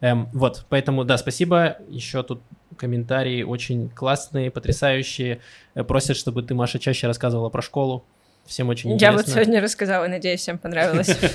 Эм, 0.00 0.28
вот, 0.32 0.64
поэтому, 0.68 1.04
да, 1.04 1.18
спасибо. 1.18 1.76
Еще 1.90 2.22
тут 2.22 2.40
комментарии 2.76 3.42
очень 3.42 3.88
классные, 3.88 4.50
потрясающие. 4.50 5.38
Э, 5.74 5.84
Просят, 5.84 6.16
чтобы 6.16 6.42
ты, 6.42 6.54
Маша, 6.54 6.78
чаще 6.78 7.06
рассказывала 7.06 7.48
про 7.48 7.62
школу. 7.62 8.04
Всем 8.46 8.68
очень 8.68 8.90
Я 8.90 8.94
интересно. 8.96 9.16
вот 9.18 9.28
сегодня 9.28 9.60
рассказала, 9.60 10.06
надеюсь, 10.08 10.40
всем 10.40 10.58
понравилось. 10.58 11.08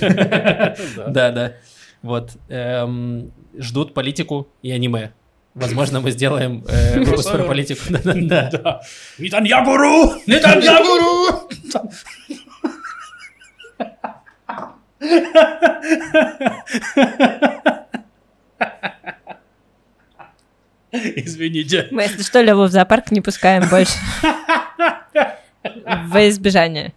Да, 1.08 1.30
да. 1.30 1.52
Вот. 2.02 2.30
эм, 2.48 3.30
Ждут 3.58 3.94
политику 3.94 4.46
и 4.62 4.70
аниме. 4.72 5.12
Возможно, 5.54 6.00
мы 6.00 6.10
сделаем 6.10 6.64
э, 6.68 6.98
выпуск 6.98 7.30
про 7.30 7.44
политику. 7.44 7.80
Да-да-да. 7.90 8.50
Да. 8.50 8.80
Нетаньягуру! 9.18 10.14
Нетаньягуру! 10.26 11.48
Извините. 20.92 21.88
Мы, 21.90 22.02
если 22.02 22.22
что, 22.22 22.40
Леву 22.40 22.64
в 22.64 22.70
зоопарк 22.70 23.10
не 23.12 23.20
пускаем 23.20 23.68
больше. 23.68 23.94
Во 25.84 26.28
избежание. 26.28 26.94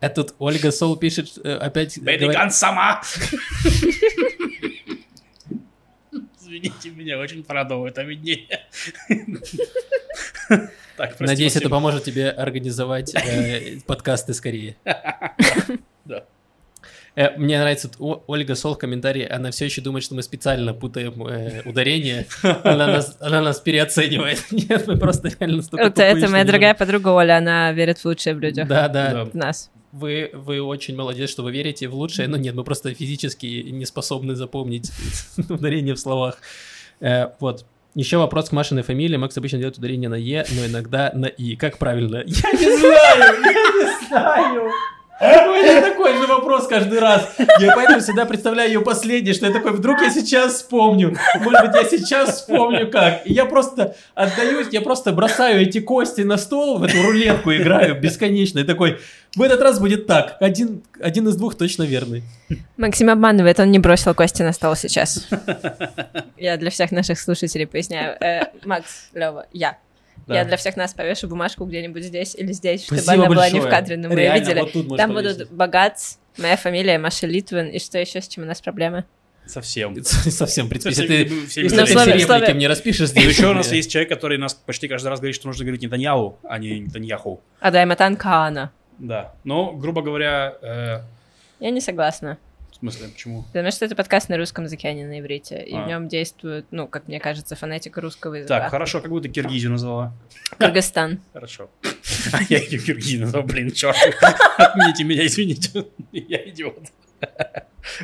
А 0.00 0.08
тут 0.08 0.34
Ольга 0.38 0.72
Сол 0.72 0.96
пишет 0.96 1.38
э, 1.44 1.54
опять... 1.56 1.98
Бедиган 1.98 2.50
сама! 2.50 3.02
Извините 6.50 6.90
меня, 6.90 7.16
очень 7.18 7.44
порадовало 7.44 7.86
это 7.86 8.02
видение. 8.02 8.60
Так, 10.96 11.16
прости, 11.16 11.24
Надеюсь, 11.24 11.52
это 11.52 11.60
Максим. 11.66 11.70
поможет 11.70 12.04
тебе 12.04 12.28
организовать 12.30 13.14
э, 13.14 13.78
подкасты 13.86 14.34
скорее. 14.34 14.76
Да. 16.04 16.24
Э, 17.14 17.36
Мне 17.38 17.58
нравится 17.60 17.88
О- 18.00 18.22
Ольга 18.26 18.54
Сол 18.56 18.74
в 18.74 18.78
комментарии, 18.78 19.24
она 19.24 19.50
все 19.52 19.66
еще 19.66 19.80
думает, 19.80 20.02
что 20.02 20.14
мы 20.16 20.22
специально 20.22 20.74
путаем 20.74 21.24
э, 21.26 21.62
ударение. 21.64 22.26
Она 22.42 22.86
нас, 22.88 23.16
она 23.20 23.40
нас 23.42 23.60
переоценивает. 23.60 24.44
Нет, 24.50 24.88
мы 24.88 24.98
просто 24.98 25.28
реально 25.28 25.58
настолько 25.58 25.86
Это, 25.86 26.02
это 26.02 26.28
моя 26.28 26.44
дорогая 26.44 26.74
подруга 26.74 27.08
Оля, 27.10 27.36
она 27.38 27.70
верит 27.72 27.98
в 27.98 28.04
лучшее 28.06 28.34
в 28.34 28.40
людях. 28.40 28.66
Да, 28.66 28.88
да. 28.88 29.12
Да. 29.12 29.24
В 29.26 29.34
нас. 29.34 29.70
Вы, 29.92 30.30
вы 30.32 30.62
очень 30.62 30.94
молодец, 30.94 31.30
что 31.30 31.42
вы 31.42 31.52
верите 31.52 31.88
в 31.88 31.94
лучшее, 31.94 32.28
но 32.28 32.36
нет, 32.36 32.54
мы 32.54 32.62
просто 32.62 32.94
физически 32.94 33.46
не 33.70 33.84
способны 33.84 34.36
запомнить 34.36 34.92
ударение 35.48 35.94
в 35.94 35.98
словах. 35.98 36.38
Э, 37.00 37.30
вот. 37.40 37.64
Еще 37.96 38.18
вопрос 38.18 38.50
к 38.50 38.52
Машиной 38.52 38.82
фамилии. 38.82 39.16
Макс 39.16 39.36
обычно 39.36 39.58
делает 39.58 39.78
ударение 39.78 40.08
на 40.08 40.14
Е, 40.14 40.46
но 40.54 40.66
иногда 40.66 41.10
на 41.12 41.26
И. 41.26 41.56
Как 41.56 41.78
правильно? 41.78 42.22
Я 42.24 42.52
не 42.52 42.78
знаю! 42.78 43.42
Я 43.42 43.52
не 43.52 44.06
знаю! 44.06 44.70
Какой 45.20 45.60
это 45.60 45.90
такой 45.90 46.16
же 46.16 46.26
вопрос 46.26 46.66
каждый 46.66 46.98
раз. 46.98 47.28
Я 47.60 47.74
поэтому 47.74 48.00
всегда 48.00 48.24
представляю 48.24 48.70
ее 48.70 48.80
последней, 48.80 49.34
что 49.34 49.46
я 49.46 49.52
такой, 49.52 49.72
вдруг 49.72 50.00
я 50.00 50.10
сейчас 50.10 50.54
вспомню. 50.54 51.14
Может 51.40 51.66
быть, 51.66 51.74
я 51.74 51.84
сейчас 51.84 52.36
вспомню 52.36 52.90
как. 52.90 53.26
И 53.26 53.34
я 53.34 53.44
просто 53.44 53.94
отдаюсь, 54.14 54.68
я 54.70 54.80
просто 54.80 55.12
бросаю 55.12 55.60
эти 55.60 55.80
кости 55.80 56.22
на 56.22 56.38
стол, 56.38 56.78
в 56.78 56.84
эту 56.84 57.02
рулетку 57.02 57.52
играю 57.52 58.00
бесконечно. 58.00 58.60
И 58.60 58.64
такой, 58.64 58.98
в 59.36 59.42
этот 59.42 59.60
раз 59.60 59.78
будет 59.78 60.06
так. 60.06 60.36
Один, 60.40 60.82
один 61.00 61.28
из 61.28 61.36
двух 61.36 61.54
точно 61.54 61.82
верный. 61.82 62.22
Максим 62.78 63.10
обманывает, 63.10 63.60
он 63.60 63.70
не 63.70 63.78
бросил 63.78 64.14
кости 64.14 64.42
на 64.42 64.52
стол 64.52 64.74
сейчас. 64.74 65.28
Я 66.38 66.56
для 66.56 66.70
всех 66.70 66.92
наших 66.92 67.20
слушателей 67.20 67.66
поясняю. 67.66 68.16
Э, 68.20 68.44
Макс, 68.64 69.10
Лева, 69.12 69.46
я. 69.52 69.76
Да. 70.26 70.34
Я 70.36 70.44
для 70.44 70.56
всех 70.56 70.76
нас 70.76 70.94
повешу 70.94 71.28
бумажку 71.28 71.64
где-нибудь 71.64 72.04
здесь 72.04 72.34
или 72.34 72.52
здесь, 72.52 72.84
чтобы 72.84 73.00
Спасибо 73.00 73.24
она 73.24 73.34
была 73.34 73.48
не 73.48 73.54
большое. 73.60 73.70
в 73.72 73.74
кадре, 73.74 73.96
но 73.96 74.08
мы 74.08 74.14
ее 74.14 74.20
Реально, 74.22 74.40
видели. 74.40 74.60
вот 74.60 74.72
тут 74.72 74.96
Там 74.96 75.12
повесить. 75.14 75.38
будут 75.38 75.52
Богац, 75.52 76.16
моя 76.38 76.56
фамилия 76.56 76.98
Маша 76.98 77.26
Литвин, 77.26 77.66
и 77.68 77.78
что 77.78 77.98
еще, 77.98 78.20
с 78.20 78.28
чем 78.28 78.44
у 78.44 78.46
нас 78.46 78.60
проблемы? 78.60 79.04
Совсем. 79.46 79.94
Совсем, 80.04 80.68
Совсем, 80.70 80.70
если 80.72 81.06
ты, 81.06 81.46
все 81.46 81.62
если 81.62 82.46
Ну, 82.48 82.54
мне 82.54 82.68
распишешь 82.68 83.02
И 83.02 83.06
здесь. 83.06 83.24
еще 83.36 83.48
у 83.48 83.54
нас 83.54 83.72
есть 83.72 83.90
человек, 83.90 84.08
который 84.10 84.38
нас 84.38 84.54
почти 84.54 84.86
каждый 84.86 85.08
раз 85.08 85.18
говорит, 85.20 85.34
что 85.34 85.48
нужно 85.48 85.64
говорить 85.64 85.82
Нетаньяху, 85.82 86.38
а 86.44 86.58
не 86.58 86.78
Нетаньяху. 86.80 87.40
Адайматан 87.58 88.16
Каана. 88.16 88.70
Да. 88.98 89.34
Но, 89.44 89.72
грубо 89.72 90.02
говоря, 90.02 90.54
э, 90.62 91.00
Я 91.58 91.70
не 91.70 91.80
согласна. 91.80 92.38
В 92.80 92.82
смысле, 92.90 93.08
почему? 93.08 93.42
Потому 93.52 93.70
что 93.70 93.84
это 93.84 93.94
подкаст 93.94 94.28
на 94.30 94.38
русском 94.38 94.64
языке, 94.64 94.88
а 94.88 94.92
не 94.94 95.04
на 95.04 95.20
иврите. 95.20 95.62
И 95.62 95.74
А. 95.74 95.84
в 95.84 95.86
нем 95.88 96.08
действует, 96.08 96.64
ну, 96.70 96.86
как 96.88 97.08
мне 97.08 97.20
кажется, 97.20 97.54
фонетика 97.54 98.00
русского 98.00 98.34
языка. 98.36 98.58
Так, 98.60 98.70
хорошо, 98.70 99.00
как 99.02 99.10
ты 99.22 99.28
Киргизию 99.28 99.70
назвала? 99.72 100.14
Кыргызстан. 100.58 101.20
Хорошо. 101.34 101.68
А 102.32 102.38
я 102.48 102.58
ее 102.58 102.78
Киргизию 102.78 103.20
назвал, 103.22 103.42
блин, 103.42 103.70
черт. 103.72 103.96
Отмените 104.56 105.04
меня, 105.04 105.26
извините. 105.26 105.84
Я 106.12 106.38
идиот. 106.48 106.78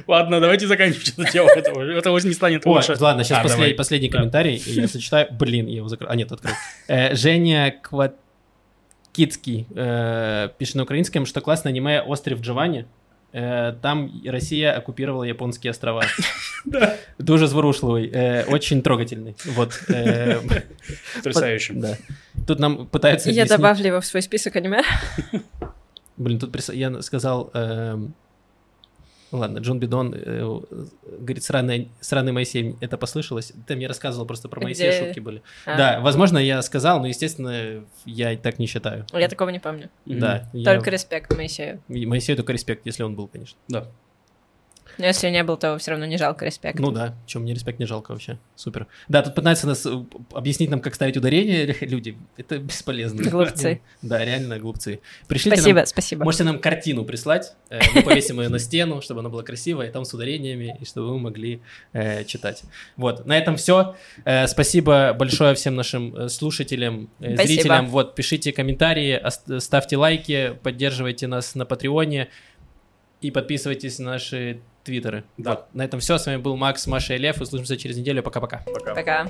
Ладно, 0.07 0.41
давайте 0.41 0.67
заканчивать 0.67 1.09
эту 1.11 1.25
тему. 1.25 1.49
Это 1.49 1.73
уже- 1.73 1.93
это 1.97 2.11
уже 2.13 2.27
не 2.29 2.35
станет 2.35 2.67
О, 2.67 2.71
лучше. 2.71 2.97
ладно, 3.01 3.25
сейчас 3.25 3.39
А, 3.39 3.45
послед- 3.49 3.77
последний 3.77 4.09
Да. 4.11 4.19
комментарий, 4.19 4.57
и 4.57 4.71
я 4.73 4.87
зачитаю. 4.87 5.27
Блин, 5.33 5.67
я 5.69 5.77
его 5.77 5.89
закрыл. 5.89 6.11
А, 6.11 6.17
нет, 6.17 6.31
открыл. 6.33 6.53
Э, 6.89 7.15
Женя 7.15 7.75
Кваткицкий 7.83 9.67
э, 9.75 10.49
пишет 10.59 10.75
на 10.77 10.83
украинском, 10.83 11.25
что 11.25 11.41
классное 11.41 11.73
аниме 11.73 12.03
«Остров 12.03 12.41
Джованни». 12.41 12.87
Э, 13.37 13.75
Там 13.83 14.11
Россия 14.25 14.73
оккупировала 14.73 15.25
японские 15.25 15.71
острова. 15.71 16.03
Да. 16.65 16.97
Дуже 17.19 17.47
зворушливый, 17.47 18.11
э, 18.13 18.45
очень 18.47 18.83
трогательный. 18.83 19.37
Вот. 19.45 19.81
э, 19.89 20.41
Потрясающе. 21.15 21.75
Да. 21.75 21.97
Тут 22.45 22.59
нам 22.59 22.89
пытаются 22.89 23.31
Я 23.31 23.47
добавлю 23.47 23.87
его 23.87 24.01
в 24.01 24.07
свой 24.07 24.21
список 24.23 24.57
аниме. 24.57 24.83
Блин, 26.17 26.41
тут 26.41 26.57
я 26.71 27.03
сказал... 27.03 27.53
Ладно, 29.37 29.59
Джон 29.59 29.79
Бидон 29.79 30.15
э, 30.15 30.61
говорит, 31.19 31.45
сраный, 31.45 31.91
сраный 32.01 32.33
Моисей, 32.33 32.77
это 32.81 32.97
послышалось? 32.97 33.53
Ты 33.67 33.77
мне 33.77 33.87
рассказывал 33.87 34.27
просто 34.27 34.49
про 34.49 34.61
Моисея, 34.63 34.91
Где? 34.93 35.07
шутки 35.07 35.21
были. 35.21 35.43
А. 35.67 35.77
Да, 35.77 36.01
возможно, 36.01 36.39
я 36.39 36.63
сказал, 36.63 37.01
но, 37.01 37.07
естественно, 37.07 37.85
я 38.05 38.37
так 38.37 38.59
не 38.59 38.67
считаю. 38.67 39.07
Я 39.13 39.29
такого 39.29 39.51
не 39.51 39.59
помню. 39.61 39.91
Да. 40.05 40.49
я- 40.53 40.75
Только 40.75 40.91
респект 40.91 41.37
Моисею. 41.37 41.83
Моисею 41.89 42.37
только 42.37 42.53
респект, 42.53 42.87
если 42.87 43.03
он 43.03 43.15
был, 43.15 43.29
конечно. 43.29 43.59
Да. 43.69 43.87
Но 44.99 45.07
если 45.07 45.29
не 45.31 45.43
был, 45.43 45.57
то 45.57 45.79
все 45.79 45.93
равно 45.93 46.07
не 46.07 46.17
жалко 46.17 46.45
респект. 46.45 46.79
Ну 46.79 46.91
да, 46.91 47.15
чем 47.27 47.43
мне 47.43 47.55
респект 47.55 47.79
не 47.79 47.87
жалко 47.87 48.13
вообще. 48.13 48.39
Супер. 48.55 48.87
Да, 49.09 49.23
тут 49.23 49.35
пытаются 49.35 49.67
нас 49.67 49.85
э, 49.87 50.05
объяснить 50.33 50.71
нам, 50.71 50.81
как 50.81 50.95
ставить 50.95 51.17
ударение 51.17 51.67
люди. 51.81 52.17
Это 52.37 52.59
бесполезно. 52.59 53.23
Глупцы. 53.29 53.81
Да, 54.03 54.25
реально 54.25 54.59
глупцы. 54.59 55.01
Пришлите 55.27 55.57
Спасибо, 55.57 55.79
нам 55.79 55.87
спасибо. 55.87 56.25
Можете 56.25 56.45
нам 56.45 56.61
картину 56.61 57.05
прислать, 57.05 57.55
э, 57.71 57.81
мы 57.95 58.03
повесим 58.03 58.41
ее 58.41 58.49
на 58.49 58.59
стену, 58.59 59.03
чтобы 59.03 59.21
она 59.21 59.29
была 59.29 59.43
красивая, 59.43 59.89
и 59.89 59.91
там 59.91 60.05
с 60.05 60.15
ударениями, 60.15 60.77
и 60.81 60.85
чтобы 60.85 61.09
вы 61.09 61.19
могли 61.19 61.61
э, 61.93 62.25
читать. 62.25 62.63
Вот, 62.97 63.27
на 63.27 63.37
этом 63.37 63.57
все. 63.57 63.97
спасибо 64.47 65.13
большое 65.13 65.55
всем 65.55 65.75
нашим 65.75 66.15
э, 66.15 66.29
слушателям, 66.29 67.11
э, 67.21 67.35
Спасибо. 67.35 67.47
зрителям. 67.47 67.89
Вот, 67.89 68.15
пишите 68.15 68.53
комментарии, 68.53 69.21
ставьте 69.59 69.97
лайки, 69.97 70.57
поддерживайте 70.63 71.27
нас 71.27 71.55
на 71.55 71.65
Патреоне 71.65 72.29
и 73.21 73.31
подписывайтесь 73.31 73.99
на 73.99 74.13
наши 74.13 74.61
твиттеры. 74.87 75.25
Да. 75.37 75.51
Вот, 75.51 75.67
на 75.75 75.85
этом 75.85 76.01
все. 76.01 76.17
С 76.17 76.27
вами 76.27 76.39
был 76.39 76.57
Макс, 76.57 76.87
Маша 76.87 77.15
и 77.15 77.19
Лев. 77.19 77.41
Услышимся 77.41 77.77
через 77.77 77.97
неделю. 77.97 78.23
Пока-пока. 78.23 78.63
Пока. 78.73 78.95
Пока. 78.95 79.27